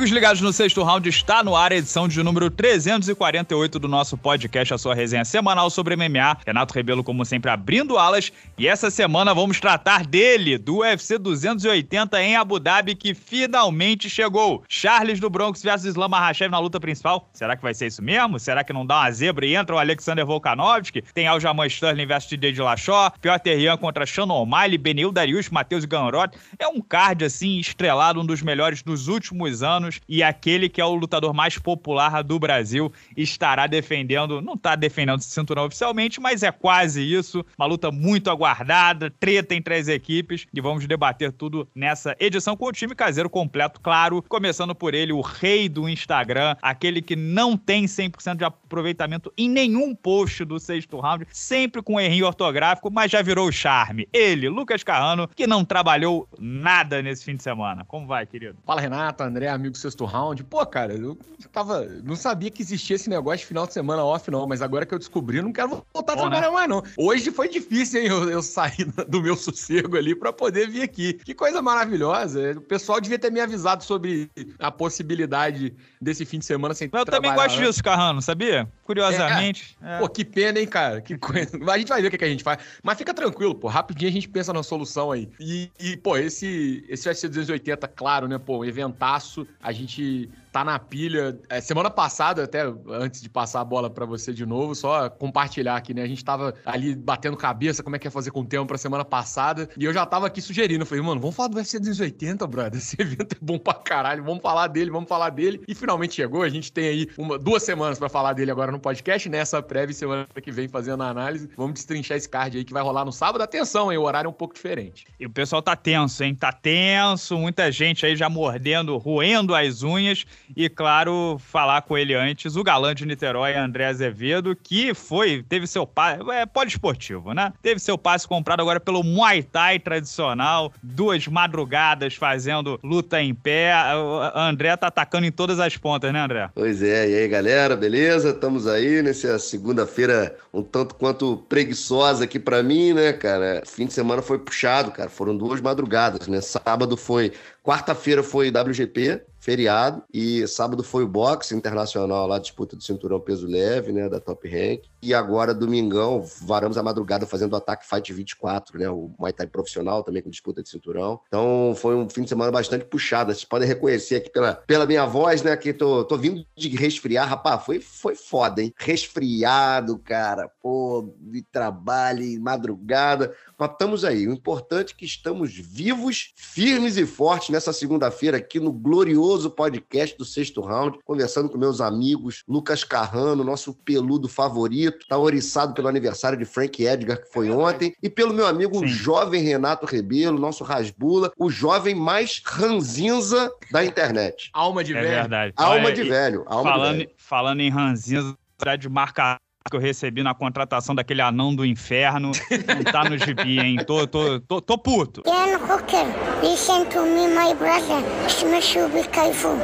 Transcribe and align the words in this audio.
Amigos 0.00 0.14
ligados 0.14 0.40
no 0.40 0.50
sexto 0.50 0.82
round, 0.82 1.06
está 1.06 1.44
no 1.44 1.54
ar 1.54 1.72
a 1.72 1.76
edição 1.76 2.08
de 2.08 2.22
número 2.22 2.50
348 2.50 3.78
do 3.78 3.86
nosso 3.86 4.16
podcast, 4.16 4.72
a 4.72 4.78
sua 4.78 4.94
resenha 4.94 5.26
semanal 5.26 5.68
sobre 5.68 5.94
MMA. 5.94 6.38
Renato 6.46 6.72
Rebelo, 6.72 7.04
como 7.04 7.22
sempre, 7.22 7.50
abrindo 7.50 7.98
alas. 7.98 8.32
E 8.56 8.66
essa 8.66 8.90
semana 8.90 9.34
vamos 9.34 9.60
tratar 9.60 10.06
dele, 10.06 10.56
do 10.56 10.78
UFC 10.78 11.18
280 11.18 12.22
em 12.22 12.34
Abu 12.34 12.58
Dhabi, 12.58 12.94
que 12.94 13.12
finalmente 13.12 14.08
chegou. 14.08 14.64
Charles 14.66 15.20
do 15.20 15.28
Bronx 15.28 15.62
versus 15.62 15.84
Islam 15.84 16.08
Makhachev 16.08 16.50
na 16.50 16.58
luta 16.58 16.80
principal. 16.80 17.28
Será 17.34 17.54
que 17.54 17.62
vai 17.62 17.74
ser 17.74 17.88
isso 17.88 18.02
mesmo? 18.02 18.38
Será 18.38 18.64
que 18.64 18.72
não 18.72 18.86
dá 18.86 19.00
uma 19.00 19.10
zebra 19.10 19.44
e 19.44 19.54
entra 19.54 19.76
o 19.76 19.78
Alexander 19.78 20.24
Volkanovski? 20.24 21.02
Tem 21.12 21.26
Aljamain 21.26 21.68
Sterling 21.68 22.06
versus 22.06 22.30
TJ 22.30 22.52
Dillashaw, 22.52 23.12
Piotr 23.20 23.50
Ian 23.50 23.76
contra 23.76 24.06
Shannon 24.06 24.44
O'Malley, 24.44 24.78
Benil 24.78 25.12
Darius, 25.12 25.50
Matheus 25.50 25.84
Ganrot. 25.84 26.38
É 26.58 26.66
um 26.66 26.80
card, 26.80 27.22
assim, 27.22 27.58
estrelado, 27.58 28.18
um 28.18 28.24
dos 28.24 28.40
melhores 28.40 28.82
dos 28.82 29.06
últimos 29.06 29.62
anos 29.62 29.89
anos 29.90 30.00
e 30.08 30.22
aquele 30.22 30.68
que 30.68 30.80
é 30.80 30.84
o 30.84 30.94
lutador 30.94 31.34
mais 31.34 31.58
popular 31.58 32.22
do 32.22 32.38
Brasil 32.38 32.92
estará 33.16 33.66
defendendo, 33.66 34.40
não 34.40 34.54
está 34.54 34.76
defendendo 34.76 35.18
o 35.18 35.22
cinturão 35.22 35.66
oficialmente, 35.66 36.20
mas 36.20 36.42
é 36.42 36.52
quase 36.52 37.02
isso. 37.02 37.44
Uma 37.58 37.66
luta 37.66 37.90
muito 37.90 38.30
aguardada, 38.30 39.10
treta 39.10 39.54
entre 39.54 39.74
as 39.74 39.88
equipes 39.88 40.46
e 40.54 40.60
vamos 40.60 40.86
debater 40.86 41.32
tudo 41.32 41.68
nessa 41.74 42.16
edição 42.20 42.56
com 42.56 42.66
o 42.66 42.72
time 42.72 42.94
caseiro 42.94 43.28
completo, 43.28 43.80
claro, 43.80 44.22
começando 44.28 44.74
por 44.74 44.94
ele, 44.94 45.12
o 45.12 45.20
rei 45.20 45.68
do 45.68 45.88
Instagram, 45.88 46.56
aquele 46.62 47.02
que 47.02 47.16
não 47.16 47.56
tem 47.56 47.84
100% 47.84 48.36
de 48.36 48.44
aproveitamento 48.44 49.32
em 49.36 49.48
nenhum 49.48 49.94
post 49.94 50.44
do 50.44 50.60
sexto 50.60 51.00
round, 51.00 51.26
sempre 51.32 51.82
com 51.82 52.00
errinho 52.00 52.26
ortográfico, 52.26 52.90
mas 52.90 53.10
já 53.10 53.22
virou 53.22 53.50
charme. 53.50 54.08
Ele, 54.12 54.48
Lucas 54.48 54.82
Carrano, 54.82 55.28
que 55.28 55.46
não 55.46 55.64
trabalhou 55.64 56.28
nada 56.38 57.02
nesse 57.02 57.24
fim 57.24 57.36
de 57.36 57.42
semana. 57.42 57.84
Como 57.84 58.06
vai, 58.06 58.26
querido? 58.26 58.58
Fala, 58.64 58.80
Renato, 58.80 59.22
André, 59.22 59.48
amigo 59.48 59.76
sexto 59.80 60.04
round. 60.04 60.44
Pô, 60.44 60.64
cara, 60.66 60.94
eu 60.94 61.18
tava. 61.52 61.84
Não 62.04 62.16
sabia 62.16 62.50
que 62.50 62.62
existia 62.62 62.96
esse 62.96 63.08
negócio 63.08 63.40
de 63.40 63.46
final 63.46 63.66
de 63.66 63.72
semana 63.72 64.04
off, 64.04 64.30
não. 64.30 64.46
Mas 64.46 64.62
agora 64.62 64.86
que 64.86 64.94
eu 64.94 64.98
descobri, 64.98 65.40
não 65.42 65.52
quero 65.52 65.84
voltar 65.92 66.12
a 66.12 66.16
né? 66.16 66.22
trabalhar 66.22 66.48
né? 66.48 66.50
mais, 66.50 66.68
não. 66.68 66.82
Hoje 66.96 67.30
foi 67.30 67.48
difícil, 67.48 68.00
hein? 68.00 68.08
Eu, 68.08 68.30
eu 68.30 68.42
sair 68.42 68.84
do 69.08 69.22
meu 69.22 69.36
sossego 69.36 69.96
ali 69.96 70.14
para 70.14 70.32
poder 70.32 70.68
vir 70.68 70.82
aqui. 70.82 71.14
Que 71.14 71.34
coisa 71.34 71.62
maravilhosa. 71.62 72.52
O 72.52 72.60
pessoal 72.60 73.00
devia 73.00 73.18
ter 73.18 73.30
me 73.30 73.40
avisado 73.40 73.82
sobre 73.84 74.30
a 74.58 74.70
possibilidade 74.70 75.74
desse 76.00 76.24
fim 76.24 76.38
de 76.38 76.44
semana 76.44 76.74
sem 76.74 76.88
mas 76.92 77.00
Eu 77.00 77.06
também 77.06 77.34
gosto 77.34 77.58
disso, 77.58 77.82
Carrano, 77.82 78.20
sabia? 78.20 78.68
Curiosamente. 78.84 79.76
É, 79.82 79.96
é. 79.96 79.98
Pô, 79.98 80.08
que 80.08 80.24
pena, 80.24 80.58
hein, 80.58 80.66
cara? 80.66 81.00
Que 81.00 81.16
coisa. 81.16 81.50
A 81.70 81.78
gente 81.78 81.88
vai 81.88 82.02
ver 82.02 82.08
o 82.08 82.10
que, 82.10 82.18
que 82.18 82.24
a 82.24 82.28
gente 82.28 82.42
faz. 82.42 82.58
Mas 82.82 82.98
fica 82.98 83.14
tranquilo, 83.14 83.54
pô. 83.54 83.68
Rapidinho 83.68 84.10
a 84.10 84.12
gente 84.12 84.28
pensa 84.28 84.52
na 84.52 84.62
solução 84.62 85.12
aí. 85.12 85.28
E, 85.38 85.70
e 85.78 85.96
pô, 85.96 86.16
esse, 86.16 86.84
esse 86.88 87.12
ser 87.14 87.28
280, 87.28 87.86
claro, 87.88 88.26
né? 88.26 88.38
Pô, 88.38 88.58
um 88.58 88.64
eventaço. 88.64 89.46
A 89.62 89.69
gente 89.72 90.30
tá 90.52 90.64
na 90.64 90.78
pilha. 90.78 91.38
É, 91.48 91.60
semana 91.60 91.90
passada, 91.90 92.44
até 92.44 92.62
antes 92.88 93.20
de 93.20 93.28
passar 93.28 93.60
a 93.60 93.64
bola 93.64 93.88
para 93.88 94.04
você 94.04 94.32
de 94.32 94.44
novo, 94.44 94.74
só 94.74 95.08
compartilhar 95.08 95.76
aqui, 95.76 95.94
né? 95.94 96.02
A 96.02 96.06
gente 96.06 96.24
tava 96.24 96.54
ali 96.64 96.94
batendo 96.94 97.36
cabeça 97.36 97.82
como 97.82 97.96
é 97.96 97.98
que 97.98 98.06
ia 98.06 98.10
fazer 98.10 98.30
com 98.30 98.40
o 98.40 98.44
tempo 98.44 98.66
pra 98.66 98.78
semana 98.78 99.04
passada. 99.04 99.68
E 99.76 99.84
eu 99.84 99.92
já 99.92 100.04
tava 100.04 100.26
aqui 100.26 100.40
sugerindo. 100.40 100.82
Eu 100.82 100.86
falei, 100.86 101.02
mano, 101.04 101.20
vamos 101.20 101.36
falar 101.36 101.48
do 101.48 101.56
UFC 101.56 101.78
280, 101.78 102.46
brother. 102.46 102.80
Esse 102.80 103.00
evento 103.00 103.34
é 103.34 103.38
bom 103.40 103.58
pra 103.58 103.74
caralho. 103.74 104.24
Vamos 104.24 104.42
falar 104.42 104.66
dele, 104.66 104.90
vamos 104.90 105.08
falar 105.08 105.30
dele. 105.30 105.62
E 105.66 105.74
finalmente 105.74 106.14
chegou. 106.14 106.42
A 106.42 106.48
gente 106.48 106.72
tem 106.72 106.88
aí 106.88 107.08
uma, 107.16 107.38
duas 107.38 107.62
semanas 107.62 107.98
para 107.98 108.08
falar 108.08 108.32
dele 108.32 108.50
agora 108.50 108.72
no 108.72 108.80
podcast. 108.80 109.28
Nessa 109.28 109.62
prévia 109.62 109.94
semana 109.94 110.26
que 110.42 110.50
vem 110.50 110.68
fazendo 110.68 111.02
a 111.02 111.08
análise. 111.08 111.48
Vamos 111.56 111.74
destrinchar 111.74 112.16
esse 112.16 112.28
card 112.28 112.58
aí 112.58 112.64
que 112.64 112.72
vai 112.72 112.82
rolar 112.82 113.04
no 113.04 113.12
sábado. 113.12 113.42
Atenção, 113.42 113.92
hein? 113.92 113.98
O 113.98 114.02
horário 114.02 114.28
é 114.28 114.30
um 114.30 114.34
pouco 114.34 114.54
diferente. 114.54 115.06
E 115.18 115.26
o 115.26 115.30
pessoal 115.30 115.62
tá 115.62 115.76
tenso, 115.76 116.24
hein? 116.24 116.34
Tá 116.34 116.52
tenso. 116.52 117.36
Muita 117.38 117.70
gente 117.70 118.04
aí 118.04 118.16
já 118.16 118.28
mordendo, 118.28 118.96
roendo 118.96 119.54
as 119.54 119.82
unhas. 119.82 120.24
E, 120.56 120.68
claro, 120.68 121.36
falar 121.38 121.82
com 121.82 121.96
ele 121.96 122.14
antes, 122.14 122.56
o 122.56 122.62
galã 122.62 122.94
de 122.94 123.06
Niterói, 123.06 123.54
André 123.54 123.86
Azevedo, 123.86 124.56
que 124.56 124.94
foi, 124.94 125.44
teve 125.48 125.66
seu 125.66 125.86
passe, 125.86 126.20
é 126.30 126.46
poliesportivo, 126.46 127.32
né? 127.32 127.52
Teve 127.62 127.80
seu 127.80 127.96
passe 127.96 128.26
comprado 128.26 128.60
agora 128.60 128.80
pelo 128.80 129.02
Muay 129.02 129.42
Thai 129.42 129.78
tradicional, 129.78 130.72
duas 130.82 131.26
madrugadas 131.26 132.14
fazendo 132.14 132.78
luta 132.82 133.20
em 133.22 133.34
pé. 133.34 133.72
O 133.94 134.38
André 134.38 134.76
tá 134.76 134.88
atacando 134.88 135.26
em 135.26 135.32
todas 135.32 135.60
as 135.60 135.76
pontas, 135.76 136.12
né, 136.12 136.20
André? 136.20 136.50
Pois 136.54 136.82
é, 136.82 137.08
e 137.08 137.14
aí, 137.14 137.28
galera, 137.28 137.76
beleza? 137.76 138.30
Estamos 138.30 138.66
aí 138.66 139.02
nessa 139.02 139.38
segunda-feira 139.38 140.36
um 140.52 140.62
tanto 140.62 140.94
quanto 140.94 141.38
preguiçosa 141.48 142.24
aqui 142.24 142.38
para 142.38 142.62
mim, 142.62 142.92
né, 142.92 143.12
cara? 143.12 143.62
Fim 143.66 143.86
de 143.86 143.92
semana 143.92 144.22
foi 144.22 144.38
puxado, 144.38 144.90
cara. 144.90 145.08
Foram 145.08 145.36
duas 145.36 145.60
madrugadas, 145.60 146.26
né? 146.28 146.40
Sábado 146.40 146.96
foi 146.96 147.32
Quarta-feira 147.62 148.22
foi 148.22 148.48
WGP, 148.48 149.22
feriado, 149.50 150.04
e 150.14 150.46
sábado 150.46 150.84
foi 150.84 151.02
o 151.02 151.08
boxe 151.08 151.56
internacional 151.56 152.24
lá, 152.28 152.38
disputa 152.38 152.76
do 152.76 152.84
cinturão 152.84 153.18
peso 153.18 153.48
leve, 153.48 153.90
né, 153.90 154.08
da 154.08 154.20
Top 154.20 154.48
Rank. 154.48 154.82
E 155.02 155.14
agora, 155.14 155.54
domingão, 155.54 156.24
varamos 156.42 156.76
a 156.76 156.82
madrugada 156.82 157.26
fazendo 157.26 157.54
o 157.54 157.56
Ataque 157.56 157.88
Fight 157.88 158.12
24, 158.12 158.78
né, 158.78 158.88
o 158.90 159.10
Muay 159.18 159.32
Thai 159.32 159.46
profissional 159.46 160.02
também 160.02 160.22
com 160.22 160.28
disputa 160.28 160.62
de 160.62 160.68
cinturão. 160.68 161.20
Então, 161.26 161.74
foi 161.76 161.94
um 161.94 162.08
fim 162.08 162.22
de 162.22 162.28
semana 162.28 162.52
bastante 162.52 162.84
puxado. 162.84 163.32
Vocês 163.32 163.44
podem 163.44 163.66
reconhecer 163.66 164.16
aqui 164.16 164.30
pela, 164.30 164.54
pela 164.54 164.86
minha 164.86 165.06
voz, 165.06 165.42
né, 165.42 165.56
que 165.56 165.72
tô, 165.72 166.04
tô 166.04 166.16
vindo 166.16 166.44
de 166.56 166.68
resfriar. 166.68 167.28
Rapaz, 167.28 167.64
foi, 167.64 167.80
foi 167.80 168.14
foda, 168.14 168.62
hein? 168.62 168.74
Resfriado, 168.76 169.98
cara. 169.98 170.50
Pô, 170.62 171.14
de 171.18 171.42
trabalho, 171.42 172.40
madrugada. 172.40 173.34
Mas 173.58 173.70
estamos 173.70 174.04
aí. 174.04 174.26
O 174.26 174.32
importante 174.32 174.92
é 174.92 174.96
que 174.96 175.04
estamos 175.04 175.54
vivos, 175.54 176.32
firmes 176.36 176.96
e 176.96 177.06
fortes 177.06 177.50
nessa 177.50 177.72
segunda-feira 177.72 178.36
aqui 178.36 178.60
no 178.60 178.72
glorioso 178.72 179.50
podcast 179.50 180.16
do 180.16 180.24
Sexto 180.24 180.60
Round, 180.60 180.98
conversando 181.04 181.48
com 181.48 181.56
meus 181.56 181.80
amigos 181.80 182.42
Lucas 182.46 182.84
Carrano, 182.84 183.44
nosso 183.44 183.72
peludo 183.72 184.28
favorito, 184.28 184.89
tá 184.90 185.18
oriçado 185.18 185.74
pelo 185.74 185.88
aniversário 185.88 186.38
de 186.38 186.44
Frank 186.44 186.82
Edgar, 186.82 187.20
que 187.20 187.32
foi 187.32 187.50
ontem, 187.50 187.94
e 188.02 188.08
pelo 188.08 188.34
meu 188.34 188.46
amigo 188.46 188.78
Sim. 188.80 188.86
jovem 188.86 189.42
Renato 189.42 189.86
Rebelo, 189.86 190.38
nosso 190.38 190.64
Rasbula, 190.64 191.32
o 191.38 191.50
jovem 191.50 191.94
mais 191.94 192.42
ranzinza 192.44 193.50
da 193.70 193.84
internet. 193.84 194.50
Alma 194.52 194.84
de 194.84 194.92
é 194.92 195.00
velho. 195.00 195.08
Verdade. 195.08 195.54
Alma 195.56 195.86
Olha, 195.86 195.94
de 195.94 196.02
velho. 196.04 196.44
Alma 196.46 196.70
falando, 196.70 196.92
de 196.92 197.04
velho. 197.04 197.14
falando 197.16 197.60
em 197.60 197.70
ranzinza, 197.70 198.36
de 198.78 198.88
marcar 198.88 199.38
que 199.68 199.76
eu 199.76 199.80
recebi 199.80 200.22
na 200.22 200.32
contratação 200.32 200.94
daquele 200.94 201.20
anão 201.20 201.54
do 201.54 201.66
inferno 201.66 202.32
não 202.50 202.84
tá 202.84 203.04
no 203.04 203.18
gibi, 203.18 203.58
hein? 203.58 203.76
Tô, 203.86 204.06
tô, 204.06 204.40
tô, 204.40 204.60
tô 204.60 204.78
puto. 204.78 205.22
Dan 205.22 205.58
Hooker, 205.58 206.06
listen 206.42 206.86
to 206.86 207.02
me, 207.02 207.28
my 207.28 207.54
brother. 207.54 208.02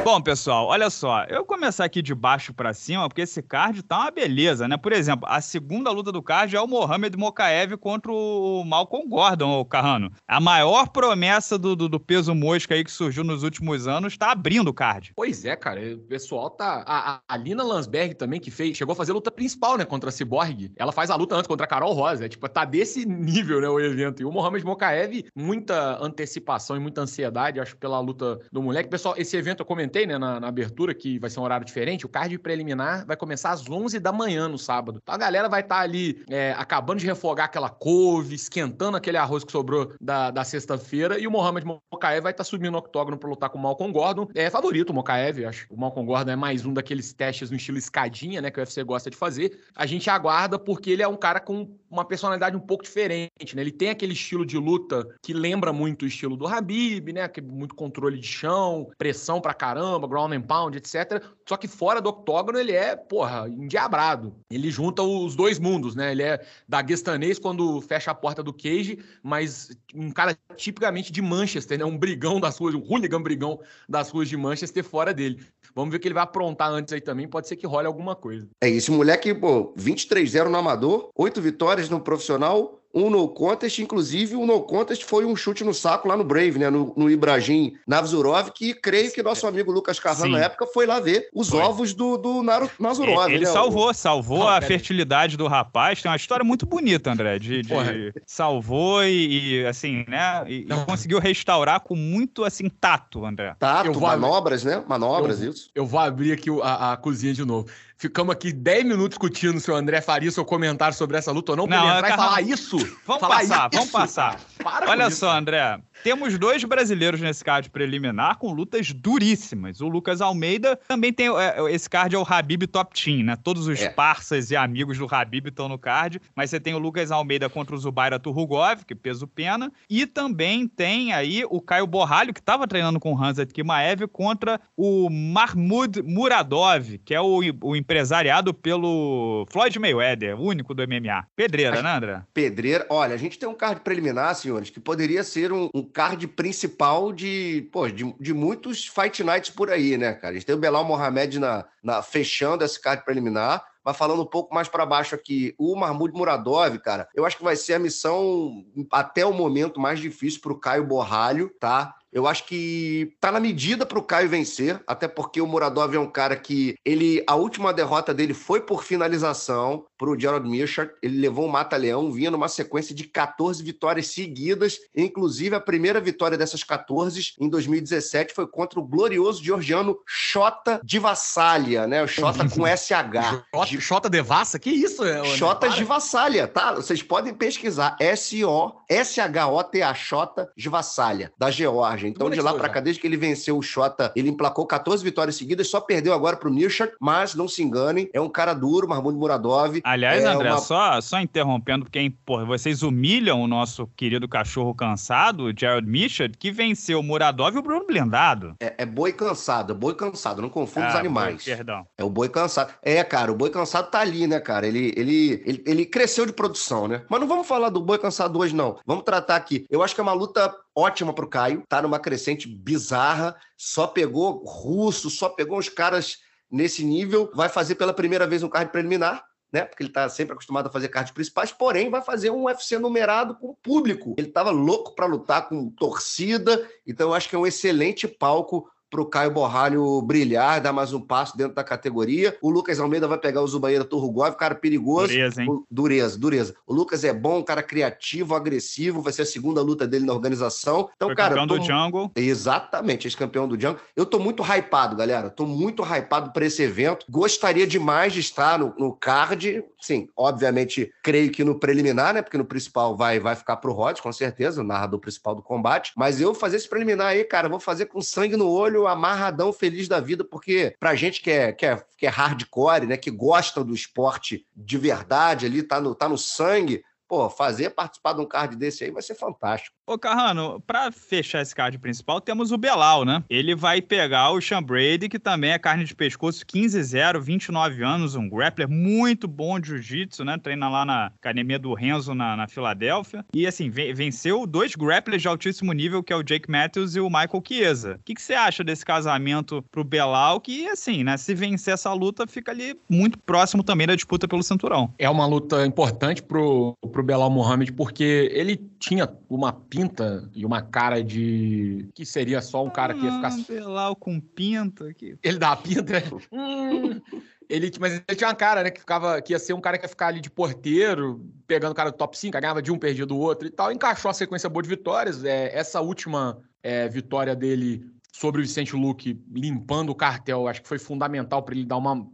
Bom, 0.05 0.21
pessoal, 0.21 0.67
olha 0.67 0.91
só. 0.91 1.25
Eu 1.25 1.39
vou 1.39 1.47
começar 1.47 1.85
aqui 1.85 2.03
de 2.03 2.15
baixo 2.15 2.53
para 2.53 2.75
cima, 2.75 3.09
porque 3.09 3.23
esse 3.23 3.41
card 3.41 3.83
tá 3.83 4.01
uma 4.01 4.11
beleza, 4.11 4.69
né? 4.69 4.77
Por 4.77 4.93
exemplo, 4.93 5.27
a 5.29 5.41
segunda 5.41 5.91
luta 5.91 6.13
do 6.13 6.23
card 6.23 6.55
é 6.55 6.61
o 6.61 6.67
Mohamed 6.67 7.17
Mokaev 7.17 7.77
contra 7.79 8.13
o 8.13 8.63
Malcolm 8.65 9.09
Gordon, 9.09 9.61
o 9.61 9.65
Carrano. 9.65 10.13
A 10.29 10.39
maior 10.41 10.89
promessa 10.89 11.59
do, 11.59 11.75
do, 11.75 11.89
do, 11.89 11.99
peso 11.99 12.35
mosca 12.35 12.75
aí 12.75 12.85
que 12.85 12.91
surgiu 12.91 13.25
nos 13.25 13.43
últimos 13.43 13.89
anos 13.89 14.17
tá 14.17 14.33
abrindo 14.33 14.69
o 14.69 14.75
card. 14.75 15.13
Pois 15.17 15.45
é, 15.45 15.57
cara. 15.57 15.81
O 15.95 15.99
pessoal 16.01 16.51
tá... 16.51 16.85
A, 16.87 17.21
a 17.27 17.37
Lina 17.37 17.63
Landsberg 17.63 18.15
também, 18.15 18.39
que 18.39 18.51
fez... 18.51 18.77
Chegou 18.77 18.93
a 18.93 18.97
fazer 18.97 19.13
a 19.13 19.15
luta 19.15 19.31
principal, 19.31 19.79
né? 19.79 19.86
Contra 19.87 20.11
a 20.11 20.13
Cyborg, 20.13 20.73
ela 20.77 20.93
faz 20.93 21.11
a 21.11 21.17
luta 21.17 21.35
antes 21.35 21.47
contra 21.47 21.65
a 21.65 21.69
Carol 21.69 21.93
Rosa. 21.93 22.27
É, 22.27 22.29
tipo, 22.29 22.49
tá 22.49 22.65
desse 22.65 23.07
nível, 23.07 23.61
né, 23.61 23.69
o 23.69 23.81
evento. 23.81 24.23
E 24.23 24.25
o 24.25 24.33
Mohamed 24.33 24.65
Mokaev, 24.65 25.25
muita 25.35 26.03
antecipação 26.03 26.77
e 26.77 26.81
muita 26.81 27.01
ansiedade, 27.01 27.61
acho, 27.61 27.77
pela 27.77 28.01
luta 28.01 28.39
do 28.53 28.63
moleque. 28.63 28.89
Pessoal, 28.89 29.15
esse 29.17 29.37
evento 29.37 29.61
eu 29.61 29.67
comentei, 29.67 30.07
né, 30.07 30.19
na, 30.19 30.41
na 30.41 30.49
abertura, 30.49 30.95
que 30.95 31.19
vai 31.19 31.31
ser 31.31 31.41
um 31.41 31.43
horário 31.43 31.67
diferente. 31.67 32.07
O 32.07 32.09
card 32.09 32.39
preliminar 32.39 33.07
vai 33.07 33.17
começar 33.17 33.51
às 33.51 33.69
11 33.69 33.99
da 34.01 34.13
manhã 34.13 34.49
no 34.49 34.59
sábado. 34.59 35.01
Então 35.03 35.15
a 35.15 35.19
galera 35.19 35.49
vai 35.49 35.61
estar 35.61 35.77
tá 35.77 35.81
ali 35.83 36.23
é, 36.29 36.55
acabando 36.57 37.01
de 37.01 37.07
refogar 37.07 37.47
aquela 37.47 37.69
couve, 37.69 38.35
esquentando 38.35 38.97
aquele 38.97 39.17
arroz 39.17 39.45
que 39.45 39.53
sobrou 39.53 39.93
da, 40.01 40.31
da 40.31 40.45
sexta-feira. 40.45 41.19
E 41.19 41.27
o 41.27 41.31
Mohamed 41.31 41.67
Mokaev 41.67 42.23
vai 42.23 42.33
estar 42.33 42.45
tá 42.45 42.49
subindo 42.49 42.73
no 42.73 42.79
octógono 42.79 43.19
pra 43.19 43.29
lutar 43.29 43.51
com 43.51 43.59
o 43.59 43.63
Malcolm 43.63 43.93
Gordon. 43.93 44.29
É 44.35 44.51
favorito 44.51 44.91
o 44.91 44.95
Mokaev, 44.95 45.45
acho. 45.45 45.67
O 45.71 45.77
Malcolm 45.77 46.07
Gordon 46.07 46.33
é 46.33 46.37
mais 46.37 46.65
um 46.65 46.73
daqueles 46.73 47.13
testes 47.13 47.51
no 47.51 47.57
estilo 47.57 47.79
escadinha, 47.79 48.41
né, 48.41 48.51
que 48.51 48.59
o 48.59 48.63
UFC 48.63 48.83
gosta 48.85 49.11
de 49.11 49.17
fazer. 49.17 49.59
A 49.77 49.85
gente 49.85 50.09
aguarda 50.09 50.59
porque 50.59 50.91
ele 50.91 51.03
é 51.03 51.09
um 51.09 51.17
cara 51.17 51.39
com 51.39 51.77
uma 51.97 52.05
personalidade 52.05 52.57
um 52.57 52.61
pouco 52.61 52.85
diferente, 52.85 53.55
né? 53.55 53.63
Ele 53.63 53.73
tem 53.73 53.91
aquele 53.91 54.13
estilo 54.13 54.45
de 54.45 54.59
luta 54.59 55.07
que 55.23 55.33
lembra 55.33 55.73
muito 55.73 56.03
o 56.03 56.07
estilo 56.07 56.37
do 56.37 56.47
Habib, 56.47 57.13
né? 57.13 57.27
Que 57.29 57.41
muito 57.41 57.75
controle 57.75 58.19
de 58.19 58.27
chão, 58.27 58.89
pressão 58.99 59.41
pra 59.41 59.55
caramba, 59.55 60.07
ground 60.07 60.33
and 60.33 60.43
pound, 60.43 60.77
etc. 60.77 61.23
Só 61.49 61.57
que 61.57 61.69
fora 61.69 62.01
do 62.01 62.09
octógono 62.09 62.59
ele 62.59 62.73
é, 62.73 62.95
porra, 62.95 63.49
endiabrado. 63.49 64.37
Ele 64.51 64.71
junta 64.71 65.03
os 65.03 65.35
dois 65.35 65.59
mundos, 65.59 65.95
né? 65.95 66.13
Ele 66.13 66.23
é 66.23 66.45
daguestanês 66.69 67.39
quando 67.39 67.81
fecha 67.81 68.11
a 68.11 68.15
porta 68.15 68.43
do 68.43 68.53
cage, 68.53 68.99
mas 69.23 69.71
um 69.95 70.11
cara 70.11 70.37
tipicamente 70.57 71.13
de 71.13 71.23
Manchester, 71.23 71.79
né? 71.79 71.85
Um 71.85 71.97
brigão 71.97 72.41
das 72.41 72.59
ruas, 72.59 72.75
um 72.75 72.83
hooligan 72.83 73.23
brigão 73.23 73.61
das 73.89 74.11
ruas 74.11 74.29
de 74.29 74.37
Manchester 74.37 74.85
fora 74.85 75.15
dele. 75.15 75.45
Vamos 75.75 75.91
ver 75.91 75.99
o 75.99 76.01
que 76.01 76.09
ele 76.09 76.15
vai 76.15 76.23
aprontar 76.23 76.71
antes 76.71 76.93
aí 76.93 77.01
também, 77.01 77.29
pode 77.29 77.47
ser 77.47 77.57
que 77.57 77.67
role 77.67 77.87
alguma 77.87 78.17
coisa. 78.17 78.49
É, 78.63 78.69
esse 78.69 78.91
moleque, 78.91 79.35
pô, 79.35 79.75
23-0 79.75 80.49
no 80.49 80.57
amador, 80.57 81.11
8 81.15 81.41
vitórias 81.41 81.86
no 81.89 82.01
profissional, 82.01 82.81
um 82.97 83.11
no 83.11 83.29
contest, 83.29 83.79
inclusive 83.79 84.37
o 84.37 84.47
no 84.47 84.63
contest 84.63 85.05
foi 85.05 85.27
um 85.27 85.37
chute 85.37 85.63
no 85.63 85.75
saco 85.75 86.09
lá 86.09 86.17
no 86.17 86.25
Brave, 86.25 86.59
né? 86.59 86.71
No, 86.71 86.95
no 86.97 87.11
Ibrahim 87.11 87.77
Navzurov, 87.87 88.51
que 88.53 88.73
creio 88.73 89.13
que 89.13 89.23
nosso 89.23 89.47
amigo 89.47 89.71
Lucas 89.71 90.01
Carvalho 90.01 90.33
na 90.33 90.41
época 90.41 90.67
foi 90.67 90.87
lá 90.87 90.99
ver 90.99 91.29
os 91.35 91.51
foi. 91.51 91.61
ovos 91.61 91.93
do, 91.93 92.17
do 92.17 92.43
Navzurov. 92.43 93.31
Ele 93.31 93.45
né? 93.45 93.53
salvou, 93.53 93.93
salvou 93.93 94.39
Não, 94.39 94.49
a 94.49 94.63
fertilidade 94.63 95.37
do 95.37 95.47
rapaz. 95.47 96.01
Tem 96.01 96.11
uma 96.11 96.17
história 96.17 96.43
muito 96.43 96.65
bonita, 96.65 97.13
André, 97.13 97.39
de, 97.39 97.61
de 97.61 98.13
salvou 98.25 99.05
e, 99.05 99.59
e, 99.61 99.67
assim, 99.67 100.07
né? 100.09 100.45
E, 100.47 100.61
e, 100.61 100.85
conseguiu 100.87 101.19
restaurar 101.19 101.81
com 101.81 101.95
muito 101.95 102.45
assim 102.45 102.71
tato, 102.71 103.27
André. 103.27 103.55
Tato, 103.59 104.01
manobras, 104.01 104.65
né? 104.65 104.83
Manobras, 104.89 105.43
eu, 105.43 105.51
isso. 105.51 105.71
Eu 105.75 105.85
vou 105.85 106.01
abrir 106.01 106.33
aqui 106.33 106.49
a, 106.63 106.93
a 106.93 106.97
cozinha 106.97 107.35
de 107.35 107.45
novo. 107.45 107.69
Ficamos 107.99 108.33
aqui 108.35 108.53
10 108.53 108.85
minutos 108.85 109.11
discutindo 109.11 109.59
se 109.59 109.71
o 109.71 109.75
André 109.75 110.03
faria 110.03 110.31
seu 110.31 110.45
comentário 110.45 110.95
sobre 110.95 111.17
essa 111.17 111.33
luta 111.33 111.53
ou 111.53 111.57
não. 111.57 111.67
Não, 111.67 111.89
ele 111.89 111.97
entrar 111.97 112.11
e 112.11 112.17
falar 112.17 112.43
isso. 112.43 112.77
Vamos 113.07 113.21
falar 113.21 113.37
passar, 113.37 113.69
isso. 113.73 113.79
vamos 113.79 113.91
passar. 113.91 114.41
Para 114.63 114.91
Olha 114.91 115.11
só, 115.11 115.31
André. 115.31 115.81
Temos 116.03 116.39
dois 116.39 116.63
brasileiros 116.65 117.21
nesse 117.21 117.45
card 117.45 117.71
preliminar 117.71 118.39
com 118.39 118.53
lutas 118.53 118.93
duríssimas. 118.93 119.81
O 119.81 119.89
Lucas 119.89 120.21
Almeida 120.21 120.77
também 120.89 121.13
tem. 121.13 121.29
É, 121.29 121.57
esse 121.73 121.89
card 121.89 122.15
é 122.15 122.19
o 122.19 122.27
Habib 122.27 122.67
Top 122.67 122.95
Team, 122.95 123.25
né? 123.25 123.37
Todos 123.37 123.67
os 123.67 123.81
é. 123.81 123.89
parças 123.89 124.51
e 124.51 124.57
amigos 124.57 124.99
do 124.99 125.07
Habib 125.13 125.49
estão 125.49 125.69
no 125.69 125.79
card. 125.79 126.21
Mas 126.35 126.51
você 126.51 126.61
tem 126.61 126.75
o 126.75 126.79
Lucas 126.79 127.11
Almeida 127.11 127.49
contra 127.49 127.75
o 127.75 127.79
Zubaira 127.79 128.19
Turrugov, 128.19 128.85
que 128.85 128.95
peso 128.95 129.27
pena. 129.27 129.73
E 129.89 130.07
também 130.07 130.69
tem 130.69 131.13
aí 131.13 131.45
o 131.49 131.61
Caio 131.61 131.87
Borralho, 131.87 132.33
que 132.33 132.41
estava 132.41 132.67
treinando 132.67 133.01
com 133.01 133.13
o 133.13 133.23
Hanzat 133.23 133.53
Kimaev, 133.53 134.07
contra 134.09 134.61
o 134.77 135.09
Mahmoud 135.11 136.03
Muradov, 136.03 136.99
que 137.05 137.15
é 137.15 137.21
o, 137.21 137.41
o 137.63 137.77
empresariado 137.77 138.53
pelo 138.55 139.47
Floyd 139.51 139.79
Mayweather, 139.79 140.39
o 140.39 140.45
único 140.45 140.75
do 140.75 140.83
MMA. 140.87 141.27
Pedreira, 141.35 141.83
né, 141.83 141.97
André? 141.97 142.23
Pedreira. 142.33 142.87
Olha, 142.89 143.15
a 143.15 143.19
gente 143.19 143.39
tem 143.39 143.49
um 143.49 143.55
card 143.55 143.81
preliminar, 143.81 144.35
senhores, 144.35 144.71
que 144.71 144.81
poderia 144.81 145.25
ser 145.25 145.53
um, 145.53 145.69
um 145.75 145.83
card 145.87 146.27
principal 146.29 147.13
de, 147.13 147.69
pô, 147.73 147.89
de, 147.89 148.15
de, 148.21 148.35
muitos 148.35 148.87
Fight 148.87 149.23
Nights 149.23 149.51
por 149.51 149.71
aí, 149.71 149.97
né, 149.97 150.13
cara? 150.13 150.33
A 150.33 150.35
gente 150.35 150.47
tem 150.47 150.55
o 150.55 150.59
Belal 150.59 150.85
Mohamed 150.85 151.39
na, 151.39 151.65
na, 151.83 152.03
fechando 152.03 152.65
esse 152.65 152.81
card 152.81 153.05
preliminar. 153.05 153.65
Mas 153.87 153.97
falando 153.97 154.23
um 154.23 154.27
pouco 154.27 154.53
mais 154.53 154.69
para 154.69 154.85
baixo 154.85 155.15
aqui, 155.15 155.55
o 155.57 155.77
Mahmoud 155.77 156.13
Muradov, 156.13 156.77
cara, 156.81 157.09
eu 157.15 157.25
acho 157.25 157.37
que 157.37 157.45
vai 157.45 157.55
ser 157.55 157.75
a 157.75 157.79
missão 157.79 158.65
até 158.91 159.25
o 159.25 159.33
momento 159.33 159.79
mais 159.79 160.01
difícil 160.01 160.41
para 160.41 160.53
o 160.53 160.59
Caio 160.59 160.85
Borralho, 160.85 161.53
tá? 161.61 161.95
Eu 162.13 162.27
acho 162.27 162.47
que 162.47 163.15
tá 163.21 163.31
na 163.31 163.39
medida 163.39 163.85
para 163.85 163.99
o 163.99 164.03
Caio 164.03 164.29
vencer, 164.29 164.83
até 164.87 165.07
porque 165.07 165.41
o 165.41 165.47
Muradov 165.47 165.95
é 165.95 166.01
um 166.01 166.11
cara 166.11 166.35
que 166.35 166.75
ele 166.85 167.23
a 167.29 167.37
última 167.37 167.73
derrota 167.73 168.13
dele 168.13 168.35
foi 168.35 168.61
por 168.61 168.83
finalização 168.83 169.85
para 169.97 170.11
o 170.11 170.19
Gerald 170.19 170.49
Mirchard. 170.49 170.93
Ele 171.03 171.19
levou 171.19 171.47
um 171.47 171.51
mata-leão, 171.51 172.13
vinha 172.13 172.31
numa 172.31 172.49
sequência 172.49 172.95
de 172.95 173.05
14 173.05 173.63
vitórias 173.63 174.09
seguidas, 174.09 174.79
inclusive 174.95 175.55
a 175.55 175.61
primeira 175.61 176.01
vitória 176.01 176.37
dessas 176.37 176.63
14 176.63 177.35
em 177.41 177.49
2017 177.49 178.35
foi 178.35 178.47
contra 178.47 178.79
o 178.79 178.83
glorioso 178.83 179.43
georgiano 179.43 179.99
Xota 180.07 180.81
de 180.83 180.99
Vassalha, 180.99 181.87
né? 181.87 182.03
O 182.03 182.09
Xota 182.09 182.49
com 182.49 182.67
SH. 182.67 183.81
Xota 183.81 184.11
de 184.11 184.23
Vassa? 184.23 184.59
Que 184.59 184.71
isso? 184.71 185.03
Xota 185.37 185.69
de 185.69 185.85
Vassalha, 185.85 186.47
tá? 186.47 186.75
Vocês 186.75 187.03
podem 187.03 187.35
pesquisar 187.35 187.97
S-O 188.01 188.73
S-H-O-T-A 188.89 189.95
Xota 189.95 190.51
de 190.57 190.69
Vassalha, 190.69 191.33
da 191.39 191.51
Geórgia. 191.51 192.09
Então, 192.09 192.31
de 192.31 192.41
lá 192.41 192.55
para 192.55 192.69
cá, 192.69 192.81
desde 192.81 193.01
que 193.01 193.07
ele 193.07 193.17
venceu 193.17 193.57
o 193.57 193.63
Xota, 193.63 194.13
ele 194.15 194.29
emplacou 194.29 194.67
14 194.67 195.03
vitórias 195.03 195.37
seguidas, 195.37 195.69
só 195.69 195.81
perdeu 195.81 196.13
agora 196.13 196.37
pro 196.37 196.51
Mirchak, 196.51 196.95
mas 197.01 197.35
não 197.35 197.49
se 197.49 197.63
enganem, 197.63 198.09
é 198.13 198.21
um 198.21 198.29
cara 198.29 198.55
duro, 198.55 198.89
Mahmoud 198.89 199.19
Muradov. 199.19 199.81
Aliás, 199.87 200.25
é 200.25 200.27
André, 200.27 200.51
uma... 200.51 200.59
só, 200.59 201.01
só 201.01 201.21
interrompendo, 201.21 201.85
porque 201.85 202.13
porra, 202.25 202.45
vocês 202.45 202.83
humilham 202.83 203.41
o 203.41 203.47
nosso 203.47 203.87
querido 203.97 204.29
cachorro 204.29 204.75
cansado, 204.75 205.53
Gerald 205.57 205.89
Mirchak, 205.89 206.37
que 206.37 206.51
venceu 206.51 206.99
o 206.99 207.05
Muradov 207.05 207.55
e 207.55 207.59
o 207.61 207.63
Bruno 207.63 207.87
Blindado. 207.87 208.57
É, 208.59 208.75
é 208.79 208.85
boi 208.85 209.13
cansado, 209.13 209.73
é 209.73 209.77
boi 209.77 209.95
cansado, 209.95 210.43
não 210.43 210.49
confunda 210.49 210.89
ah, 210.89 210.91
os 210.91 210.97
animais. 210.97 211.45
Boi, 211.45 211.55
perdão. 211.55 211.87
É 211.97 212.03
o 212.03 212.11
boi 212.11 212.29
cansado. 212.29 212.75
É, 212.83 213.05
cara, 213.05 213.31
o 213.31 213.37
boi 213.37 213.49
cansado 213.49 213.89
tá 213.89 214.01
ali, 214.01 214.27
né, 214.27 214.41
cara? 214.41 214.67
Ele, 214.67 214.93
ele, 214.97 215.41
ele, 215.47 215.63
ele 215.65 215.87
cresceu 215.87 216.27
de 216.27 216.33
produção, 216.33 216.89
né? 216.89 217.05
Mas 217.09 217.21
não 217.21 217.29
vamos 217.29 217.47
falar 217.47 217.69
do 217.69 217.81
boi 217.81 218.01
cansado 218.01 218.41
hoje, 218.41 218.57
não. 218.57 218.81
Vamos 218.85 219.05
tratar 219.05 219.37
aqui. 219.37 219.67
Eu 219.71 219.85
acho 219.85 219.95
que 219.95 220.01
é 220.01 220.03
uma 220.03 220.13
luta 220.13 220.53
ótima 220.75 221.13
pro 221.13 221.29
Caio, 221.29 221.63
tá 221.69 221.81
numa 221.81 222.01
crescente 222.01 222.49
bizarra, 222.49 223.37
só 223.57 223.87
pegou 223.87 224.43
russo, 224.45 225.09
só 225.09 225.29
pegou 225.29 225.59
os 225.59 225.69
caras 225.69 226.19
nesse 226.51 226.85
nível, 226.85 227.31
vai 227.37 227.49
fazer 227.49 227.77
pela 227.77 227.95
primeira 227.95 228.27
vez 228.27 228.43
um 228.43 228.49
card 228.49 228.73
preliminar, 228.73 229.23
né? 229.53 229.65
Porque 229.65 229.83
ele 229.83 229.93
tá 229.93 230.09
sempre 230.09 230.33
acostumado 230.33 230.69
a 230.69 230.73
fazer 230.73 230.89
cards 230.89 231.13
principais, 231.13 231.53
porém 231.53 231.91
vai 231.91 232.03
fazer 232.03 232.31
um 232.31 232.45
UFC 232.45 232.79
numerado 232.79 233.35
com 233.37 233.55
público. 233.55 234.15
Ele 234.19 234.29
tava 234.29 234.51
louco 234.51 234.95
para 234.95 235.07
lutar 235.07 235.49
com 235.49 235.71
torcida, 235.71 236.69
então 236.87 237.09
eu 237.09 237.15
acho 237.15 237.29
que 237.29 237.37
é 237.37 237.39
um 237.39 237.47
excelente 237.47 238.07
palco 238.09 238.71
para 238.97 239.03
o 239.03 239.07
Caio 239.07 239.31
Borralho 239.31 240.01
brilhar, 240.01 240.59
dar 240.59 240.73
mais 240.73 240.95
um 240.95 241.01
passo 241.01 241.37
dentro 241.37 241.55
da 241.55 241.63
categoria. 241.63 242.35
O 242.41 242.49
Lucas 242.49 242.81
Almeida 242.81 243.07
vai 243.07 243.19
pegar 243.19 243.43
o 243.43 243.47
Zubaíra 243.47 243.85
Turrugov, 243.85 244.35
cara 244.37 244.55
perigoso. 244.55 245.09
Dureza, 245.09 245.43
hein? 245.43 245.51
O, 245.51 245.67
dureza, 245.71 246.19
dureza. 246.19 246.55
O 246.67 246.73
Lucas 246.73 247.05
é 247.05 247.13
bom, 247.13 247.43
cara 247.43 247.63
criativo, 247.63 248.35
agressivo, 248.35 249.03
vai 249.03 249.13
ser 249.13 249.23
a 249.23 249.27
segunda 249.27 249.61
luta 249.61 249.87
dele 249.87 250.07
na 250.07 250.15
organização. 250.15 250.89
Então, 250.97 251.09
Foi 251.09 251.17
cara. 251.17 251.35
Campeão 251.35 251.47
tô... 251.47 251.59
do 251.59 251.65
Jungle. 251.65 252.11
Exatamente, 252.17 253.07
ex-campeão 253.07 253.47
do 253.47 253.61
Jungle. 253.61 253.81
Eu 253.95 254.07
tô 254.07 254.19
muito 254.19 254.43
hypado, 254.43 254.97
galera. 254.97 255.29
Tô 255.29 255.45
muito 255.45 255.83
hypado 255.83 256.33
para 256.33 256.47
esse 256.47 256.63
evento. 256.63 257.05
Gostaria 257.11 257.67
demais 257.67 258.15
de 258.15 258.21
estar 258.21 258.59
no, 258.59 258.75
no 258.79 258.93
card. 258.95 259.63
Sim, 259.79 260.09
obviamente, 260.17 260.91
creio 261.03 261.31
que 261.31 261.45
no 261.45 261.59
preliminar, 261.59 262.15
né? 262.15 262.23
Porque 262.23 262.39
no 262.39 262.47
principal 262.47 262.97
vai, 262.97 263.21
vai 263.21 263.37
ficar 263.37 263.57
pro 263.57 263.75
Rod, 263.75 264.01
com 264.01 264.13
certeza, 264.13 264.63
o 264.63 264.65
narrador 264.65 264.99
principal 265.01 265.35
do 265.35 265.43
combate. 265.43 265.93
Mas 265.95 266.19
eu 266.19 266.35
fazer 266.35 266.57
esse 266.57 266.69
preliminar 266.69 267.09
aí, 267.09 267.25
cara, 267.25 267.47
vou 267.47 267.61
fazer 267.61 267.87
com 267.87 268.01
sangue 268.01 268.37
no 268.37 268.49
olho 268.49 268.86
amarradão, 268.87 269.53
feliz 269.53 269.89
da 269.89 270.01
vida, 270.01 270.25
porque 270.25 270.75
pra 270.79 270.95
gente 270.95 271.21
que 271.21 271.31
é, 271.31 271.53
que 271.53 271.67
é, 271.67 271.83
que 271.97 272.07
é 272.07 272.09
hardcore, 272.09 272.87
né, 272.87 272.97
que 272.97 273.11
gosta 273.11 273.63
do 273.63 273.75
esporte 273.75 274.47
de 274.55 274.79
verdade 274.79 275.47
ali, 275.47 275.63
tá 275.63 275.81
no, 275.81 275.95
tá 275.95 276.09
no 276.09 276.19
sangue, 276.19 276.83
pô, 277.09 277.29
fazer 277.31 277.71
participar 277.71 278.13
de 278.15 278.21
um 278.21 278.27
card 278.27 278.57
desse 278.57 278.85
aí 278.85 278.91
vai 278.91 279.03
ser 279.03 279.15
fantástico. 279.15 279.77
Ô, 279.87 279.97
Carrano, 279.97 280.61
pra 280.67 280.91
fechar 280.91 281.41
esse 281.41 281.55
card 281.55 281.79
principal, 281.79 282.21
temos 282.21 282.51
o 282.51 282.59
Belal, 282.59 283.05
né? 283.05 283.23
Ele 283.31 283.55
vai 283.55 283.81
pegar 283.81 284.33
o 284.33 284.41
Sean 284.41 284.63
Brady, 284.63 285.09
que 285.09 285.19
também 285.19 285.53
é 285.53 285.59
carne 285.59 285.85
de 285.85 285.95
pescoço 285.95 286.45
15-0, 286.45 287.21
29 287.21 287.85
anos, 287.85 288.17
um 288.17 288.29
grappler 288.29 288.69
muito 288.69 289.29
bom 289.29 289.61
de 289.61 289.69
jiu-jitsu, 289.69 290.25
né? 290.25 290.39
Treina 290.39 290.69
lá 290.69 290.85
na 290.85 291.07
academia 291.07 291.59
do 291.59 291.73
Renzo, 291.73 292.15
na, 292.15 292.37
na 292.37 292.49
Filadélfia. 292.49 293.25
E, 293.33 293.47
assim, 293.47 293.71
venceu 293.71 294.45
dois 294.45 294.75
grapplers 294.75 295.23
de 295.23 295.29
altíssimo 295.29 295.73
nível, 295.73 296.03
que 296.03 296.13
é 296.13 296.17
o 296.17 296.23
Jake 296.23 296.51
Matthews 296.51 296.97
e 296.97 297.01
o 297.01 297.09
Michael 297.09 297.43
Chiesa. 297.47 297.99
O 298.01 298.05
que, 298.05 298.15
que 298.15 298.23
você 298.23 298.35
acha 298.35 298.65
desse 298.65 298.85
casamento 298.85 299.63
pro 299.71 299.85
Belal, 299.85 300.41
que, 300.41 300.67
assim, 300.67 301.05
né? 301.05 301.17
Se 301.17 301.33
vencer 301.33 301.75
essa 301.75 301.93
luta, 301.93 302.27
fica 302.27 302.51
ali 302.51 302.77
muito 302.89 303.19
próximo 303.21 303.63
também 303.63 303.87
da 303.87 303.95
disputa 303.95 304.27
pelo 304.27 304.43
cinturão. 304.43 304.93
É 304.99 305.09
uma 305.09 305.27
luta 305.27 305.65
importante 305.65 306.23
pro, 306.23 306.75
pro 306.97 307.03
Belal 307.03 307.29
Mohamed, 307.29 307.73
porque 307.73 308.31
ele 308.33 308.57
tinha 308.79 309.07
uma 309.29 309.53
pinta 309.53 310.31
e 310.35 310.47
uma 310.47 310.63
cara 310.63 311.05
de. 311.05 311.91
que 311.95 312.07
seria 312.07 312.41
só 312.41 312.65
um 312.65 312.71
cara 312.71 312.95
que 312.95 313.05
ia 313.05 313.13
ficar. 313.13 313.33
Ah, 313.33 313.45
Belal 313.47 313.95
com 313.95 314.19
pinta. 314.19 314.95
Que... 314.95 315.19
Ele 315.23 315.39
dá 315.39 315.53
a 315.53 315.57
pinta. 315.57 316.03
hum. 316.33 317.01
Ele, 317.49 317.71
mas 317.79 317.93
ele 317.93 318.17
tinha 318.17 318.27
uma 318.27 318.35
cara, 318.35 318.65
né, 318.65 318.73
que 318.73 318.81
ficava, 318.81 319.23
que 319.23 319.33
ia 319.33 319.39
ser 319.39 319.53
um 319.53 319.61
cara 319.61 319.79
que 319.79 319.85
ia 319.85 319.89
ficar 319.89 320.09
ali 320.09 320.21
de 320.21 320.29
porteiro, 320.29 321.25
pegando 321.47 321.71
o 321.71 321.75
cara 321.77 321.93
do 321.93 321.97
top 321.97 322.19
5, 322.19 322.33
ganhava 322.33 322.61
de 322.61 322.73
um, 322.73 322.77
perdia 322.77 323.07
do 323.07 323.17
outro 323.17 323.47
e 323.47 323.51
tal. 323.53 323.71
Encaixou 323.71 324.11
a 324.11 324.15
sequência 324.15 324.49
boa 324.49 324.65
de 324.65 324.69
vitórias. 324.69 325.23
É, 325.23 325.57
essa 325.57 325.81
última 325.81 326.43
é, 326.61 326.89
vitória 326.89 327.37
dele 327.37 327.87
sobre 328.11 328.41
o 328.41 328.45
Vicente 328.45 328.75
Luque 328.75 329.23
limpando 329.31 329.91
o 329.91 329.95
cartel, 329.95 330.49
acho 330.49 330.61
que 330.61 330.67
foi 330.67 330.81
fundamental 330.81 331.41
para 331.41 331.55
ele 331.55 331.65
dar 331.65 331.77
uma 331.77 332.05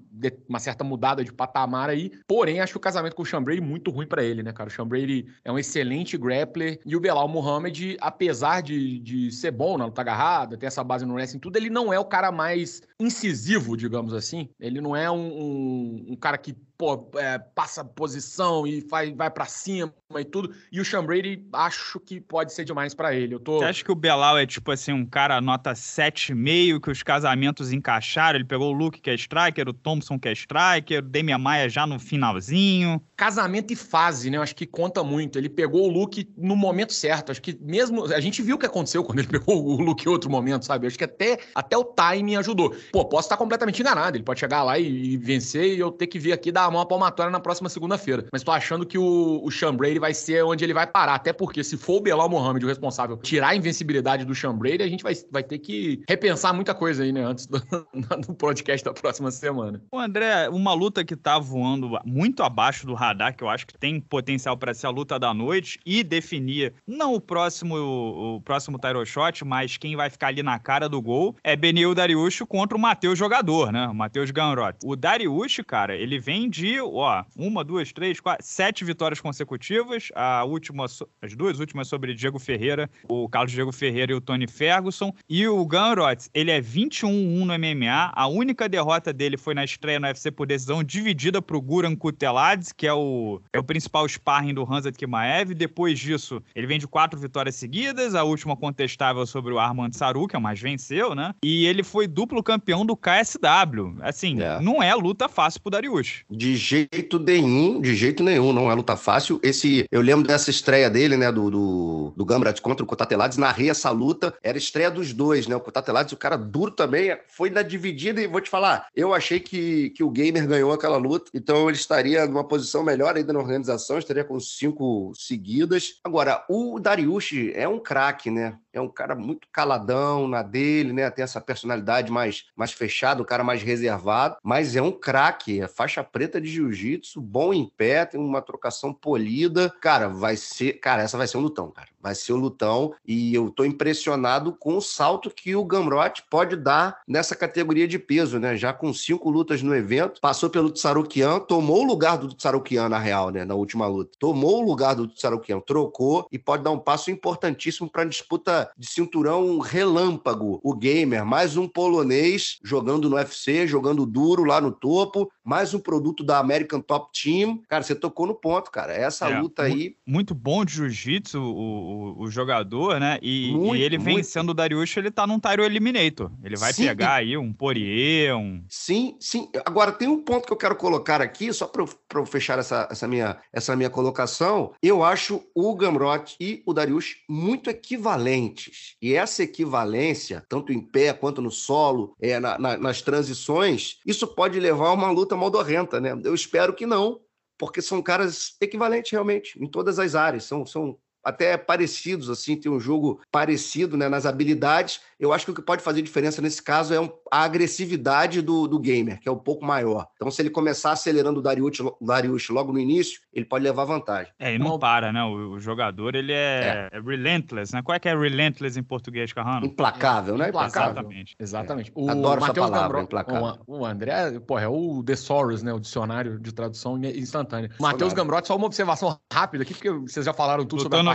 uma 0.49 0.59
certa 0.59 0.85
mudada 0.85 1.25
de 1.25 1.33
patamar 1.33 1.88
aí. 1.88 2.12
Porém, 2.26 2.61
acho 2.61 2.73
que 2.73 2.76
o 2.76 2.81
casamento 2.81 3.16
com 3.16 3.23
o 3.23 3.26
Sean 3.26 3.42
Brady 3.42 3.61
é 3.61 3.64
muito 3.64 3.90
ruim 3.90 4.07
para 4.07 4.23
ele, 4.23 4.42
né, 4.42 4.52
cara? 4.52 4.69
O 4.69 4.73
Sean 4.73 4.87
Brady 4.87 5.26
é 5.45 5.50
um 5.50 5.59
excelente 5.59 6.16
grappler 6.16 6.81
e 6.85 6.97
o 6.97 7.00
Belal 7.00 7.28
Muhammad, 7.28 7.97
apesar 8.00 8.61
de, 8.61 8.99
de 8.99 9.31
ser 9.31 9.50
bom 9.50 9.78
na 9.78 9.87
luta 9.87 10.00
agarrada, 10.00 10.57
ter 10.57 10.66
essa 10.66 10.85
base 10.85 11.07
no 11.07 11.14
wrestling 11.14 11.40
tudo, 11.40 11.57
ele 11.57 11.71
não 11.71 11.92
é 11.92 11.99
o 11.99 12.04
cara 12.04 12.31
mais 12.31 12.83
incisivo, 13.00 13.76
digamos 13.76 14.14
assim. 14.14 14.49
Ele 14.61 14.81
não 14.81 14.95
é 14.95 15.11
um, 15.11 15.16
um, 15.16 16.07
um 16.11 16.16
cara 16.16 16.38
que 16.38 16.54
pô, 16.82 17.08
é, 17.16 17.38
passa 17.38 17.84
posição 17.84 18.66
e 18.66 18.80
vai, 18.80 19.14
vai 19.14 19.30
para 19.30 19.44
cima 19.44 19.94
e 20.18 20.24
tudo. 20.24 20.52
E 20.72 20.80
o 20.80 20.84
Sean 20.84 21.04
Brady, 21.04 21.46
acho 21.52 22.00
que 22.00 22.20
pode 22.20 22.52
ser 22.52 22.64
demais 22.64 22.92
para 22.92 23.14
ele. 23.14 23.36
Eu 23.36 23.38
tô... 23.38 23.60
Você 23.60 23.66
acha 23.66 23.84
que 23.84 23.92
o 23.92 23.94
Belal 23.94 24.36
é 24.36 24.44
tipo 24.44 24.68
assim, 24.72 24.92
um 24.92 25.06
cara 25.06 25.40
nota 25.40 25.74
7,5, 25.74 26.80
que 26.80 26.90
os 26.90 27.04
casamentos 27.04 27.72
encaixaram? 27.72 28.36
Ele 28.36 28.44
pegou 28.44 28.70
o 28.70 28.76
Luke, 28.76 29.00
que 29.00 29.08
é 29.08 29.14
striker, 29.14 29.68
o 29.68 29.72
Thompson, 29.72 30.18
que 30.18 30.28
é 30.28 30.32
striker, 30.32 30.98
o 30.98 31.02
Demian 31.02 31.38
Maia 31.38 31.68
já 31.68 31.86
no 31.86 32.00
finalzinho. 32.00 33.00
Casamento 33.16 33.72
e 33.72 33.76
fase, 33.76 34.28
né? 34.28 34.36
Eu 34.36 34.42
acho 34.42 34.56
que 34.56 34.66
conta 34.66 35.04
muito. 35.04 35.38
Ele 35.38 35.48
pegou 35.48 35.88
o 35.88 35.88
Luke 35.88 36.28
no 36.36 36.56
momento 36.56 36.92
certo. 36.92 37.30
Acho 37.30 37.40
que 37.40 37.56
mesmo. 37.60 38.12
A 38.12 38.18
gente 38.18 38.42
viu 38.42 38.56
o 38.56 38.58
que 38.58 38.66
aconteceu 38.66 39.04
quando 39.04 39.20
ele 39.20 39.28
pegou 39.38 39.64
o 39.64 39.80
Luke 39.80 40.04
em 40.04 40.10
outro 40.10 40.28
momento, 40.28 40.64
sabe? 40.64 40.88
Acho 40.88 40.98
que 40.98 41.04
até, 41.04 41.38
até 41.54 41.76
o 41.76 41.84
timing 41.84 42.34
ajudou. 42.36 42.74
Pô, 42.90 43.04
posso 43.04 43.26
estar 43.26 43.36
completamente 43.36 43.80
enganado. 43.80 44.16
Ele 44.16 44.24
pode 44.24 44.40
chegar 44.40 44.64
lá 44.64 44.80
e, 44.80 45.12
e 45.12 45.16
vencer 45.16 45.76
e 45.76 45.78
eu 45.78 45.92
ter 45.92 46.08
que 46.08 46.18
vir 46.18 46.32
aqui 46.32 46.50
dar 46.50 46.71
uma 46.78 46.86
palmatória 46.86 47.30
na 47.30 47.40
próxima 47.40 47.68
segunda-feira. 47.68 48.26
Mas 48.32 48.42
tô 48.42 48.50
achando 48.50 48.86
que 48.86 48.98
o, 48.98 49.40
o 49.42 49.50
Sean 49.50 49.74
Brady 49.74 49.98
vai 49.98 50.14
ser 50.14 50.44
onde 50.44 50.64
ele 50.64 50.74
vai 50.74 50.86
parar. 50.86 51.14
Até 51.14 51.32
porque 51.32 51.62
se 51.62 51.76
for 51.76 51.96
o 51.96 52.00
Belal 52.00 52.28
Mohamed 52.28 52.64
o 52.64 52.68
responsável 52.68 53.16
tirar 53.16 53.48
a 53.48 53.56
invencibilidade 53.56 54.24
do 54.24 54.34
Sean 54.34 54.56
Brady, 54.56 54.82
a 54.82 54.88
gente 54.88 55.02
vai, 55.02 55.14
vai 55.30 55.42
ter 55.42 55.58
que 55.58 56.02
repensar 56.08 56.52
muita 56.52 56.74
coisa 56.74 57.02
aí, 57.02 57.12
né? 57.12 57.24
Antes 57.24 57.46
do, 57.46 57.58
do 58.26 58.34
podcast 58.34 58.84
da 58.84 58.92
próxima 58.92 59.30
semana. 59.30 59.82
O 59.92 59.98
André, 59.98 60.48
uma 60.48 60.72
luta 60.72 61.04
que 61.04 61.16
tá 61.16 61.38
voando 61.38 61.98
muito 62.04 62.42
abaixo 62.42 62.86
do 62.86 62.94
radar, 62.94 63.36
que 63.36 63.44
eu 63.44 63.48
acho 63.48 63.66
que 63.66 63.78
tem 63.78 64.00
potencial 64.00 64.56
para 64.56 64.74
ser 64.74 64.86
a 64.86 64.90
luta 64.90 65.18
da 65.18 65.32
noite 65.34 65.78
e 65.84 66.02
definir 66.02 66.74
não 66.86 67.14
o 67.14 67.20
próximo 67.20 67.76
o, 67.76 68.36
o 68.36 68.40
próximo 68.40 68.78
title 68.78 69.04
shot, 69.04 69.44
mas 69.44 69.76
quem 69.76 69.96
vai 69.96 70.10
ficar 70.10 70.28
ali 70.28 70.42
na 70.42 70.58
cara 70.58 70.88
do 70.88 71.00
gol 71.00 71.36
é 71.42 71.56
Benil 71.56 71.94
Dariush 71.94 72.42
contra 72.48 72.76
o 72.76 72.80
Matheus 72.80 73.18
jogador, 73.18 73.72
né? 73.72 73.86
O 73.86 73.94
Matheus 73.94 74.30
Ganrot. 74.30 74.78
O 74.84 74.96
Dariush, 74.96 75.60
cara, 75.66 75.96
ele 75.96 76.18
vem 76.18 76.48
de, 76.48 76.62
ó, 76.81 77.25
uma, 77.37 77.64
duas, 77.64 77.92
três, 77.92 78.21
quatro, 78.21 78.45
sete 78.45 78.85
vitórias 78.85 79.21
consecutivas. 79.21 80.09
A 80.14 80.45
última, 80.45 80.87
as 81.21 81.35
duas 81.35 81.61
últimas 81.61 81.88
sobre 81.88 82.14
Diego 82.14 82.38
Ferreira, 82.38 82.90
o 83.09 83.28
Carlos 83.28 83.52
Diego 83.52 83.73
Ferreira 83.73 84.12
e 84.12 84.14
o 84.14 84.21
Tony 84.21 84.47
Ferguson. 84.47 85.12
E 85.28 85.47
o 85.47 85.64
Ganrot, 85.66 86.28
ele 86.35 86.50
é 86.50 86.61
21-1 86.61 87.45
no 87.45 87.59
MMA. 87.59 88.12
A 88.14 88.26
única 88.26 88.69
derrota 88.69 89.12
dele 89.12 89.37
foi 89.37 89.54
na 89.54 89.64
estreia 89.64 89.99
no 89.99 90.07
UFC 90.07 90.31
por 90.31 90.47
decisão 90.47 90.83
dividida 90.83 91.40
pro 91.42 91.61
Guran 91.61 91.97
Kutelades, 91.97 92.73
que 92.73 92.87
é 92.87 92.92
o, 92.92 93.40
é 93.52 93.59
o 93.59 93.64
principal 93.64 94.09
sparring 94.09 94.54
do 94.54 94.64
Hanzat 94.64 94.97
Kimaev. 94.97 95.54
Depois 95.54 95.99
disso, 95.99 96.42
ele 96.54 96.66
vem 96.66 96.78
de 96.78 96.87
quatro 96.87 97.19
vitórias 97.19 97.57
seguidas. 97.57 98.14
A 98.14 98.23
última 98.23 98.57
contestável 98.57 99.26
sobre 99.26 99.52
o 99.52 99.59
Armand 99.59 99.92
Saru, 99.92 100.26
que 100.26 100.37
é 100.37 100.38
o 100.38 100.42
mais 100.42 100.61
venceu, 100.61 101.14
né? 101.14 101.35
E 101.42 101.66
ele 101.66 101.83
foi 101.83 102.07
duplo 102.07 102.42
campeão 102.42 102.85
do 102.85 102.97
KSW. 102.97 103.97
Assim, 104.00 104.40
é. 104.40 104.61
não 104.61 104.83
é 104.83 104.95
luta 104.95 105.28
fácil 105.28 105.61
pro 105.61 105.71
Dariush. 105.71 106.25
De 106.31 106.51
jeito 106.56 107.18
nenhum, 107.18 107.80
de 107.80 107.94
jeito 107.94 108.23
nenhum, 108.23 108.52
não 108.52 108.71
é 108.71 108.75
luta 108.75 108.97
fácil. 108.97 109.40
Esse, 109.42 109.87
eu 109.90 110.00
lembro 110.00 110.26
dessa 110.26 110.50
estreia 110.50 110.88
dele, 110.88 111.16
né, 111.16 111.30
do, 111.30 111.50
do, 111.50 112.12
do 112.16 112.25
Gambrat 112.25 112.61
contra 112.61 112.85
o 112.85 112.87
Kotatelades, 112.87 113.38
narrei 113.38 113.71
essa 113.71 113.90
luta, 113.90 114.35
era 114.42 114.59
estreia 114.59 114.90
dos 114.90 115.12
dois, 115.12 115.47
né? 115.47 115.56
O 115.56 115.61
Kotatelades, 115.61 116.12
o 116.12 116.16
cara 116.16 116.37
duro 116.37 116.71
também, 116.71 117.16
foi 117.28 117.50
na 117.50 117.62
dividida 117.62 118.21
e 118.21 118.26
vou 118.26 118.40
te 118.40 118.50
falar, 118.50 118.87
eu 118.94 119.12
achei 119.12 119.40
que, 119.40 119.90
que 119.90 120.04
o 120.04 120.11
Gamer 120.11 120.47
ganhou 120.47 120.73
aquela 120.73 120.97
luta, 120.97 121.30
então 121.35 121.68
ele 121.68 121.76
estaria 121.76 122.26
numa 122.26 122.47
posição 122.47 122.82
melhor 122.82 123.16
ainda 123.16 123.32
na 123.32 123.38
organização, 123.38 123.99
estaria 123.99 124.25
com 124.25 124.38
cinco 124.40 125.12
seguidas. 125.14 125.94
Agora, 126.04 126.44
o 126.49 126.78
Dariush 126.78 127.52
é 127.54 127.66
um 127.68 127.78
craque, 127.78 128.30
né? 128.30 128.56
É 128.72 128.80
um 128.80 128.88
cara 128.88 129.14
muito 129.14 129.46
caladão 129.52 130.26
na 130.26 130.42
dele, 130.42 130.92
né? 130.92 131.10
Tem 131.10 131.22
essa 131.22 131.40
personalidade 131.40 132.10
mais, 132.10 132.46
mais 132.56 132.72
fechada, 132.72 133.22
um 133.22 133.26
cara 133.26 133.44
mais 133.44 133.62
reservado, 133.62 134.36
mas 134.42 134.76
é 134.76 134.82
um 134.82 134.92
craque, 134.92 135.60
é 135.60 135.68
faixa 135.68 136.02
preta 136.02 136.40
de 136.40 136.48
jiu-jitsu, 136.48 137.20
bom 137.20 137.52
em 137.52 137.68
pé, 137.68 138.04
tem 138.06 138.20
uma 138.20 138.40
trocação 138.40 138.92
polida. 138.92 139.72
Cara, 139.80 140.08
vai 140.08 140.36
ser. 140.36 140.74
Cara, 140.74 141.02
essa 141.02 141.18
vai 141.18 141.26
ser 141.26 141.36
um 141.36 141.42
lutão, 141.42 141.70
cara. 141.70 141.88
Vai 142.00 142.14
ser 142.14 142.32
um 142.32 142.36
lutão 142.36 142.94
e 143.06 143.34
eu 143.34 143.50
tô 143.50 143.64
impressionado 143.64 144.52
com 144.52 144.76
o 144.76 144.80
salto 144.80 145.30
que 145.30 145.54
o 145.54 145.64
Gamrot 145.64 146.24
pode 146.28 146.56
dar 146.56 147.00
nessa 147.06 147.36
categoria 147.36 147.86
de 147.86 147.98
peso, 147.98 148.38
né? 148.38 148.56
Já 148.56 148.72
com 148.72 148.92
cinco 148.92 149.30
lutas 149.30 149.62
no 149.62 149.74
evento, 149.74 150.20
passou 150.20 150.50
pelo 150.50 150.70
Tsarukian, 150.70 151.38
tomou 151.40 151.82
o 151.82 151.86
lugar 151.86 152.18
do 152.18 152.34
Tsarukian, 152.34 152.88
na 152.88 152.98
real, 152.98 153.30
né? 153.30 153.44
Na 153.44 153.54
última 153.54 153.86
luta. 153.86 154.10
Tomou 154.18 154.62
o 154.62 154.66
lugar 154.66 154.94
do 154.94 155.06
Tsarukian, 155.06 155.60
trocou 155.60 156.26
e 156.32 156.38
pode 156.38 156.64
dar 156.64 156.70
um 156.70 156.78
passo 156.78 157.10
importantíssimo 157.10 157.88
para 157.88 158.04
disputa 158.04 158.62
de 158.76 158.87
cinturão 158.87 159.59
relâmpago. 159.59 160.61
O 160.62 160.75
gamer, 160.75 161.25
mais 161.25 161.57
um 161.57 161.69
polonês 161.69 162.59
jogando 162.62 163.09
no 163.09 163.16
UFC, 163.16 163.66
jogando 163.66 164.07
duro 164.07 164.45
lá 164.45 164.61
no 164.61 164.73
topo, 164.73 165.31
mais 165.45 165.75
um 165.75 165.78
produto 165.78 166.23
da 166.23 166.38
American 166.38 166.81
Top 166.81 167.11
Team. 167.12 167.61
Cara, 167.69 167.83
você 167.83 167.95
tocou 167.95 168.26
no 168.26 168.35
ponto, 168.35 168.71
cara. 168.71 168.92
Essa 168.92 169.28
é, 169.28 169.40
luta 169.40 169.62
aí. 169.62 169.97
Muito 170.07 170.35
bom 170.35 170.64
de 170.64 170.75
jiu-jitsu, 170.75 171.40
o, 171.40 171.45
o, 171.45 172.23
o, 172.23 172.31
jogador, 172.31 172.99
né? 173.00 173.19
E, 173.23 173.52
muito, 173.52 173.76
e 173.76 173.83
ele 173.83 173.99
vencendo 173.99 174.47
muito. 174.47 174.50
o 174.52 174.54
Dariush, 174.54 174.97
ele 174.97 175.11
tá 175.11 175.26
num 175.26 175.40
Tyro 175.40 175.64
Eliminator. 175.64 176.31
Ele 176.42 176.57
vai 176.57 176.73
sim, 176.73 176.87
pegar 176.87 177.14
aí 177.14 177.37
um 177.37 177.52
Poirier, 177.52 178.37
um. 178.37 178.64
Sim, 178.69 179.16
sim. 179.21 179.49
Agora, 179.64 179.92
tem 179.92 180.09
um 180.09 180.23
ponto 180.23 180.47
que 180.47 180.52
eu 180.52 180.57
quero 180.57 180.76
colocar 180.76 181.21
aqui, 181.21 181.52
só 181.52 181.66
para 181.66 181.85
eu 182.21 182.26
fechar 182.26 182.59
essa, 182.59 182.88
essa, 182.90 183.09
minha, 183.09 183.37
essa 183.52 183.76
minha 183.76 183.90
colocação. 183.90 184.73
Eu 184.83 185.04
acho 185.04 185.42
o 185.54 185.75
Gamrot 185.75 186.37
e 186.40 186.62
o 186.66 186.73
Dariush 186.73 187.16
muito 187.28 187.71
equivalentes. 187.71 188.51
E 189.00 189.14
essa 189.14 189.42
equivalência, 189.42 190.44
tanto 190.49 190.73
em 190.73 190.80
pé 190.80 191.12
quanto 191.12 191.40
no 191.40 191.50
solo, 191.50 192.16
é, 192.21 192.38
na, 192.38 192.59
na, 192.59 192.76
nas 192.76 193.02
transições, 193.02 193.99
isso 194.06 194.26
pode 194.26 194.59
levar 194.61 194.88
a 194.88 194.92
uma 194.92 195.11
luta 195.11 195.37
modorrenta, 195.37 196.00
né? 196.00 196.18
Eu 196.25 196.35
espero 196.35 196.75
que 196.75 196.87
não, 196.87 197.21
porque 197.59 197.80
são 197.80 198.02
caras 198.02 198.56
equivalentes 198.61 199.12
realmente 199.12 199.62
em 199.62 199.68
todas 199.68 199.99
as 199.99 200.14
áreas. 200.14 200.44
São, 200.44 200.66
são 200.66 200.99
até 201.24 201.56
parecidos, 201.56 202.28
assim, 202.28 202.56
tem 202.56 202.70
um 202.70 202.80
jogo 202.80 203.20
parecido 203.30 203.96
né, 203.96 204.08
nas 204.08 204.26
habilidades. 204.26 205.00
Eu 205.18 205.32
acho 205.32 205.44
que 205.44 205.52
o 205.52 205.54
que 205.54 205.62
pode 205.62 205.82
fazer 205.82 206.02
diferença 206.02 206.42
nesse 206.42 206.62
caso 206.62 206.92
é 206.92 207.00
um, 207.00 207.10
a 207.30 207.44
agressividade 207.44 208.42
do, 208.42 208.66
do 208.66 208.78
gamer, 208.78 209.20
que 209.20 209.28
é 209.28 209.32
um 209.32 209.38
pouco 209.38 209.64
maior. 209.64 210.06
Então, 210.16 210.30
se 210.30 210.42
ele 210.42 210.50
começar 210.50 210.92
acelerando 210.92 211.40
o 211.40 211.42
Darius, 211.42 211.78
o 211.80 211.96
Darius 212.00 212.48
logo 212.48 212.72
no 212.72 212.78
início, 212.78 213.20
ele 213.32 213.44
pode 213.44 213.64
levar 213.64 213.84
vantagem. 213.84 214.32
É, 214.38 214.54
e 214.54 214.58
não 214.58 214.78
para, 214.78 215.12
né? 215.12 215.22
O, 215.22 215.52
o 215.52 215.60
jogador, 215.60 216.14
ele 216.14 216.32
é, 216.32 216.88
é. 216.92 216.96
é, 216.96 217.00
relentless, 217.00 217.74
né? 217.74 217.82
Qual 217.82 217.94
é 217.94 217.98
que 217.98 218.08
é 218.08 218.16
relentless 218.16 218.78
em 218.78 218.82
português, 218.82 219.32
Carrano? 219.32 219.66
Implacável, 219.66 220.36
né? 220.36 220.48
Implacável. 220.48 220.92
Exatamente. 220.92 221.36
Exatamente. 221.38 221.90
É. 221.90 221.92
O 221.94 222.10
Adoro 222.10 222.40
Mateus 222.40 222.66
essa 222.66 222.74
palavra, 222.74 223.02
implacável. 223.02 223.58
O, 223.66 223.78
o 223.78 223.86
André, 223.86 224.40
pô, 224.40 224.58
é 224.58 224.66
o 224.66 225.02
Thesaurus, 225.04 225.62
né? 225.62 225.72
O 225.72 225.78
dicionário 225.78 226.38
de 226.40 226.52
tradução 226.52 226.98
instantânea. 227.04 227.70
Matheus 227.80 228.12
Gambrotti, 228.12 228.48
só 228.48 228.56
uma 228.56 228.66
observação 228.66 229.16
rápida 229.32 229.62
aqui, 229.62 229.74
porque 229.74 229.90
vocês 229.90 230.26
já 230.26 230.32
falaram 230.32 230.64
tudo 230.64 230.82
sobre 230.82 230.98
a 230.98 231.12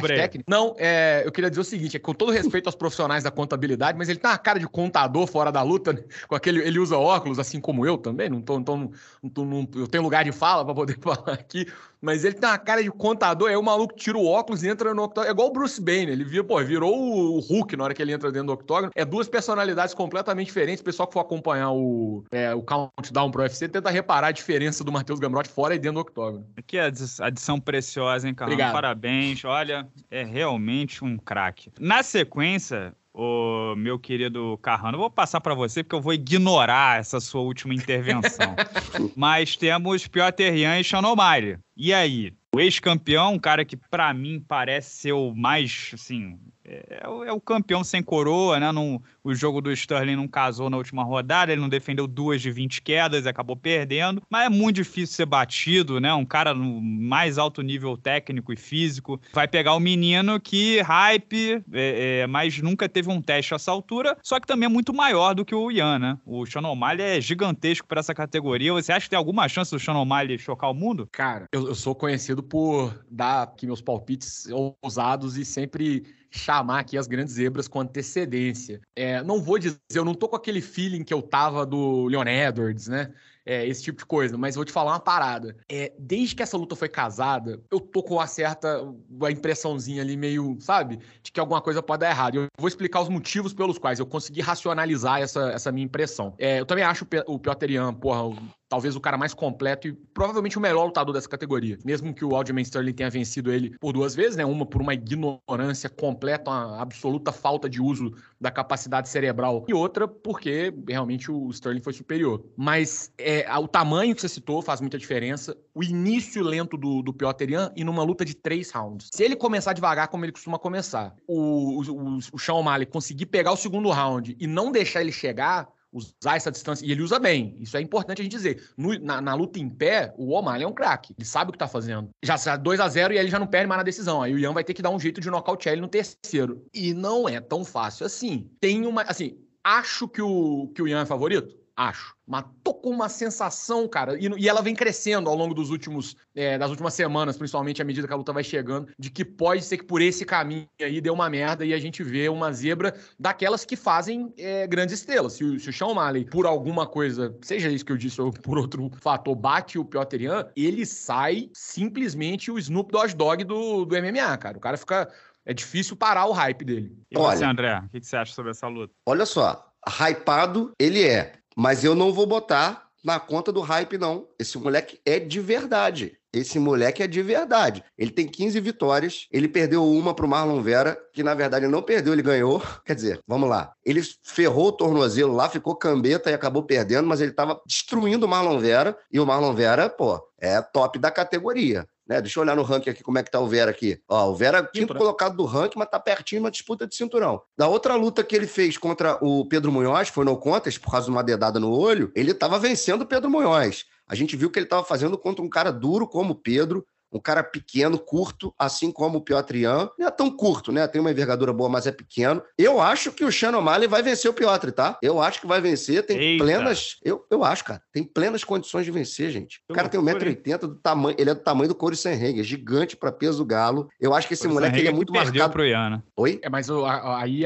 Não, 0.48 0.76
é, 0.78 1.24
eu 1.26 1.32
queria 1.32 1.50
dizer 1.50 1.62
o 1.62 1.64
seguinte, 1.64 1.98
é 1.98 2.00
com 2.00 2.14
todo 2.14 2.32
respeito 2.32 2.68
aos 2.68 2.76
profissionais 2.76 3.24
da 3.24 3.32
contabilidade, 3.32 3.98
mas 3.98 4.10
ele 4.10 4.20
tá 4.20 4.30
uma 4.30 4.38
cara 4.38 4.60
de 4.60 4.68
contador 4.68 5.28
fora 5.28 5.52
da 5.52 5.62
luta, 5.62 5.94
né? 5.94 6.04
com 6.28 6.36
aquele, 6.36 6.62
ele 6.62 6.80
usa 6.80 6.98
óculos, 6.98 7.40
assim 7.40 7.60
como 7.60 7.86
eu 7.86 7.98
também, 7.98 8.30
não 8.30 8.42
tô, 8.42 8.60
então, 8.60 8.92
não 9.22 9.30
tô, 9.30 9.46
não, 9.46 9.68
eu 9.76 9.88
tenho 9.88 10.04
lugar 10.04 10.24
de 10.24 10.32
fala 10.32 10.64
para 10.64 10.74
poder 10.74 10.98
falar 11.02 11.34
aqui, 11.34 11.68
mas 12.02 12.24
ele 12.24 12.36
tem 12.36 12.50
uma 12.50 12.58
cara 12.58 12.84
de 12.84 12.92
contador, 12.92 13.50
aí 13.50 13.56
o 13.56 13.64
maluco 13.64 13.96
tira 13.96 14.18
o 14.18 14.26
óculos 14.26 14.64
e 14.64 14.70
entra 14.70 14.94
no 14.94 15.04
octógono. 15.04 15.30
É 15.30 15.32
igual 15.32 15.48
o 15.48 15.52
Bruce 15.52 15.82
Banner, 15.82 16.10
ele 16.10 16.24
vira, 16.24 16.44
pô, 16.44 16.62
virou 16.64 16.94
o 16.96 17.40
Hulk 17.40 17.76
na 17.76 17.86
hora 17.86 17.94
que 17.94 18.02
ele 18.02 18.14
entra 18.14 18.32
dentro 18.32 18.48
do 18.48 18.54
octógono. 18.54 18.92
É 18.96 19.04
duas 19.04 19.28
personalidades 19.28 19.94
completamente 19.94 20.48
diferentes. 20.48 20.82
O 20.82 20.84
pessoal 20.84 21.08
que 21.08 21.14
for 21.14 21.22
acompanhar 21.22 21.72
o, 21.72 22.24
é, 22.32 22.54
o 22.54 22.62
Countdown 22.62 23.32
pro 23.32 23.42
UFC 23.42 23.68
tenta 23.68 23.90
reparar 23.90 24.28
a 24.28 24.32
diferença 24.32 24.84
do 24.84 24.92
Matheus 24.92 25.20
Gamrot 25.20 25.50
fora 25.50 25.76
e 25.76 25.80
dentro 25.80 25.96
do 25.96 26.02
octógono. 26.02 26.46
Aqui 26.56 26.78
é 26.78 26.92
adição 27.20 27.60
preciosa, 27.60 28.28
hein, 28.28 28.34
Carlos? 28.34 28.58
Parabéns. 28.58 29.44
Olha, 29.46 29.88
é 30.10 30.24
realmente 30.24 31.04
um 31.04 31.18
craque. 31.18 31.72
Na 31.80 32.04
sequência, 32.04 32.94
o 33.18 33.76
meu 33.76 33.98
querido 33.98 34.60
Carrano. 34.62 35.00
Vou 35.00 35.10
passar 35.10 35.42
para 35.42 35.56
você 35.56 35.84
porque 35.84 35.96
eu 35.96 36.02
vou 36.02 36.14
ignorar 36.14 37.00
essa 37.00 37.20
sua 37.20 37.42
última 37.42 37.74
intervenção. 37.74 38.56
Mas 39.18 39.56
temos 39.56 40.06
Piotr 40.06 40.56
Jan 40.56 40.80
e 40.80 40.84
Shanomari. 40.84 41.58
E 41.76 41.92
aí? 41.92 42.32
O 42.56 42.60
ex-campeão, 42.60 43.34
um 43.34 43.40
cara 43.40 43.66
que 43.66 43.76
para 43.76 44.14
mim 44.14 44.44
parece 44.48 44.98
ser 44.98 45.12
o 45.14 45.34
mais, 45.36 45.92
assim, 45.94 46.40
é, 46.68 47.02
é, 47.04 47.32
o 47.32 47.40
campeão 47.40 47.84
sem 47.84 48.04
coroa, 48.04 48.60
né? 48.60 48.72
Não, 48.72 49.02
o 49.24 49.34
jogo 49.34 49.62
do 49.62 49.72
Sterling 49.72 50.18
não 50.18 50.28
casou 50.28 50.70
na 50.70 50.78
última 50.78 51.04
rodada, 51.04 51.52
ele 51.52 51.62
não 51.62 51.70
defendeu 51.70 52.06
duas 52.06 52.42
de 52.42 52.52
20 52.52 52.82
quedas 52.82 53.26
e 53.26 53.30
acabou 53.30 53.56
perdendo. 53.56 54.22
Mas 54.30 54.48
é 54.48 54.50
muito 54.50 54.76
difícil 54.76 55.16
ser 55.16 55.26
batido, 55.26 56.00
né? 56.00 56.14
Um 56.14 56.26
cara 56.26 56.54
no 56.54 56.82
mais 56.82 57.38
alto 57.38 57.62
nível 57.62 57.98
técnico 57.98 58.52
e 58.52 58.58
físico. 58.58 59.20
Vai 59.34 59.48
pegar 59.48 59.74
o 59.76 59.80
menino 59.80 60.40
que 60.40 60.82
hype, 60.82 61.64
é, 61.72 62.22
é, 62.22 62.28
mas 62.28 62.62
nunca 62.62 62.90
teve 62.90 63.10
um 63.10 63.22
teste 63.22 63.54
a 63.54 63.56
essa 63.56 63.72
altura, 63.72 64.18
só 64.22 64.40
que 64.40 64.48
também 64.48 64.66
é 64.66 64.70
muito 64.70 64.94
maior 64.94 65.34
do 65.34 65.46
que 65.46 65.56
o 65.56 65.72
Ian, 65.72 66.00
né? 66.00 66.18
O 66.26 66.46
Sean 66.46 66.68
O'Malley 66.68 67.02
é 67.02 67.22
gigantesco 67.22 67.88
para 67.88 68.00
essa 68.00 68.14
categoria. 68.14 68.74
Você 68.74 68.92
acha 68.92 69.06
que 69.06 69.10
tem 69.12 69.18
alguma 69.18 69.48
chance 69.48 69.72
do 69.72 69.80
Sean 69.80 69.98
O'Malley 69.98 70.38
chocar 70.38 70.70
o 70.70 70.74
mundo? 70.74 71.08
Cara, 71.12 71.46
eu, 71.52 71.68
eu 71.68 71.76
sou 71.76 71.96
conhecido 71.96 72.44
por 72.44 72.94
dar 73.10 73.44
aqui 73.44 73.66
meus 73.66 73.82
palpites 73.82 74.48
ousados 74.82 75.38
e 75.38 75.46
sempre 75.46 76.04
chamar 76.32 76.80
aqui 76.80 76.98
as 76.98 77.08
grandes 77.08 77.34
zebras 77.34 77.68
com 77.68 77.80
antecedência. 77.80 78.82
É, 78.96 79.22
não 79.24 79.42
vou 79.42 79.58
dizer, 79.60 79.78
eu 79.94 80.06
não 80.06 80.14
tô 80.14 80.28
com 80.28 80.36
aquele 80.36 80.62
feeling 80.62 81.04
que 81.04 81.14
eu 81.14 81.22
tava 81.22 81.66
do 81.66 82.06
Leon 82.06 82.26
Edwards, 82.28 82.88
né? 82.88 83.12
É, 83.46 83.66
esse 83.66 83.82
tipo 83.82 84.00
de 84.00 84.06
coisa, 84.06 84.38
mas 84.38 84.56
vou 84.56 84.66
te 84.66 84.74
falar 84.74 84.92
uma 84.92 85.00
parada. 85.00 85.56
É, 85.72 85.94
desde 85.98 86.36
que 86.36 86.44
essa 86.44 86.58
luta 86.58 86.76
foi 86.76 86.90
casada, 86.90 87.62
eu 87.72 87.80
tô 87.80 88.04
com 88.04 88.16
uma 88.16 88.28
certa 88.28 88.82
uma 89.10 89.32
impressãozinha 89.32 90.02
ali 90.02 90.18
meio, 90.18 90.58
sabe? 90.60 91.00
De 91.24 91.32
que 91.32 91.40
alguma 91.40 91.62
coisa 91.62 91.82
pode 91.82 92.02
dar 92.02 92.10
errado. 92.10 92.36
Eu 92.36 92.48
vou 92.60 92.68
explicar 92.68 93.00
os 93.00 93.08
motivos 93.08 93.54
pelos 93.54 93.78
quais 93.78 94.00
eu 94.00 94.06
consegui 94.06 94.42
racionalizar 94.42 95.22
essa, 95.22 95.50
essa 95.52 95.72
minha 95.72 95.86
impressão. 95.86 96.34
É, 96.38 96.60
eu 96.60 96.66
também 96.66 96.84
acho 96.84 97.08
o 97.26 97.40
Piotr 97.40 97.72
Jan, 97.72 97.94
porra, 97.94 98.38
talvez 98.70 98.96
o 98.96 99.00
cara 99.00 99.18
mais 99.18 99.34
completo 99.34 99.88
e 99.88 99.94
provavelmente 99.94 100.58
o 100.58 100.62
melhor 100.62 100.86
lutador 100.86 101.14
dessa 101.14 101.30
categoria. 101.30 101.78
Mesmo 101.86 102.14
que 102.14 102.26
o 102.26 102.36
Aljamain 102.36 102.64
Sterling 102.64 102.94
tenha 102.94 103.10
vencido 103.10 103.52
ele 103.52 103.76
por 103.80 103.94
duas 103.94 104.16
vezes, 104.16 104.36
né? 104.36 104.46
Uma 104.46 104.66
por 104.66 104.82
uma 104.82 104.94
ignorância 104.94 105.90
completa, 105.90 106.52
uma 106.52 106.82
absoluta 106.82 107.32
falta 107.32 107.70
de 107.70 107.82
uso 107.82 108.14
da 108.40 108.52
capacidade 108.52 109.10
cerebral 109.10 109.66
e 109.68 109.74
outra 109.74 110.08
porque 110.08 110.74
realmente 110.88 111.32
o 111.32 111.50
Sterling 111.50 111.82
foi 111.82 111.94
superior. 111.94 112.44
Mas 112.56 113.12
é, 113.18 113.46
o 113.58 113.68
tamanho 113.68 114.14
que 114.14 114.22
você 114.22 114.30
citou 114.30 114.62
faz 114.62 114.82
muita 114.82 114.98
diferença. 114.98 115.56
O 115.74 115.84
início 115.84 116.44
lento 116.44 116.76
do, 116.78 117.02
do 117.02 117.14
Piotr 117.14 117.50
Jan 117.50 117.72
e 117.76 117.84
numa 117.84 118.04
luta 118.04 118.26
de 118.26 118.36
três 118.36 118.72
rounds. 118.72 119.10
Se 119.14 119.24
ele 119.24 119.36
começar 119.36 119.74
devagar 119.74 120.08
como 120.08 120.26
ele 120.26 120.32
costuma 120.32 120.60
começar, 120.60 121.16
o, 121.28 121.82
o, 121.82 122.18
o 122.34 122.40
Sean 122.40 122.56
O'Malley 122.56 122.86
conseguir 122.86 123.28
pegar 123.28 123.52
o 123.52 123.58
segundo 123.58 123.90
round 123.90 124.36
e 124.40 124.48
não 124.48 124.72
deixar 124.72 125.02
ele 125.02 125.12
chegar, 125.12 125.70
usar 125.98 126.36
essa 126.36 126.52
distância. 126.52 126.86
E 126.86 126.92
ele 126.92 127.02
usa 127.02 127.20
bem. 127.20 127.56
Isso 127.60 127.76
é 127.76 127.82
importante 127.82 128.22
a 128.22 128.24
gente 128.24 128.32
dizer. 128.32 128.70
No, 128.78 128.98
na, 129.00 129.20
na, 129.20 129.34
luta 129.34 129.60
em 129.60 129.70
pé, 129.70 130.14
o 130.18 130.34
O'Malley 130.34 130.64
é 130.64 130.68
um 130.68 130.74
craque. 130.74 131.14
Ele 131.18 131.26
sabe 131.26 131.50
o 131.50 131.52
que 131.52 131.58
tá 131.58 131.68
fazendo. 131.68 132.10
Já 132.24 132.38
2 132.56 132.80
a 132.80 132.88
0 132.88 133.14
e 133.14 133.18
ele 133.18 133.30
já 133.30 133.40
não 133.40 133.48
perde 133.48 133.68
mais 133.68 133.80
na 133.80 133.84
decisão. 133.84 134.22
Aí 134.22 134.34
o 134.34 134.40
Ian 134.40 134.54
vai 134.54 134.64
ter 134.64 134.74
que 134.74 134.82
dar 134.82 134.90
um 134.90 135.00
jeito 135.00 135.20
de 135.20 135.30
nocautear 135.30 135.74
ele 135.74 135.82
no 135.82 135.88
terceiro. 135.88 136.66
E 136.74 136.94
não 136.94 137.28
é 137.28 137.40
tão 137.40 137.66
fácil 137.66 138.06
assim. 138.06 138.50
Tem 138.60 138.86
uma. 138.86 139.02
Assim, 139.04 139.38
acho 139.64 140.08
que 140.08 140.22
o, 140.22 140.72
que 140.74 140.82
o 140.82 140.88
Ian 140.88 141.02
é 141.02 141.06
favorito? 141.06 141.67
Acho. 141.78 142.16
Mas 142.26 142.44
tô 142.64 142.74
com 142.74 142.90
uma 142.90 143.08
sensação, 143.08 143.88
cara, 143.88 144.18
e, 144.20 144.28
e 144.40 144.50
ela 144.50 144.64
vem 144.64 144.74
crescendo 144.74 145.30
ao 145.30 145.36
longo 145.36 145.54
dos 145.54 145.70
últimos, 145.70 146.16
é, 146.36 146.58
das 146.58 146.72
últimas 146.72 146.96
semanas, 146.96 147.38
principalmente 147.38 147.80
à 147.80 147.86
medida 147.86 148.08
que 148.08 148.14
a 148.14 148.16
luta 148.16 148.34
vai 148.34 148.44
chegando, 148.44 148.92
de 148.98 149.12
que 149.12 149.24
pode 149.24 149.64
ser 149.64 149.78
que 149.78 149.86
por 149.86 150.02
esse 150.02 150.26
caminho 150.26 150.68
aí 150.82 151.00
deu 151.00 151.14
uma 151.14 151.30
merda 151.30 151.64
e 151.64 151.76
a 151.76 151.80
gente 151.80 152.04
vê 152.04 152.28
uma 152.30 152.52
zebra 152.52 152.96
daquelas 153.20 153.64
que 153.64 153.76
fazem 153.76 154.34
é, 154.40 154.66
grandes 154.66 154.96
estrelas. 154.96 155.34
Se 155.34 155.44
o, 155.44 155.60
se 155.60 155.70
o 155.70 155.74
Sean 155.74 155.90
O'Malley, 155.90 156.26
por 156.26 156.48
alguma 156.48 156.88
coisa, 156.88 157.38
seja 157.44 157.70
isso 157.70 157.86
que 157.86 157.92
eu 157.92 157.98
disse 157.98 158.20
ou 158.20 158.32
por 158.32 158.58
outro 158.58 158.90
fator, 159.00 159.36
bate 159.36 159.78
o 159.78 159.86
Piotr 159.86 160.20
Jan, 160.20 160.48
ele 160.56 160.84
sai 160.84 161.50
simplesmente 161.54 162.50
o 162.50 162.58
Snoop 162.58 162.92
Dogg 162.92 163.14
Dog 163.14 163.44
do, 163.44 163.86
do 163.86 163.96
MMA, 163.96 164.36
cara. 164.38 164.58
O 164.58 164.62
cara 164.62 164.78
fica 164.78 165.08
é 165.46 165.54
difícil 165.54 165.96
parar 165.96 166.26
o 166.26 166.34
hype 166.34 166.66
dele. 166.66 166.98
E 167.10 167.18
Olha, 167.18 167.38
você, 167.38 167.46
André, 167.46 167.80
o 167.86 167.90
que 167.90 168.06
você 168.06 168.18
acha 168.18 168.34
sobre 168.34 168.52
essa 168.52 168.68
luta? 168.68 168.94
Olha 169.06 169.26
só, 169.26 169.72
hypado 169.88 170.74
ele 170.78 171.08
é. 171.08 171.32
Mas 171.58 171.84
eu 171.84 171.96
não 171.96 172.14
vou 172.14 172.28
botar 172.28 172.88
na 173.04 173.20
conta 173.20 173.52
do 173.52 173.62
hype, 173.62 173.98
não. 173.98 174.28
Esse 174.38 174.60
moleque 174.60 175.00
é 175.04 175.18
de 175.18 175.40
verdade. 175.40 176.20
Esse 176.32 176.60
moleque 176.60 177.02
é 177.02 177.08
de 177.08 177.24
verdade. 177.24 177.84
Ele 177.98 178.12
tem 178.12 178.28
15 178.28 178.60
vitórias. 178.60 179.28
Ele 179.32 179.48
perdeu 179.48 179.84
uma 179.84 180.14
pro 180.14 180.28
Marlon 180.28 180.62
Vera, 180.62 180.96
que 181.14 181.24
na 181.24 181.34
verdade 181.34 181.68
não 181.68 181.82
perdeu, 181.82 182.14
ele 182.14 182.22
ganhou. 182.22 182.62
Quer 182.86 182.94
dizer, 182.94 183.20
vamos 183.28 183.50
lá. 183.50 183.72
Ele 183.84 184.02
ferrou 184.24 184.68
o 184.68 184.72
tornozelo 184.72 185.34
lá, 185.34 185.50
ficou 185.50 185.76
cambeta 185.76 186.30
e 186.30 186.34
acabou 186.36 186.62
perdendo, 186.62 187.08
mas 187.08 187.22
ele 187.22 187.32
tava 187.32 187.60
destruindo 187.66 188.28
o 188.28 188.30
Marlon 188.30 188.60
Vera. 188.60 188.96
E 189.12 189.20
o 189.20 189.26
Marlon 189.26 189.56
Vera, 189.56 189.90
pô, 189.90 190.22
é 190.40 190.62
top 190.62 191.00
da 191.00 191.10
categoria. 191.10 191.88
Né? 192.08 192.22
Deixa 192.22 192.40
eu 192.40 192.44
olhar 192.44 192.56
no 192.56 192.64
ranking 192.64 192.90
aqui 192.90 193.04
como 193.04 193.18
é 193.18 193.24
que 193.24 193.32
tá 193.32 193.40
o 193.40 193.48
Vera 193.48 193.72
aqui. 193.72 194.00
Ó, 194.08 194.30
o 194.30 194.36
Vera 194.36 194.64
quinto 194.64 194.96
colocado 194.96 195.36
do 195.36 195.46
ranking, 195.46 195.78
mas 195.78 195.90
tá 195.90 196.00
pertinho 196.00 196.42
uma 196.42 196.52
disputa 196.52 196.88
de 196.88 196.96
cinturão. 196.96 197.42
Da 197.58 197.68
outra 197.68 197.96
luta 197.96 198.24
que 198.24 198.36
ele 198.36 198.48
fez 198.48 198.78
contra 198.78 199.18
o 199.22 199.46
Pedro 199.46 199.72
Munhoz, 199.72 200.10
foi 200.10 200.24
no 200.24 200.38
contest, 200.38 200.80
por 200.80 200.92
causa 200.92 201.06
de 201.06 201.12
uma 201.12 201.24
dedada 201.24 201.60
no 201.60 201.72
olho, 201.72 202.12
ele 202.16 202.34
tava 202.34 202.58
vencendo 202.58 203.02
o 203.02 203.06
Pedro 203.06 203.30
Munhoz. 203.30 203.86
A 204.08 204.16
gente 204.16 204.38
viu 204.38 204.50
que 204.50 204.58
ele 204.58 204.66
tava 204.66 204.86
fazendo 204.86 205.18
contra 205.18 205.44
um 205.44 205.50
cara 205.50 205.72
duro 205.72 206.08
como 206.08 206.32
o 206.32 206.36
Pedro, 206.36 206.86
um 207.12 207.20
cara 207.20 207.44
pequeno, 207.44 207.98
curto, 207.98 208.54
assim 208.58 208.92
como 208.92 209.18
o 209.18 209.22
Piotrian. 209.22 209.90
Não 209.98 210.08
é 210.08 210.12
tão 210.12 210.30
curto, 210.30 210.72
né? 210.72 210.88
Tem 210.88 211.00
uma 211.00 211.12
envergadura 211.12 211.54
boa, 211.54 211.70
mas 211.70 211.88
é 211.88 211.92
pequeno. 211.92 212.42
Eu 212.58 212.82
acho 212.82 213.12
que 213.12 213.24
o 213.24 213.32
Shannon 213.32 213.60
O'Malley 213.60 213.88
vai 213.88 214.02
vencer 214.02 214.30
o 214.30 214.34
Piotr, 214.34 214.72
tá? 214.72 214.98
Eu 215.02 215.22
acho 215.22 215.42
que 215.42 215.48
vai 215.48 215.62
vencer. 215.62 216.06
Tem 216.06 216.18
Eita. 216.18 216.44
plenas. 216.44 216.98
Eu, 217.04 217.26
eu 217.30 217.44
acho, 217.44 217.64
cara. 217.64 217.82
Tem 217.92 218.04
plenas 218.04 218.44
condições 218.44 218.86
de 218.86 218.92
vencer, 218.92 219.32
gente. 219.32 219.62
O 219.70 219.74
cara 219.74 219.90
tem 219.90 220.00
1,80m 220.00 220.60
do 220.60 220.76
tamanho. 220.76 221.16
Ele 221.18 221.30
é 221.30 221.34
do 221.34 221.42
tamanho 221.42 221.70
do 221.70 221.76
Corey 221.76 221.98
Sanhagen, 221.98 222.44
gigante 222.44 222.96
para 222.96 223.12
peso 223.12 223.40
do 223.40 223.46
galo. 223.46 223.90
Eu 224.00 224.14
acho 224.14 224.28
que 224.28 224.34
esse 224.34 224.48
moleque 224.48 224.80
ele 224.80 224.90
é 224.90 224.92
muito 224.92 225.14
marcado. 225.14 225.52
Pro 225.52 225.66
Ian, 225.66 225.90
né? 225.90 226.04
Oi? 226.16 226.40
É, 226.44 226.50
mas 226.50 226.68
aí 226.70 227.44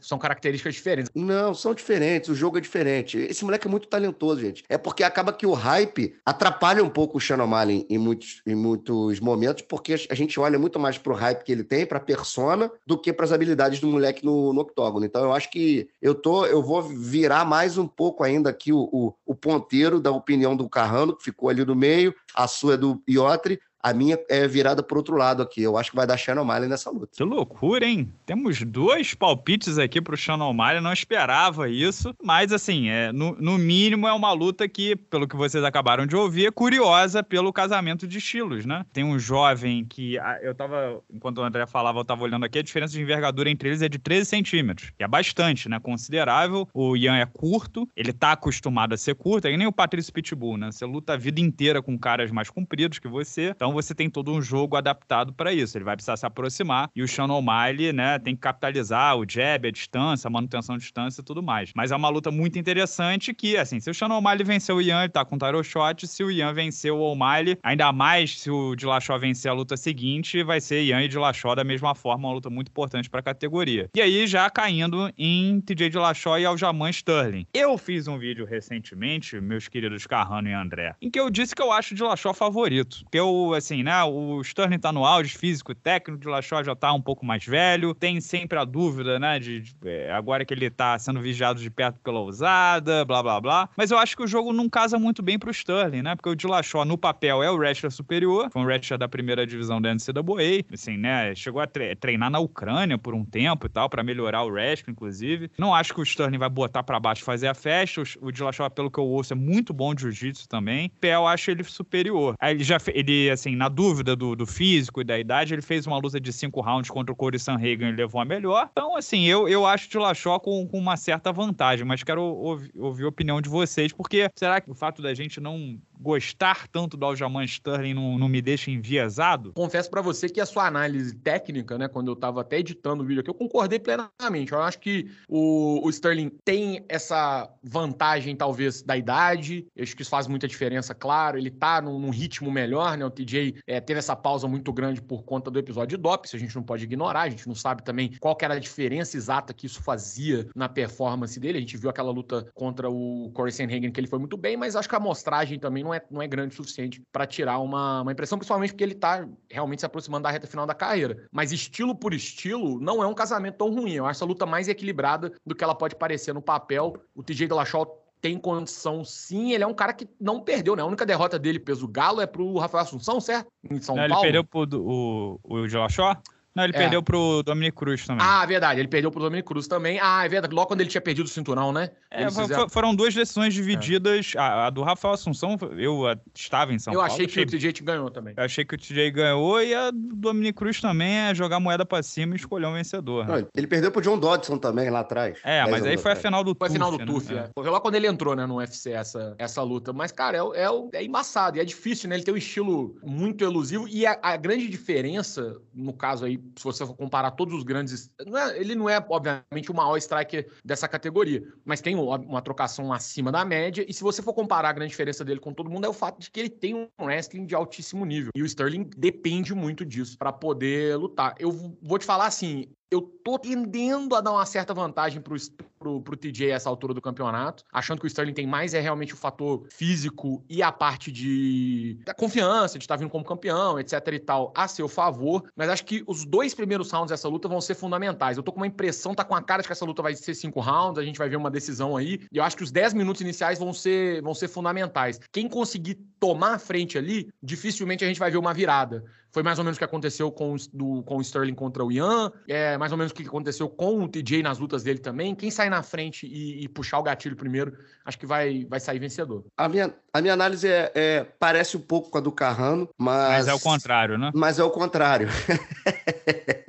são 0.00 0.18
características 0.18 0.74
diferentes. 0.74 1.10
Não, 1.14 1.54
são 1.54 1.72
diferentes. 1.74 2.28
O 2.28 2.34
jogo 2.34 2.58
é 2.58 2.60
diferente. 2.60 3.18
Esse 3.18 3.44
moleque 3.44 3.66
é 3.66 3.70
muito 3.70 3.88
talentoso, 3.88 4.40
gente. 4.40 4.64
É 4.68 4.76
porque 4.76 5.04
acaba 5.04 5.32
que 5.32 5.46
o 5.46 5.52
hype 5.52 6.16
atrapalha 6.24 6.82
um 6.82 6.90
pouco 6.90 7.18
o 7.18 7.20
Shannon 7.20 7.44
O'Malley 7.44 7.86
em 7.88 7.98
muitos, 7.98 8.42
em 8.46 8.54
muitos 8.54 9.03
os 9.06 9.20
momentos, 9.20 9.62
porque 9.62 9.94
a 10.08 10.14
gente 10.14 10.38
olha 10.38 10.58
muito 10.58 10.78
mais 10.78 10.98
pro 10.98 11.14
hype 11.14 11.44
que 11.44 11.52
ele 11.52 11.64
tem, 11.64 11.86
pra 11.86 12.00
persona, 12.00 12.70
do 12.86 12.98
que 12.98 13.12
para 13.12 13.24
as 13.24 13.32
habilidades 13.32 13.80
do 13.80 13.88
moleque 13.88 14.24
no, 14.24 14.52
no 14.52 14.60
octógono. 14.60 15.04
Então 15.04 15.22
eu 15.24 15.32
acho 15.32 15.50
que 15.50 15.88
eu 16.00 16.14
tô, 16.14 16.46
eu 16.46 16.62
vou 16.62 16.82
virar 16.82 17.44
mais 17.44 17.78
um 17.78 17.86
pouco 17.86 18.22
ainda 18.22 18.50
aqui 18.50 18.72
o, 18.72 18.88
o, 18.92 19.14
o 19.26 19.34
ponteiro 19.34 20.00
da 20.00 20.10
opinião 20.10 20.56
do 20.56 20.68
Carrano, 20.68 21.16
que 21.16 21.24
ficou 21.24 21.48
ali 21.48 21.64
no 21.64 21.74
meio, 21.74 22.14
a 22.34 22.46
sua 22.46 22.74
é 22.74 22.76
do 22.76 23.02
Iotri, 23.08 23.60
a 23.84 23.92
minha 23.92 24.18
é 24.30 24.48
virada 24.48 24.82
para 24.82 24.96
outro 24.96 25.14
lado 25.14 25.42
aqui. 25.42 25.62
Eu 25.62 25.76
acho 25.76 25.90
que 25.90 25.96
vai 25.96 26.06
dar 26.06 26.16
Shannon 26.16 26.40
O'Malley 26.40 26.70
nessa 26.70 26.90
luta. 26.90 27.08
Que 27.14 27.22
loucura, 27.22 27.84
hein? 27.84 28.10
Temos 28.24 28.62
dois 28.62 29.12
palpites 29.12 29.76
aqui 29.76 30.00
para 30.00 30.14
o 30.14 30.16
Shannon 30.16 30.48
O'Malley. 30.48 30.80
Não 30.80 30.90
esperava 30.90 31.68
isso. 31.68 32.14
Mas, 32.22 32.50
assim, 32.50 32.88
é, 32.88 33.12
no, 33.12 33.36
no, 33.38 33.58
mínimo 33.58 34.08
é 34.08 34.12
uma 34.14 34.32
luta 34.32 34.66
que, 34.66 34.96
pelo 34.96 35.28
que 35.28 35.36
vocês 35.36 35.62
acabaram 35.62 36.06
de 36.06 36.16
ouvir, 36.16 36.46
é 36.46 36.50
curiosa 36.50 37.22
pelo 37.22 37.52
casamento 37.52 38.08
de 38.08 38.16
estilos, 38.16 38.64
né? 38.64 38.86
Tem 38.90 39.04
um 39.04 39.18
jovem 39.18 39.84
que... 39.84 40.16
Eu 40.40 40.54
tava... 40.54 41.02
Enquanto 41.12 41.38
o 41.38 41.42
André 41.42 41.66
falava, 41.66 41.98
eu 41.98 42.04
tava 42.06 42.24
olhando 42.24 42.46
aqui. 42.46 42.60
A 42.60 42.62
diferença 42.62 42.94
de 42.94 43.02
envergadura 43.02 43.50
entre 43.50 43.68
eles 43.68 43.82
é 43.82 43.88
de 43.88 43.98
13 43.98 44.24
centímetros. 44.24 44.92
Que 44.96 45.04
é 45.04 45.08
bastante, 45.08 45.68
né? 45.68 45.78
Considerável. 45.78 46.66
O 46.72 46.96
Ian 46.96 47.16
é 47.16 47.26
curto. 47.26 47.86
Ele 47.94 48.14
tá 48.14 48.32
acostumado 48.32 48.94
a 48.94 48.96
ser 48.96 49.14
curto. 49.14 49.46
É 49.46 49.50
que 49.50 49.58
nem 49.58 49.66
o 49.66 49.72
Patrício 49.72 50.10
Pitbull, 50.10 50.56
né? 50.56 50.72
Você 50.72 50.86
luta 50.86 51.12
a 51.12 51.16
vida 51.18 51.38
inteira 51.38 51.82
com 51.82 51.98
caras 51.98 52.30
mais 52.30 52.48
compridos 52.48 52.98
que 52.98 53.08
você. 53.08 53.50
Então, 53.50 53.73
você 53.74 53.94
tem 53.94 54.08
todo 54.08 54.32
um 54.32 54.40
jogo 54.40 54.76
adaptado 54.76 55.32
para 55.32 55.52
isso. 55.52 55.76
Ele 55.76 55.84
vai 55.84 55.96
precisar 55.96 56.16
se 56.16 56.24
aproximar 56.24 56.90
e 56.94 57.02
o 57.02 57.08
Sean 57.08 57.26
O'Malley, 57.26 57.92
né, 57.92 58.18
tem 58.18 58.34
que 58.34 58.40
capitalizar 58.40 59.16
o 59.16 59.24
jab, 59.28 59.68
a 59.68 59.70
distância, 59.70 60.28
a 60.28 60.30
manutenção 60.30 60.76
de 60.76 60.82
distância 60.82 61.20
e 61.20 61.24
tudo 61.24 61.42
mais. 61.42 61.72
Mas 61.74 61.90
é 61.90 61.96
uma 61.96 62.08
luta 62.08 62.30
muito 62.30 62.58
interessante 62.58 63.34
que, 63.34 63.56
assim, 63.56 63.80
se 63.80 63.90
o 63.90 63.94
Sean 63.94 64.08
O'Malley 64.08 64.44
vencer 64.44 64.74
o 64.74 64.80
Ian, 64.80 65.02
ele 65.02 65.08
tá 65.10 65.24
com 65.24 65.36
o 65.36 65.38
Tyro 65.38 65.62
Shot. 65.62 66.06
Se 66.06 66.22
o 66.22 66.30
Ian 66.30 66.52
vencer 66.52 66.92
o 66.92 66.98
O'Malley, 66.98 67.58
ainda 67.62 67.92
mais 67.92 68.40
se 68.40 68.50
o 68.50 68.74
Dillashaw 68.74 69.18
vencer 69.18 69.50
a 69.50 69.54
luta 69.54 69.76
seguinte, 69.76 70.42
vai 70.42 70.60
ser 70.60 70.82
Ian 70.82 71.02
e 71.02 71.08
Dillashaw 71.08 71.54
da 71.54 71.64
mesma 71.64 71.94
forma, 71.94 72.28
uma 72.28 72.34
luta 72.34 72.50
muito 72.50 72.68
importante 72.68 73.10
para 73.10 73.20
a 73.20 73.22
categoria. 73.22 73.88
E 73.94 74.00
aí, 74.00 74.26
já 74.26 74.48
caindo 74.50 75.10
em 75.18 75.60
TJ 75.60 75.90
Dillashaw 75.90 76.38
e 76.38 76.46
Aljamain 76.46 76.90
Sterling. 76.90 77.46
Eu 77.52 77.76
fiz 77.78 78.06
um 78.06 78.18
vídeo 78.18 78.44
recentemente, 78.44 79.40
meus 79.40 79.68
queridos 79.68 80.06
Carrano 80.06 80.48
e 80.48 80.52
André, 80.52 80.94
em 81.00 81.10
que 81.10 81.18
eu 81.18 81.30
disse 81.30 81.54
que 81.54 81.62
eu 81.62 81.72
acho 81.72 81.94
o 81.94 81.96
Dillashaw 81.96 82.34
favorito. 82.34 83.04
Que 83.10 83.18
eu, 83.18 83.52
assim, 83.64 83.82
né, 83.82 84.02
o 84.04 84.40
Sterling 84.42 84.78
tá 84.78 84.92
no 84.92 85.04
auge 85.04 85.36
físico 85.36 85.74
técnico, 85.74 86.20
de 86.20 86.28
Lachó 86.28 86.62
já 86.62 86.76
tá 86.76 86.92
um 86.92 87.00
pouco 87.00 87.24
mais 87.24 87.44
velho. 87.44 87.94
Tem 87.94 88.20
sempre 88.20 88.58
a 88.58 88.64
dúvida, 88.64 89.18
né, 89.18 89.38
de, 89.38 89.60
de 89.60 89.74
é, 89.84 90.12
agora 90.12 90.44
que 90.44 90.52
ele 90.52 90.68
tá 90.70 90.98
sendo 90.98 91.20
vigiado 91.20 91.60
de 91.60 91.70
perto 91.70 91.98
pela 92.00 92.20
ousada, 92.20 93.04
blá 93.04 93.22
blá 93.22 93.40
blá. 93.40 93.68
Mas 93.76 93.90
eu 93.90 93.98
acho 93.98 94.16
que 94.16 94.22
o 94.22 94.26
jogo 94.26 94.52
não 94.52 94.68
casa 94.68 94.98
muito 94.98 95.22
bem 95.22 95.38
pro 95.38 95.50
Sterling, 95.50 96.02
né? 96.02 96.14
Porque 96.14 96.28
o 96.28 96.34
Dillashaw 96.34 96.84
no 96.84 96.98
papel 96.98 97.42
é 97.42 97.50
o 97.50 97.56
wrestler 97.56 97.90
superior, 97.90 98.50
foi 98.50 98.62
um 98.62 98.66
wrestler 98.66 98.98
da 98.98 99.08
primeira 99.08 99.46
divisão 99.46 99.80
da 99.80 99.94
NCAA, 99.94 100.64
assim, 100.72 100.96
né? 100.96 101.34
Chegou 101.34 101.60
a 101.60 101.66
treinar 101.66 102.30
na 102.30 102.38
Ucrânia 102.38 102.98
por 102.98 103.14
um 103.14 103.24
tempo 103.24 103.66
e 103.66 103.68
tal, 103.68 103.88
para 103.88 104.02
melhorar 104.02 104.42
o 104.42 104.48
wrestling, 104.48 104.92
inclusive. 104.92 105.50
Não 105.58 105.74
acho 105.74 105.94
que 105.94 106.00
o 106.00 106.02
Sterling 106.02 106.38
vai 106.38 106.48
botar 106.48 106.82
para 106.82 107.00
baixo 107.00 107.24
fazer 107.24 107.48
a 107.48 107.54
festa. 107.54 108.02
O, 108.02 108.28
o 108.28 108.32
Dillashaw, 108.32 108.70
pelo 108.70 108.90
que 108.90 108.98
eu 108.98 109.04
ouço, 109.04 109.32
é 109.32 109.36
muito 109.36 109.72
bom 109.72 109.94
de 109.94 110.02
jiu-jitsu 110.02 110.48
também. 110.48 110.90
Pé, 111.00 111.14
eu 111.14 111.26
acho 111.26 111.50
ele 111.50 111.64
superior. 111.64 112.34
Aí 112.40 112.54
ele 112.54 112.64
já, 112.64 112.78
ele, 112.92 113.30
assim, 113.30 113.53
na 113.54 113.68
dúvida, 113.68 114.16
do, 114.16 114.34
do, 114.34 114.46
físico 114.46 115.00
e 115.00 115.04
da 115.04 115.18
idade, 115.18 115.54
ele 115.54 115.62
fez 115.62 115.86
uma 115.86 115.98
luta 115.98 116.20
de 116.20 116.32
cinco 116.32 116.60
rounds 116.60 116.90
contra 116.90 117.12
o 117.12 117.16
Corey 117.16 117.38
Sanhagen 117.38 117.88
e 117.88 117.92
levou 117.92 118.20
a 118.20 118.24
melhor. 118.24 118.68
Então, 118.72 118.96
assim, 118.96 119.24
eu, 119.24 119.48
eu 119.48 119.66
acho 119.66 119.86
o 119.86 119.90
Dillashaw 119.90 120.40
com, 120.40 120.66
com 120.66 120.78
uma 120.78 120.96
certa 120.96 121.32
vantagem, 121.32 121.84
mas 121.84 122.02
quero 122.02 122.22
ouvir, 122.22 122.70
ouvir 122.76 123.04
a 123.04 123.08
opinião 123.08 123.40
de 123.40 123.48
vocês, 123.48 123.92
porque 123.92 124.30
será 124.36 124.60
que 124.60 124.70
o 124.70 124.74
fato 124.74 125.02
da 125.02 125.14
gente 125.14 125.40
não 125.40 125.78
gostar 126.00 126.68
tanto 126.68 126.96
do 126.96 127.06
Aljamain 127.06 127.46
Sterling 127.46 127.94
não, 127.94 128.18
não 128.18 128.28
me 128.28 128.42
deixa 128.42 128.70
enviesado? 128.70 129.52
Confesso 129.54 129.90
para 129.90 130.02
você 130.02 130.28
que 130.28 130.40
a 130.40 130.46
sua 130.46 130.66
análise 130.66 131.14
técnica, 131.14 131.78
né, 131.78 131.88
quando 131.88 132.08
eu 132.08 132.16
tava 132.16 132.40
até 132.40 132.58
editando 132.58 133.02
o 133.02 133.06
vídeo 133.06 133.20
aqui, 133.20 133.30
eu 133.30 133.34
concordei 133.34 133.78
plenamente. 133.78 134.52
Eu 134.52 134.60
acho 134.60 134.78
que 134.78 135.10
o, 135.28 135.84
o 135.84 135.90
Sterling 135.90 136.30
tem 136.44 136.84
essa 136.88 137.48
vantagem, 137.62 138.36
talvez, 138.36 138.82
da 138.82 138.96
idade. 138.96 139.66
Eu 139.74 139.82
acho 139.82 139.96
que 139.96 140.02
isso 140.02 140.10
faz 140.10 140.26
muita 140.26 140.46
diferença, 140.46 140.94
claro. 140.94 141.38
Ele 141.38 141.50
tá 141.50 141.80
num, 141.80 141.98
num 141.98 142.10
ritmo 142.10 142.50
melhor, 142.50 142.96
né? 142.96 143.04
O 143.04 143.10
TJ 143.10 143.43
é, 143.66 143.80
teve 143.80 143.98
essa 143.98 144.14
pausa 144.14 144.46
muito 144.46 144.72
grande 144.72 145.02
por 145.02 145.22
conta 145.24 145.50
do 145.50 145.58
episódio 145.58 145.96
de 145.96 146.02
DOP, 146.02 146.26
isso 146.26 146.36
a 146.36 146.38
gente 146.38 146.54
não 146.54 146.62
pode 146.62 146.84
ignorar. 146.84 147.22
A 147.22 147.28
gente 147.28 147.46
não 147.46 147.54
sabe 147.54 147.82
também 147.82 148.12
qual 148.20 148.36
era 148.40 148.54
a 148.54 148.58
diferença 148.58 149.16
exata 149.16 149.52
que 149.52 149.66
isso 149.66 149.82
fazia 149.82 150.46
na 150.54 150.68
performance 150.68 151.38
dele. 151.38 151.58
A 151.58 151.60
gente 151.60 151.76
viu 151.76 151.90
aquela 151.90 152.10
luta 152.10 152.46
contra 152.54 152.90
o 152.90 153.30
Corey 153.32 153.52
Sanhagen 153.52 153.90
que 153.90 154.00
ele 154.00 154.06
foi 154.06 154.18
muito 154.18 154.36
bem, 154.36 154.56
mas 154.56 154.76
acho 154.76 154.88
que 154.88 154.94
a 154.94 154.98
amostragem 154.98 155.58
também 155.58 155.82
não 155.82 155.92
é, 155.94 156.00
não 156.10 156.22
é 156.22 156.26
grande 156.26 156.54
o 156.54 156.56
suficiente 156.56 157.02
para 157.12 157.26
tirar 157.26 157.58
uma, 157.58 158.02
uma 158.02 158.12
impressão, 158.12 158.38
principalmente 158.38 158.70
porque 158.70 158.84
ele 158.84 158.94
tá 158.94 159.26
realmente 159.50 159.80
se 159.80 159.86
aproximando 159.86 160.24
da 160.24 160.30
reta 160.30 160.46
final 160.46 160.66
da 160.66 160.74
carreira. 160.74 161.26
Mas 161.32 161.52
estilo 161.52 161.94
por 161.94 162.12
estilo, 162.12 162.80
não 162.80 163.02
é 163.02 163.06
um 163.06 163.14
casamento 163.14 163.56
tão 163.56 163.70
ruim. 163.72 163.92
Eu 163.92 164.06
acho 164.06 164.18
essa 164.18 164.24
luta 164.24 164.46
mais 164.46 164.68
equilibrada 164.68 165.32
do 165.44 165.54
que 165.54 165.64
ela 165.64 165.74
pode 165.74 165.96
parecer 165.96 166.32
no 166.32 166.42
papel. 166.42 166.94
O 167.14 167.22
TJ 167.22 167.46
Dillashaw 167.46 168.03
tem 168.24 168.38
condição 168.38 169.04
sim. 169.04 169.52
Ele 169.52 169.64
é 169.64 169.66
um 169.66 169.74
cara 169.74 169.92
que 169.92 170.08
não 170.18 170.40
perdeu, 170.40 170.74
né? 170.74 170.80
A 170.80 170.86
única 170.86 171.04
derrota 171.04 171.38
dele 171.38 171.58
peso 171.58 171.86
galo 171.86 172.22
é 172.22 172.26
pro 172.26 172.56
Rafael 172.56 172.82
Assunção, 172.82 173.20
certo? 173.20 173.48
Em 173.70 173.78
São 173.82 173.94
não, 173.94 174.08
Paulo. 174.08 174.24
Ele 174.24 174.42
perdeu 174.42 174.44
pro 174.44 174.80
o, 174.80 175.38
o 175.44 175.68
Joshua? 175.68 176.16
Não, 176.54 176.64
ele 176.64 176.74
é. 176.74 176.78
perdeu 176.78 177.02
pro 177.02 177.42
Dominic 177.42 177.76
Cruz 177.76 178.06
também. 178.06 178.24
Ah, 178.26 178.46
verdade. 178.46 178.80
Ele 178.80 178.88
perdeu 178.88 179.10
pro 179.10 179.22
Dominic 179.22 179.46
Cruz 179.46 179.66
também. 179.66 179.98
Ah, 180.00 180.24
é 180.24 180.28
verdade. 180.28 180.54
Logo 180.54 180.68
quando 180.68 180.80
ele 180.80 180.90
tinha 180.90 181.00
perdido 181.00 181.26
o 181.26 181.28
cinturão, 181.28 181.72
né? 181.72 181.90
É, 182.10 182.30
fizeram... 182.30 182.68
Foram 182.68 182.94
duas 182.94 183.14
decisões 183.14 183.52
divididas. 183.52 184.32
É. 184.36 184.38
A, 184.38 184.66
a, 184.66 184.70
do 184.70 184.82
Rafael 184.82 185.14
Assunção, 185.14 185.56
eu 185.76 186.06
a, 186.06 186.16
estava 186.34 186.72
em 186.72 186.78
São 186.78 186.92
eu 186.92 187.00
Paulo. 187.00 187.10
Eu 187.10 187.14
achei 187.14 187.26
que 187.26 187.32
achei... 187.32 187.44
o 187.44 187.72
TJ 187.72 187.82
ganhou 187.82 188.10
também. 188.10 188.34
Eu 188.36 188.44
achei 188.44 188.64
que 188.64 188.74
o 188.74 188.78
TJ 188.78 189.10
ganhou 189.10 189.62
e 189.62 189.74
a 189.74 189.90
do 189.90 190.14
Dominic 190.14 190.54
Cruz 190.54 190.80
também 190.80 191.14
é 191.16 191.34
jogar 191.34 191.60
moeda 191.60 191.84
pra 191.84 192.02
cima 192.02 192.34
e 192.34 192.36
escolher 192.36 192.66
um 192.66 192.74
vencedor. 192.74 193.26
Não, 193.26 193.46
ele 193.54 193.66
perdeu 193.66 193.90
pro 193.90 194.00
John 194.00 194.18
Dodson 194.18 194.58
também 194.58 194.90
lá 194.90 195.00
atrás. 195.00 195.38
É, 195.44 195.68
mas 195.68 195.84
aí 195.84 195.96
foi 195.96 196.12
a 196.12 196.16
final 196.16 196.42
do 196.42 196.54
Foi 196.56 196.68
a 196.68 196.70
final 196.70 196.90
do 196.90 196.98
né? 196.98 197.06
TUF, 197.06 197.34
é. 197.34 197.50
Foi 197.54 197.68
lá 197.68 197.80
quando 197.80 197.96
ele 197.96 198.06
entrou, 198.06 198.34
né, 198.34 198.46
no 198.46 198.56
UFC, 198.56 198.92
essa, 198.92 199.34
essa 199.38 199.62
luta. 199.62 199.92
Mas, 199.92 200.12
cara, 200.12 200.38
é, 200.38 200.40
é, 200.40 201.00
é 201.00 201.04
embaçado 201.04 201.58
e 201.58 201.60
é 201.60 201.64
difícil, 201.64 202.08
né? 202.08 202.16
Ele 202.16 202.24
tem 202.24 202.34
um 202.34 202.38
estilo 202.38 202.96
muito 203.02 203.44
elusivo 203.44 203.88
e 203.88 204.06
a, 204.06 204.18
a 204.22 204.36
grande 204.36 204.68
diferença, 204.68 205.56
no 205.74 205.92
caso 205.92 206.24
aí, 206.24 206.38
se 206.56 206.64
você 206.64 206.86
for 206.86 206.94
comparar 206.94 207.32
todos 207.32 207.54
os 207.54 207.62
grandes. 207.62 208.10
Não 208.26 208.38
é, 208.38 208.58
ele 208.58 208.74
não 208.74 208.88
é, 208.88 209.04
obviamente, 209.08 209.70
o 209.70 209.74
maior 209.74 209.96
striker 209.96 210.50
dessa 210.64 210.88
categoria, 210.88 211.42
mas 211.64 211.80
tem 211.80 211.94
uma, 211.94 212.16
uma, 212.16 212.42
trocação 212.42 212.92
acima 212.92 213.32
da 213.32 213.44
média. 213.44 213.84
E 213.88 213.92
se 213.92 214.02
você 214.02 214.22
for 214.22 214.34
comparar 214.34 214.70
a 214.70 214.72
grande 214.72 214.90
diferença 214.90 215.24
dele 215.24 215.40
com 215.40 215.52
todo 215.52 215.70
mundo, 215.70 215.86
é 215.86 215.88
o 215.88 215.92
fato 215.92 216.20
de 216.20 216.30
que 216.30 216.40
ele 216.40 216.50
tem 216.50 216.74
um 216.74 216.88
wrestling 217.00 217.46
de 217.46 217.54
altíssimo 217.54 218.04
nível. 218.04 218.30
E 218.34 218.42
o 218.42 218.46
Sterling 218.46 218.90
depende 218.96 219.54
muito 219.54 219.84
disso 219.84 220.18
para 220.18 220.32
poder 220.32 220.96
lutar. 220.96 221.34
Eu 221.38 221.50
vou 221.82 221.98
te 221.98 222.04
falar 222.04 222.26
assim: 222.26 222.66
eu 222.94 223.02
tô 223.02 223.38
tendendo 223.38 224.14
a 224.14 224.20
dar 224.20 224.30
uma 224.30 224.46
certa 224.46 224.72
vantagem 224.72 225.20
pro, 225.20 225.36
pro, 225.78 226.00
pro 226.00 226.16
TJ 226.16 226.50
essa 226.50 226.68
altura 226.68 226.94
do 226.94 227.00
campeonato, 227.00 227.64
achando 227.72 227.98
que 227.98 228.06
o 228.06 228.08
Sterling 228.08 228.32
tem 228.32 228.46
mais 228.46 228.72
é 228.72 228.80
realmente 228.80 229.14
o 229.14 229.16
fator 229.16 229.66
físico 229.68 230.44
e 230.48 230.62
a 230.62 230.70
parte 230.70 231.10
de 231.10 231.98
da 232.04 232.14
confiança, 232.14 232.78
de 232.78 232.84
estar 232.84 232.94
tá 232.94 233.00
vindo 233.00 233.10
como 233.10 233.24
campeão, 233.24 233.78
etc 233.80 234.00
e 234.12 234.18
tal, 234.20 234.52
a 234.56 234.68
seu 234.68 234.88
favor, 234.88 235.42
mas 235.56 235.68
acho 235.68 235.84
que 235.84 236.04
os 236.06 236.24
dois 236.24 236.54
primeiros 236.54 236.90
rounds 236.90 237.10
dessa 237.10 237.28
luta 237.28 237.48
vão 237.48 237.60
ser 237.60 237.74
fundamentais. 237.74 238.36
Eu 238.36 238.42
tô 238.42 238.52
com 238.52 238.60
uma 238.60 238.66
impressão, 238.66 239.14
tá 239.14 239.24
com 239.24 239.34
a 239.34 239.42
cara 239.42 239.62
de 239.62 239.68
que 239.68 239.72
essa 239.72 239.84
luta 239.84 240.00
vai 240.00 240.14
ser 240.14 240.34
cinco 240.34 240.60
rounds, 240.60 240.98
a 240.98 241.04
gente 241.04 241.18
vai 241.18 241.28
ver 241.28 241.36
uma 241.36 241.50
decisão 241.50 241.96
aí, 241.96 242.20
e 242.30 242.36
eu 242.36 242.44
acho 242.44 242.56
que 242.56 242.62
os 242.62 242.70
dez 242.70 242.94
minutos 242.94 243.20
iniciais 243.20 243.58
vão 243.58 243.72
ser, 243.72 244.22
vão 244.22 244.34
ser 244.34 244.46
fundamentais. 244.46 245.18
Quem 245.32 245.48
conseguir 245.48 245.96
tomar 246.20 246.54
a 246.54 246.58
frente 246.58 246.96
ali, 246.96 247.28
dificilmente 247.42 248.04
a 248.04 248.06
gente 248.06 248.20
vai 248.20 248.30
ver 248.30 248.38
uma 248.38 248.54
virada. 248.54 249.04
Foi 249.34 249.42
mais 249.42 249.58
ou 249.58 249.64
menos 249.64 249.76
o 249.76 249.80
que 249.80 249.84
aconteceu 249.84 250.30
com, 250.30 250.54
do, 250.72 251.02
com 251.02 251.16
o 251.16 251.20
Sterling 251.20 251.56
contra 251.56 251.84
o 251.84 251.90
Ian, 251.90 252.30
é 252.46 252.78
mais 252.78 252.92
ou 252.92 252.96
menos 252.96 253.10
o 253.10 253.14
que 253.16 253.24
aconteceu 253.24 253.68
com 253.68 254.04
o 254.04 254.08
TJ 254.08 254.44
nas 254.44 254.60
lutas 254.60 254.84
dele 254.84 255.00
também. 255.00 255.34
Quem 255.34 255.50
sair 255.50 255.68
na 255.68 255.82
frente 255.82 256.24
e, 256.24 256.62
e 256.62 256.68
puxar 256.68 257.00
o 257.00 257.02
gatilho 257.02 257.34
primeiro, 257.34 257.76
acho 258.04 258.16
que 258.16 258.26
vai, 258.26 258.64
vai 258.70 258.78
sair 258.78 259.00
vencedor. 259.00 259.44
A 259.56 259.68
minha, 259.68 259.92
a 260.12 260.20
minha 260.20 260.34
análise 260.34 260.68
é, 260.68 260.92
é 260.94 261.26
parece 261.36 261.76
um 261.76 261.80
pouco 261.80 262.10
com 262.10 262.18
a 262.18 262.20
do 262.20 262.30
Carrano, 262.30 262.88
mas. 262.96 263.30
Mas 263.30 263.48
é 263.48 263.54
o 263.54 263.58
contrário, 263.58 264.16
né? 264.16 264.30
Mas 264.32 264.60
é 264.60 264.62
o 264.62 264.70
contrário. 264.70 265.28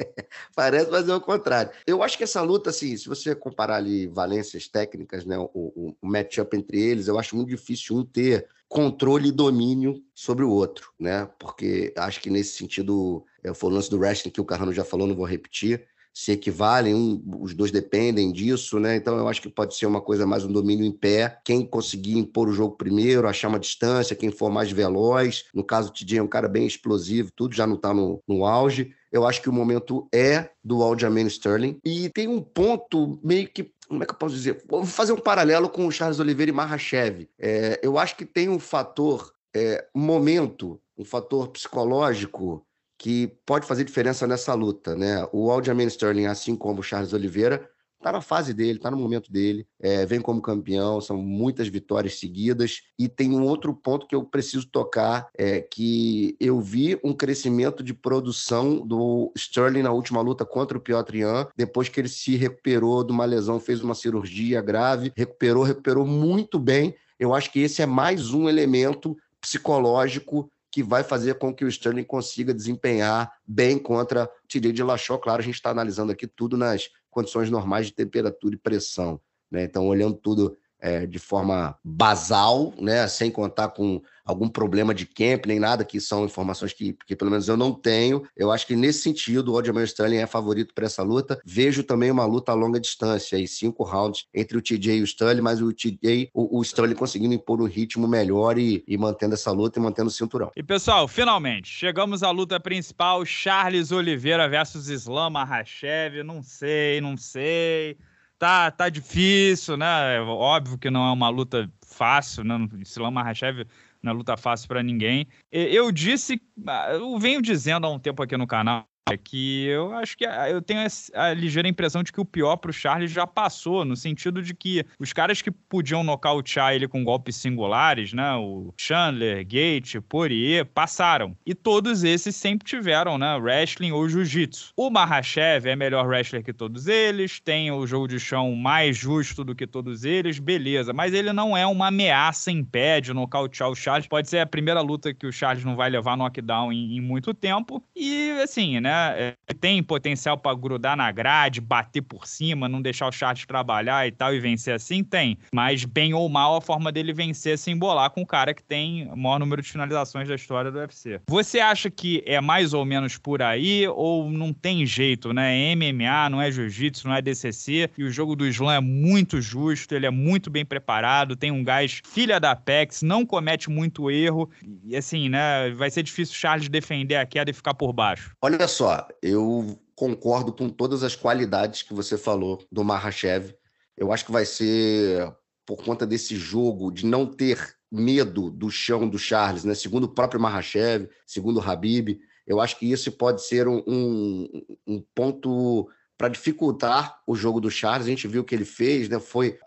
Parece, 0.55 0.89
mas 0.89 1.09
é 1.09 1.13
o 1.13 1.19
contrário. 1.19 1.71
Eu 1.85 2.01
acho 2.01 2.17
que 2.17 2.23
essa 2.23 2.41
luta, 2.41 2.69
assim, 2.69 2.95
se 2.95 3.09
você 3.09 3.35
comparar 3.35 3.75
ali 3.75 4.07
valências 4.07 4.67
técnicas, 4.69 5.25
né, 5.25 5.37
o, 5.37 5.49
o, 5.53 5.95
o 6.01 6.07
matchup 6.07 6.55
entre 6.55 6.81
eles, 6.81 7.07
eu 7.07 7.19
acho 7.19 7.35
muito 7.35 7.49
difícil 7.49 7.97
um 7.97 8.05
ter 8.05 8.47
controle 8.69 9.29
e 9.29 9.33
domínio 9.33 10.01
sobre 10.13 10.45
o 10.45 10.49
outro, 10.49 10.91
né? 10.99 11.29
Porque 11.37 11.93
acho 11.97 12.21
que 12.21 12.29
nesse 12.29 12.57
sentido, 12.57 13.23
é, 13.43 13.53
foi 13.53 13.69
o 13.69 13.73
lance 13.73 13.89
do 13.89 13.99
wrestling 13.99 14.31
que 14.31 14.41
o 14.41 14.45
Carrano 14.45 14.73
já 14.73 14.85
falou, 14.85 15.05
não 15.05 15.15
vou 15.15 15.25
repetir, 15.25 15.85
se 16.17 16.31
equivalem, 16.31 16.95
um, 16.95 17.21
os 17.41 17.53
dois 17.53 17.71
dependem 17.71 18.31
disso, 18.31 18.79
né? 18.79 18.95
Então 18.95 19.17
eu 19.17 19.27
acho 19.27 19.41
que 19.41 19.49
pode 19.49 19.75
ser 19.75 19.85
uma 19.85 19.99
coisa 19.99 20.25
mais 20.25 20.45
um 20.45 20.51
domínio 20.51 20.85
em 20.85 20.91
pé. 20.91 21.41
Quem 21.43 21.65
conseguir 21.65 22.17
impor 22.17 22.47
o 22.47 22.53
jogo 22.53 22.77
primeiro, 22.77 23.27
achar 23.27 23.49
uma 23.49 23.59
distância, 23.59 24.15
quem 24.15 24.31
for 24.31 24.49
mais 24.49 24.71
veloz. 24.71 25.43
No 25.53 25.61
caso, 25.61 25.89
o 25.89 25.91
TJ 25.91 26.19
é 26.19 26.23
um 26.23 26.27
cara 26.27 26.47
bem 26.47 26.65
explosivo, 26.65 27.31
tudo 27.35 27.53
já 27.53 27.67
não 27.67 27.75
tá 27.75 27.93
no, 27.93 28.23
no 28.25 28.45
auge. 28.45 28.93
Eu 29.15 29.25
acho 29.25 29.41
que 29.41 29.49
o 29.49 29.53
momento 29.53 30.09
é 30.13 30.49
do 30.61 30.83
Aljamain 30.83 31.25
Sterling. 31.27 31.79
E 31.85 32.09
tem 32.09 32.27
um 32.27 32.41
ponto 32.41 33.17
meio 33.23 33.47
que 33.47 33.73
como 33.87 34.03
é 34.03 34.05
que 34.05 34.11
eu 34.11 34.17
posso 34.17 34.35
dizer? 34.35 34.61
Vou 34.67 34.85
fazer 34.85 35.13
um 35.13 35.17
paralelo 35.17 35.69
com 35.69 35.87
o 35.87 35.91
Charles 35.91 36.19
Oliveira 36.19 36.51
e 36.51 36.53
Mahashev. 36.53 37.29
É, 37.39 37.79
eu 37.81 37.97
acho 37.97 38.17
que 38.17 38.25
tem 38.25 38.49
um 38.49 38.59
fator 38.59 39.31
é, 39.55 39.87
momento, 39.95 40.81
um 40.97 41.05
fator 41.05 41.47
psicológico 41.47 42.65
que 42.97 43.27
pode 43.45 43.65
fazer 43.65 43.85
diferença 43.85 44.27
nessa 44.27 44.53
luta, 44.53 44.97
né? 44.97 45.25
O 45.31 45.49
Aljamain 45.49 45.87
Sterling, 45.87 46.25
assim 46.25 46.53
como 46.53 46.81
o 46.81 46.83
Charles 46.83 47.13
Oliveira, 47.13 47.69
tá 48.05 48.11
na 48.11 48.21
fase 48.21 48.53
dele, 48.53 48.77
tá 48.77 48.91
no 48.91 48.97
momento 48.97 49.31
dele, 49.31 49.65
é, 49.81 50.05
vem 50.05 50.21
como 50.21 50.39
campeão, 50.39 51.01
são 51.01 51.17
muitas 51.17 51.67
vitórias 51.67 52.19
seguidas. 52.19 52.83
E 52.99 53.09
tem 53.09 53.31
um 53.31 53.41
outro 53.41 53.73
ponto 53.73 54.05
que 54.05 54.13
eu 54.13 54.23
preciso 54.23 54.67
tocar, 54.67 55.27
é 55.35 55.59
que 55.59 56.37
eu 56.39 56.61
vi 56.61 56.99
um 57.03 57.13
crescimento 57.13 57.81
de 57.81 57.95
produção 57.95 58.85
do 58.85 59.31
Sterling 59.35 59.81
na 59.81 59.91
última 59.91 60.21
luta 60.21 60.45
contra 60.45 60.77
o 60.77 60.81
Piotr 60.81 61.17
Jan, 61.17 61.47
depois 61.57 61.89
que 61.89 61.99
ele 61.99 62.07
se 62.07 62.35
recuperou 62.35 63.03
de 63.03 63.11
uma 63.11 63.25
lesão, 63.25 63.59
fez 63.59 63.81
uma 63.81 63.95
cirurgia 63.95 64.61
grave, 64.61 65.11
recuperou, 65.17 65.63
recuperou 65.63 66.05
muito 66.05 66.59
bem. 66.59 66.93
Eu 67.19 67.33
acho 67.33 67.51
que 67.51 67.59
esse 67.59 67.81
é 67.81 67.87
mais 67.87 68.35
um 68.35 68.47
elemento 68.47 69.17
psicológico 69.41 70.47
que 70.75 70.83
vai 70.83 71.05
fazer 71.05 71.35
com 71.35 71.55
que 71.55 71.63
o 71.63 71.69
Sterling 71.69 72.03
consiga 72.03 72.53
desempenhar 72.53 73.31
bem 73.47 73.79
contra 73.79 74.25
o 74.25 74.47
TJ 74.47 74.73
de 74.73 74.83
Lachó. 74.83 75.17
Claro, 75.17 75.41
a 75.41 75.43
gente 75.43 75.55
está 75.55 75.69
analisando 75.69 76.11
aqui 76.11 76.27
tudo 76.27 76.57
nas 76.57 76.89
condições 77.15 77.49
normais 77.49 77.85
de 77.85 77.93
temperatura 77.93 78.55
e 78.55 78.57
pressão. 78.57 79.21
Né? 79.49 79.63
Então, 79.63 79.87
olhando 79.87 80.17
tudo 80.17 80.57
é, 80.85 81.07
de 81.07 81.17
forma 81.17 81.75
basal, 81.83 82.71
né? 82.79 83.07
sem 83.07 83.31
contar 83.31 83.69
com 83.69 83.99
algum 84.23 84.47
problema 84.47 84.93
de 84.93 85.07
camp, 85.07 85.47
nem 85.47 85.59
nada, 85.59 85.83
que 85.83 85.99
são 85.99 86.25
informações 86.25 86.73
que, 86.73 86.95
que 87.07 87.15
pelo 87.15 87.31
menos 87.31 87.47
eu 87.47 87.57
não 87.57 87.73
tenho. 87.73 88.23
Eu 88.37 88.51
acho 88.51 88.67
que 88.67 88.75
nesse 88.75 89.01
sentido, 89.01 89.51
o 89.53 89.57
Aljamain 89.57 89.83
Sterling 89.83 90.17
é 90.17 90.27
favorito 90.27 90.75
para 90.75 90.85
essa 90.85 91.01
luta. 91.01 91.39
Vejo 91.43 91.83
também 91.83 92.11
uma 92.11 92.25
luta 92.25 92.51
a 92.51 92.55
longa 92.55 92.79
distância, 92.79 93.35
aí, 93.35 93.47
cinco 93.47 93.83
rounds 93.83 94.27
entre 94.31 94.59
o 94.59 94.61
TJ 94.61 94.97
e 94.97 95.01
o 95.01 95.03
Sterling, 95.05 95.41
mas 95.41 95.59
o 95.59 95.73
TJ, 95.73 96.29
o, 96.31 96.59
o 96.59 96.61
Sterling 96.61 96.93
conseguindo 96.93 97.33
impor 97.33 97.59
um 97.59 97.65
ritmo 97.65 98.07
melhor 98.07 98.59
e, 98.59 98.83
e 98.87 98.95
mantendo 98.95 99.33
essa 99.33 99.51
luta 99.51 99.79
e 99.79 99.81
mantendo 99.81 100.09
o 100.09 100.13
cinturão. 100.13 100.51
E 100.55 100.61
pessoal, 100.61 101.07
finalmente, 101.07 101.67
chegamos 101.67 102.21
à 102.21 102.29
luta 102.29 102.59
principal, 102.59 103.25
Charles 103.25 103.91
Oliveira 103.91 104.47
versus 104.47 104.87
Islam 104.87 105.31
Makhachev, 105.31 106.21
não 106.23 106.43
sei, 106.43 107.01
não 107.01 107.17
sei 107.17 107.97
tá, 108.39 108.71
tá 108.71 108.89
difícil, 108.89 109.77
né? 109.77 110.19
Óbvio 110.21 110.77
que 110.77 110.89
não 110.89 111.07
é 111.07 111.11
uma 111.11 111.29
luta 111.29 111.71
fácil, 111.85 112.43
né? 112.43 112.55
Islam 112.79 113.11
Makhachev 113.11 113.65
não 114.01 114.11
é 114.11 114.15
luta 114.15 114.37
fácil 114.37 114.67
para 114.67 114.83
ninguém. 114.83 115.27
Eu 115.51 115.91
disse, 115.91 116.41
ah, 116.67 116.89
eu 116.93 117.17
venho 117.17 117.41
dizendo 117.41 117.87
há 117.87 117.89
um 117.89 117.99
tempo 117.99 118.21
aqui 118.21 118.37
no 118.37 118.47
canal 118.47 118.85
é 119.07 119.17
que 119.17 119.65
eu 119.67 119.93
acho 119.93 120.17
que 120.17 120.25
eu 120.25 120.61
tenho 120.63 120.79
a, 121.13 121.31
ligeira 121.31 121.67
impressão 121.67 122.01
de 122.01 122.11
que 122.11 122.19
o 122.19 122.25
pior 122.25 122.55
pro 122.55 122.73
Charles 122.73 123.11
já 123.11 123.27
passou, 123.27 123.85
no 123.85 123.95
sentido 123.95 124.41
de 124.41 124.55
que 124.55 124.83
os 124.99 125.13
caras 125.13 125.43
que 125.43 125.51
podiam 125.51 126.03
nocautear 126.03 126.73
ele 126.73 126.87
com 126.87 127.03
golpes 127.03 127.35
singulares, 127.35 128.13
né? 128.13 128.33
O 128.35 128.73
Chandler, 128.75 129.45
Gate, 129.45 129.97
Poirier, 130.09 130.65
passaram. 130.65 131.37
E 131.45 131.53
todos 131.53 132.03
esses 132.03 132.35
sempre 132.35 132.67
tiveram, 132.67 133.19
né? 133.19 133.35
Wrestling 133.35 133.91
ou 133.91 134.09
Jiu-Jitsu. 134.09 134.73
O 134.75 134.89
Mahashev 134.89 135.67
é 135.67 135.75
melhor 135.75 136.07
wrestler 136.07 136.43
que 136.43 136.53
todos 136.53 136.87
eles, 136.87 137.39
tem 137.39 137.71
o 137.71 137.85
jogo 137.85 138.07
de 138.07 138.19
chão 138.19 138.55
mais 138.55 138.97
justo 138.97 139.43
do 139.43 139.53
que 139.53 139.67
todos 139.67 140.03
eles, 140.03 140.39
beleza. 140.39 140.93
Mas 140.93 141.13
ele 141.13 141.31
não 141.31 141.55
é 141.55 141.67
uma 141.67 141.87
ameaça 141.87 142.49
em 142.49 142.63
pé 142.63 142.99
de 142.99 143.13
nocautear 143.13 143.69
o 143.69 143.75
Charles. 143.75 144.07
Pode 144.07 144.29
ser 144.29 144.39
a 144.39 144.47
primeira 144.47 144.81
luta 144.81 145.13
que 145.13 145.27
o 145.27 145.31
Charles 145.31 145.63
não 145.63 145.75
vai 145.75 145.91
levar 145.91 146.17
knockdown 146.17 146.73
em, 146.73 146.97
em 146.97 147.01
muito 147.01 147.35
tempo. 147.35 147.83
E, 147.95 148.31
assim, 148.41 148.79
né? 148.79 148.94
É, 149.17 149.35
tem 149.59 149.81
potencial 149.81 150.37
para 150.37 150.55
grudar 150.55 150.95
na 150.95 151.11
grade, 151.11 151.61
bater 151.61 152.01
por 152.01 152.27
cima, 152.27 152.67
não 152.67 152.81
deixar 152.81 153.07
o 153.07 153.11
Charles 153.11 153.45
trabalhar 153.45 154.07
e 154.07 154.11
tal 154.11 154.33
e 154.33 154.39
vencer 154.39 154.73
assim? 154.73 155.03
Tem. 155.03 155.37
Mas, 155.53 155.85
bem 155.85 156.13
ou 156.13 156.27
mal, 156.29 156.57
a 156.57 156.61
forma 156.61 156.91
dele 156.91 157.13
vencer 157.13 157.53
é 157.53 157.57
se 157.57 157.71
embolar 157.71 158.09
com 158.09 158.21
o 158.21 158.25
cara 158.25 158.53
que 158.53 158.63
tem 158.63 159.07
o 159.07 159.17
maior 159.17 159.39
número 159.39 159.61
de 159.61 159.71
finalizações 159.71 160.27
da 160.27 160.35
história 160.35 160.71
do 160.71 160.79
UFC. 160.79 161.21
Você 161.29 161.59
acha 161.59 161.89
que 161.89 162.23
é 162.25 162.39
mais 162.41 162.73
ou 162.73 162.85
menos 162.85 163.17
por 163.17 163.41
aí 163.41 163.87
ou 163.87 164.29
não 164.29 164.53
tem 164.53 164.85
jeito, 164.85 165.33
né? 165.33 165.71
É 165.71 165.75
MMA, 165.75 166.29
não 166.29 166.41
é 166.41 166.51
jiu-jitsu, 166.51 167.07
não 167.07 167.15
é 167.15 167.21
DCC 167.21 167.89
e 167.97 168.03
o 168.03 168.11
jogo 168.11 168.35
do 168.35 168.47
Slam 168.47 168.75
é 168.75 168.79
muito 168.79 169.41
justo, 169.41 169.93
ele 169.93 170.05
é 170.05 170.11
muito 170.11 170.49
bem 170.49 170.65
preparado, 170.65 171.35
tem 171.35 171.51
um 171.51 171.63
gás 171.63 172.01
filha 172.05 172.39
da 172.39 172.51
Apex, 172.51 173.01
não 173.01 173.25
comete 173.25 173.69
muito 173.69 174.09
erro 174.09 174.49
e 174.83 174.95
assim, 174.95 175.29
né? 175.29 175.69
Vai 175.71 175.89
ser 175.89 176.03
difícil 176.03 176.33
o 176.33 176.37
Charles 176.37 176.69
defender 176.69 177.15
a 177.15 177.25
queda 177.25 177.51
e 177.51 177.53
ficar 177.53 177.73
por 177.73 177.93
baixo. 177.93 178.31
Olha 178.41 178.67
só, 178.67 178.84
só, 178.85 179.07
eu 179.19 179.79
concordo 179.95 180.53
com 180.53 180.69
todas 180.69 181.01
as 181.01 181.15
qualidades 181.15 181.81
que 181.81 181.91
você 181.91 182.19
falou 182.19 182.63
do 182.71 182.83
Mahashev. 182.83 183.55
Eu 183.97 184.11
acho 184.11 184.23
que 184.23 184.31
vai 184.31 184.45
ser 184.45 185.33
por 185.65 185.83
conta 185.83 186.05
desse 186.05 186.35
jogo 186.35 186.91
de 186.91 187.03
não 187.03 187.25
ter 187.25 187.75
medo 187.91 188.51
do 188.51 188.69
chão 188.69 189.09
do 189.09 189.17
Charles, 189.17 189.63
né? 189.63 189.73
Segundo 189.73 190.03
o 190.03 190.13
próprio 190.13 190.39
Mahashev, 190.39 191.09
segundo 191.25 191.57
o 191.57 191.63
Habib, 191.63 192.19
eu 192.45 192.61
acho 192.61 192.77
que 192.77 192.85
isso 192.85 193.11
pode 193.11 193.43
ser 193.43 193.67
um, 193.67 193.81
um, 193.87 194.65
um 194.85 195.03
ponto 195.15 195.89
para 196.15 196.29
dificultar 196.29 197.19
o 197.25 197.35
jogo 197.35 197.59
do 197.59 197.71
Charles. 197.71 198.05
A 198.05 198.09
gente 198.11 198.27
viu 198.27 198.43
o 198.43 198.45
que 198.45 198.53
ele 198.53 198.65
fez, 198.65 199.09
né? 199.09 199.19
Foi 199.19 199.57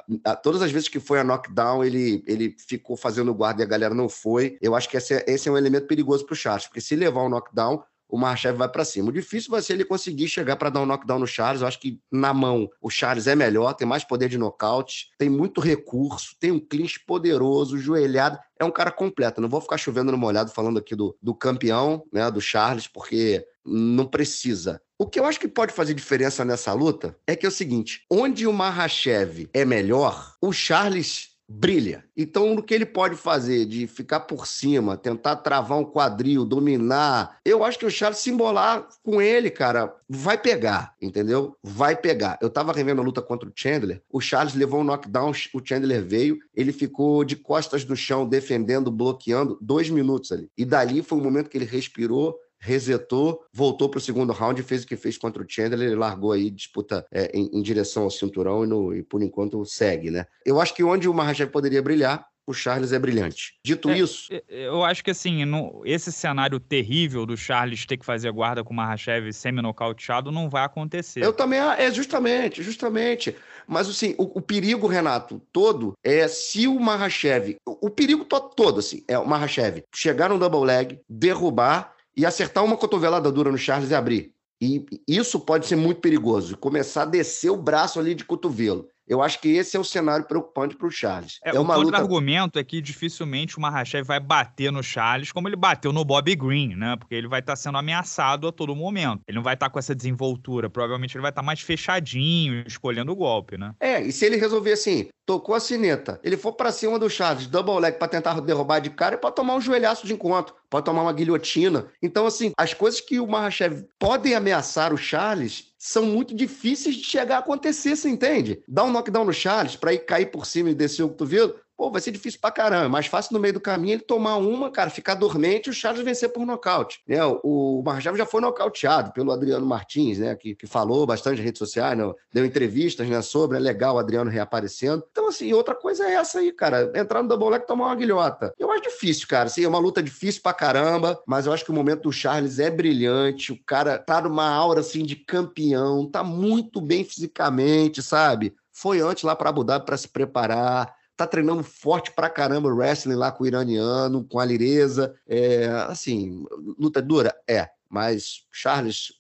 todas 0.45 0.63
as 0.63 0.71
vezes 0.71 0.89
que 0.89 1.01
foi 1.01 1.19
a 1.19 1.25
knockdown, 1.25 1.83
ele, 1.83 2.23
ele 2.25 2.55
ficou 2.57 2.97
fazendo 2.97 3.35
guarda 3.35 3.63
e 3.63 3.65
a 3.65 3.69
galera 3.69 3.95
não 3.95 4.09
foi. 4.09 4.57
Eu 4.63 4.77
acho 4.77 4.89
que 4.89 4.97
esse 4.97 5.15
é, 5.15 5.25
esse 5.27 5.49
é 5.49 5.53
um 5.53 5.59
elemento 5.59 5.89
perigoso 5.89 6.25
para 6.25 6.35
o 6.35 6.37
Charles, 6.37 6.69
porque 6.69 6.81
se 6.81 6.95
levar 6.95 7.25
um 7.25 7.29
knockdown, 7.29 7.83
o 8.09 8.19
Marchev 8.19 8.57
vai 8.57 8.69
para 8.69 8.85
cima. 8.85 9.11
O 9.11 9.13
difícil 9.13 9.51
vai 9.51 9.61
ser 9.61 9.75
ele 9.75 9.85
conseguir 9.85 10.29
chegar 10.29 10.57
para 10.57 10.71
dar 10.71 10.81
um 10.81 10.87
knockdown 10.87 11.19
no 11.19 11.27
Charles. 11.27 11.61
Eu 11.61 11.69
acho 11.69 11.79
que 11.79 12.01
na 12.11 12.33
mão 12.33 12.69
o 12.81 12.89
Charles 12.89 13.27
é 13.27 13.35
melhor, 13.35 13.75
tem 13.75 13.87
mais 13.87 14.05
poder 14.05 14.29
de 14.29 14.39
nocaute, 14.39 15.11
tem 15.19 15.29
muito 15.29 15.61
recurso, 15.61 16.35
tem 16.41 16.51
um 16.51 16.61
clinch 16.61 17.01
poderoso, 17.05 17.79
joelhado. 17.79 18.39
É 18.59 18.65
um 18.65 18.71
cara 18.71 18.91
completo. 18.91 19.41
Não 19.41 19.49
vou 19.49 19.61
ficar 19.61 19.77
chovendo 19.77 20.11
no 20.11 20.19
molhado 20.19 20.51
falando 20.51 20.79
aqui 20.79 20.97
do, 20.97 21.17
do 21.23 21.35
campeão, 21.35 22.05
né, 22.13 22.31
do 22.31 22.41
Charles, 22.41 22.87
porque 22.87 23.45
não 23.65 24.07
precisa. 24.07 24.81
O 24.99 25.07
que 25.07 25.21
eu 25.21 25.25
acho 25.25 25.39
que 25.39 25.47
pode 25.47 25.73
fazer 25.73 25.95
diferença 25.95 26.45
nessa 26.45 26.73
luta 26.73 27.17
é 27.27 27.37
que 27.37 27.47
é 27.47 27.49
o 27.49 27.53
seguinte: 27.53 28.05
onde 28.11 28.47
o 28.47 28.53
Mahashev 28.53 29.49
é 29.53 29.65
melhor, 29.65 30.35
o 30.41 30.53
Charles 30.53 31.28
brilha. 31.49 32.05
Então, 32.15 32.55
no 32.55 32.63
que 32.63 32.75
ele 32.75 32.85
pode 32.85 33.17
fazer 33.17 33.65
de 33.65 33.87
ficar 33.87 34.21
por 34.21 34.47
cima, 34.47 34.97
tentar 34.97 35.37
travar 35.37 35.79
um 35.79 35.85
quadril, 35.85 36.45
dominar, 36.45 37.39
eu 37.45 37.65
acho 37.65 37.79
que 37.79 37.87
o 37.87 37.91
Charles 37.91 38.19
se 38.19 38.31
embolar 38.31 38.87
com 39.03 39.23
ele, 39.23 39.51
cara, 39.51 39.95
vai 40.09 40.37
pegar, 40.37 40.95
entendeu? 41.01 41.57
Vai 41.63 41.97
pegar. 41.97 42.39
Eu 42.43 42.51
tava 42.51 42.73
revendo 42.73 43.01
a 43.01 43.05
luta 43.05 43.23
contra 43.23 43.49
o 43.49 43.53
Chandler, 43.55 44.03
o 44.11 44.21
Charles 44.21 44.55
levou 44.55 44.81
um 44.81 44.85
knockdown, 44.85 45.33
o 45.55 45.65
Chandler 45.65 46.05
veio, 46.05 46.39
ele 46.55 46.73
ficou 46.73 47.25
de 47.25 47.37
costas 47.37 47.85
no 47.85 47.97
chão, 47.97 48.29
defendendo, 48.29 48.91
bloqueando, 48.91 49.59
dois 49.61 49.89
minutos 49.89 50.31
ali. 50.33 50.51
E 50.57 50.65
dali 50.65 51.03
foi 51.03 51.19
o 51.19 51.23
momento 51.23 51.49
que 51.49 51.57
ele 51.57 51.65
respirou, 51.65 52.39
resetou, 52.59 53.45
voltou 53.53 53.89
para 53.89 53.99
o 53.99 54.01
segundo 54.01 54.33
round 54.33 54.61
e 54.61 54.65
fez 54.65 54.83
o 54.83 54.87
que 54.87 54.97
fez 54.97 55.17
contra 55.17 55.43
o 55.43 55.47
Chandler. 55.49 55.89
Ele 55.89 55.97
largou 55.97 56.33
aí 56.33 56.51
disputa 56.51 57.07
é, 57.11 57.31
em, 57.33 57.51
em, 57.53 57.63
direção 57.63 58.05
ao 58.05 58.11
cinturão 58.11 58.65
e, 58.65 58.67
no, 58.67 58.95
e, 58.95 59.03
por 59.03 59.23
enquanto 59.23 59.65
segue, 59.65 60.11
né? 60.11 60.27
Eu 60.45 60.61
acho 60.61 60.75
que 60.75 60.83
onde 60.83 61.09
o 61.09 61.15
Mahashev 61.15 61.51
poderia 61.51 61.83
brilhar, 61.83 62.27
o 62.49 62.55
Charles 62.55 62.93
é 62.93 62.99
brilhante. 62.99 63.59
Dito 63.63 63.91
é, 63.91 63.99
isso. 63.99 64.33
É, 64.33 64.43
eu 64.49 64.83
acho 64.83 65.05
que 65.05 65.11
assim, 65.11 65.45
no, 65.45 65.83
esse 65.85 66.11
cenário 66.11 66.59
terrível 66.59 67.27
do 67.27 67.37
Charles 67.37 67.85
ter 67.85 67.99
que 67.99 68.07
fazer 68.07 68.33
guarda 68.33 68.65
com 68.65 68.73
o 68.73 68.77
Mahashev 68.77 69.31
semi-nocauteado 69.33 70.33
não 70.33 70.49
vai 70.49 70.65
acontecer. 70.65 71.23
Eu 71.23 71.33
também, 71.33 71.59
é 71.59 71.93
justamente, 71.93 72.63
justamente. 72.63 73.37
Mas 73.67 73.87
assim, 73.87 74.15
o, 74.17 74.39
o, 74.39 74.41
perigo, 74.41 74.87
Renato, 74.87 75.43
todo 75.53 75.93
é 76.03 76.27
se 76.27 76.67
o 76.67 76.81
Mahashev, 76.81 77.57
o, 77.67 77.89
o 77.89 77.91
perigo 77.91 78.25
todo 78.25 78.81
assim, 78.81 79.05
é 79.07 79.19
o 79.19 79.29
Mahashev 79.29 79.83
chegar 79.95 80.31
no 80.31 80.39
double 80.39 80.65
leg, 80.65 81.01
derrubar 81.07 81.98
e 82.19 82.27
acertar 82.27 82.65
uma 82.65 82.77
cotovelada 82.77 83.31
dura 83.31 83.53
no 83.53 83.57
Charles 83.57 83.91
e 83.91 83.95
abrir. 83.95 84.35
E 84.61 84.85
isso 85.07 85.39
pode 85.39 85.67
ser 85.67 85.77
muito 85.77 86.01
perigoso, 86.01 86.57
começar 86.57 87.03
a 87.03 87.07
descer 87.07 87.49
o 87.49 87.57
braço 87.57 88.01
ali 88.01 88.13
de 88.13 88.25
cotovelo. 88.25 88.89
Eu 89.09 89.23
acho 89.23 89.41
que 89.41 89.49
esse 89.49 89.75
é 89.75 89.81
o 89.81 89.85
cenário 89.85 90.27
preocupante 90.27 90.77
para 90.77 90.87
o 90.87 90.91
Charles. 90.91 91.39
É, 91.43 91.57
é 91.57 91.61
uma 91.61 91.79
o 91.79 91.81
luta... 91.81 91.97
argumento 91.97 92.59
é 92.59 92.65
que 92.65 92.83
dificilmente 92.83 93.57
o 93.57 93.61
Mahashev 93.61 94.07
vai 94.07 94.21
bater 94.21 94.71
no 94.71 94.83
Charles 94.83 95.33
como 95.33 95.49
ele 95.49 95.57
bateu 95.57 95.93
no 95.93 96.05
Bobby 96.05 96.37
Green, 96.37 96.75
né? 96.75 96.95
Porque 96.97 97.15
ele 97.15 97.27
vai 97.27 97.41
estar 97.41 97.53
tá 97.53 97.57
sendo 97.57 97.79
ameaçado 97.79 98.47
a 98.47 98.53
todo 98.53 98.77
momento. 98.77 99.23
Ele 99.27 99.37
não 99.37 99.43
vai 99.43 99.55
estar 99.55 99.67
tá 99.67 99.71
com 99.71 99.79
essa 99.79 99.95
desenvoltura. 99.95 100.69
Provavelmente 100.69 101.17
ele 101.17 101.23
vai 101.23 101.31
estar 101.31 101.41
tá 101.41 101.47
mais 101.47 101.61
fechadinho, 101.61 102.63
escolhendo 102.67 103.11
o 103.11 103.17
golpe, 103.17 103.57
né? 103.57 103.75
É, 103.81 104.03
e 104.03 104.13
se 104.13 104.27
ele 104.27 104.37
resolver 104.37 104.73
assim, 104.73 105.09
tocou 105.25 105.55
a 105.55 105.61
sineta, 105.61 106.21
ele 106.23 106.37
for 106.37 106.53
para 106.53 106.71
cima 106.71 106.99
do 106.99 107.09
Charles, 107.09 107.47
double 107.47 107.81
leg 107.81 107.99
para 107.99 108.09
tentar 108.09 108.39
derrubar 108.41 108.81
de 108.81 108.91
cara, 108.91 109.15
ele 109.15 109.23
pode 109.23 109.37
tomar 109.37 109.55
um 109.55 109.61
joelhaço 109.61 110.07
de 110.07 110.13
encontro, 110.13 110.55
pode 110.71 110.85
tomar 110.85 111.03
uma 111.03 111.13
guilhotina. 111.13 111.91
Então, 112.03 112.27
assim, 112.27 112.53
as 112.57 112.75
coisas 112.75 113.01
que 113.01 113.21
o 113.21 113.27
Mahashev 113.27 113.85
podem 113.99 114.35
ameaçar 114.35 114.93
o 114.93 114.99
Charles 114.99 115.73
são 115.79 116.05
muito 116.05 116.35
difíceis 116.35 116.97
de 116.97 117.05
chegar 117.05 117.37
a 117.37 117.39
acontecer, 117.41 117.97
você 117.97 118.09
entende? 118.09 118.63
Dar 118.67 118.85
um 118.85 118.93
knockdown 118.93 119.25
no 119.25 119.33
Charles 119.33 119.77
para 119.77 119.93
ir 119.93 120.01
cair 120.01 120.27
por 120.27 120.45
cima 120.45 120.71
e 120.71 120.75
descer 120.75 121.03
o 121.03 121.09
cotovelo, 121.09 121.55
pô, 121.79 121.93
vai 121.93 122.01
ser 122.01 122.11
difícil 122.11 122.41
pra 122.41 122.51
caramba. 122.51 122.87
É 122.87 122.89
mais 122.89 123.07
fácil 123.07 123.33
no 123.35 123.39
meio 123.39 123.55
do 123.55 123.61
caminho 123.61 123.95
ele 123.95 124.03
tomar 124.03 124.37
uma, 124.37 124.69
cara, 124.69 124.91
ficar 124.91 125.15
dormente 125.15 125.69
e 125.69 125.71
o 125.71 125.73
Charles 125.73 126.05
vencer 126.05 126.31
por 126.31 126.45
nocaute. 126.45 127.01
Né? 127.07 127.25
O 127.45 127.81
Marjava 127.87 128.19
já 128.19 128.27
foi 128.27 128.41
nocauteado 128.41 129.13
pelo 129.13 129.31
Adriano 129.31 129.65
Martins, 129.65 130.19
né? 130.19 130.35
Que, 130.35 130.57
que 130.57 130.67
falou 130.67 131.07
bastante 131.07 131.37
nas 131.37 131.45
redes 131.45 131.61
sociais, 131.61 131.97
né? 131.97 132.13
deu 132.33 132.45
entrevistas 132.45 133.09
né, 133.09 133.23
sobre, 133.23 133.57
é 133.57 133.61
legal 133.61 133.95
o 133.95 133.99
Adriano 133.99 134.29
reaparecendo. 134.29 135.05
Então, 135.13 135.29
assim, 135.29 135.53
outra 135.53 135.75
coisa 135.75 136.05
é 136.05 136.15
essa 136.15 136.41
aí, 136.41 136.51
cara. 136.51 136.91
Entrar 136.97 137.23
no 137.23 137.29
double 137.29 137.51
leg 137.51 137.65
tomar 137.65 137.87
uma 137.87 137.95
guilhota. 137.95 138.53
Eu 138.59 138.73
acho 138.73 138.83
difícil, 138.83 139.29
cara. 139.29 139.45
Assim, 139.45 139.63
é 139.63 139.69
uma 139.69 139.79
luta 139.79 140.03
difícil 140.03 140.43
pra 140.43 140.53
caramba, 140.53 141.23
mas 141.25 141.47
eu 141.47 141.53
acho 141.53 141.65
que 141.65 141.71
o 141.71 141.75
momento 141.75 142.03
do 142.03 142.13
Charles 142.13 142.59
é 142.59 142.71
brilhante. 142.71 143.53
O 143.53 143.65
cara 143.65 143.99
tá 143.99 144.21
numa 144.21 144.51
aura, 144.51 144.81
assim, 144.81 145.05
de 145.05 145.15
campeão, 145.15 146.11
tá 146.11 146.25
muito 146.25 146.81
bem 146.81 147.05
fisicamente, 147.05 148.03
sabe? 148.03 148.53
Foi 148.73 149.01
antes 149.01 149.23
lá 149.23 149.37
para 149.37 149.51
Abu 149.51 149.63
Dhabi 149.63 149.87
para 149.87 149.97
se 149.97 150.09
preparar 150.09 150.98
tá 151.19 151.27
treinando 151.27 151.65
forte 151.65 152.13
pra 152.13 152.31
caramba 152.31 152.69
o 152.69 152.77
wrestling 152.77 153.17
lá 153.17 153.33
com 153.33 153.43
o 153.43 153.47
iraniano, 153.47 154.25
com 154.25 154.39
a 154.39 154.45
Lireza. 154.45 155.17
É, 155.27 155.67
assim, 155.89 156.47
luta 156.79 157.03
dura? 157.03 157.35
É, 157.47 157.69
mas 157.91 158.47
Charles 158.53 159.13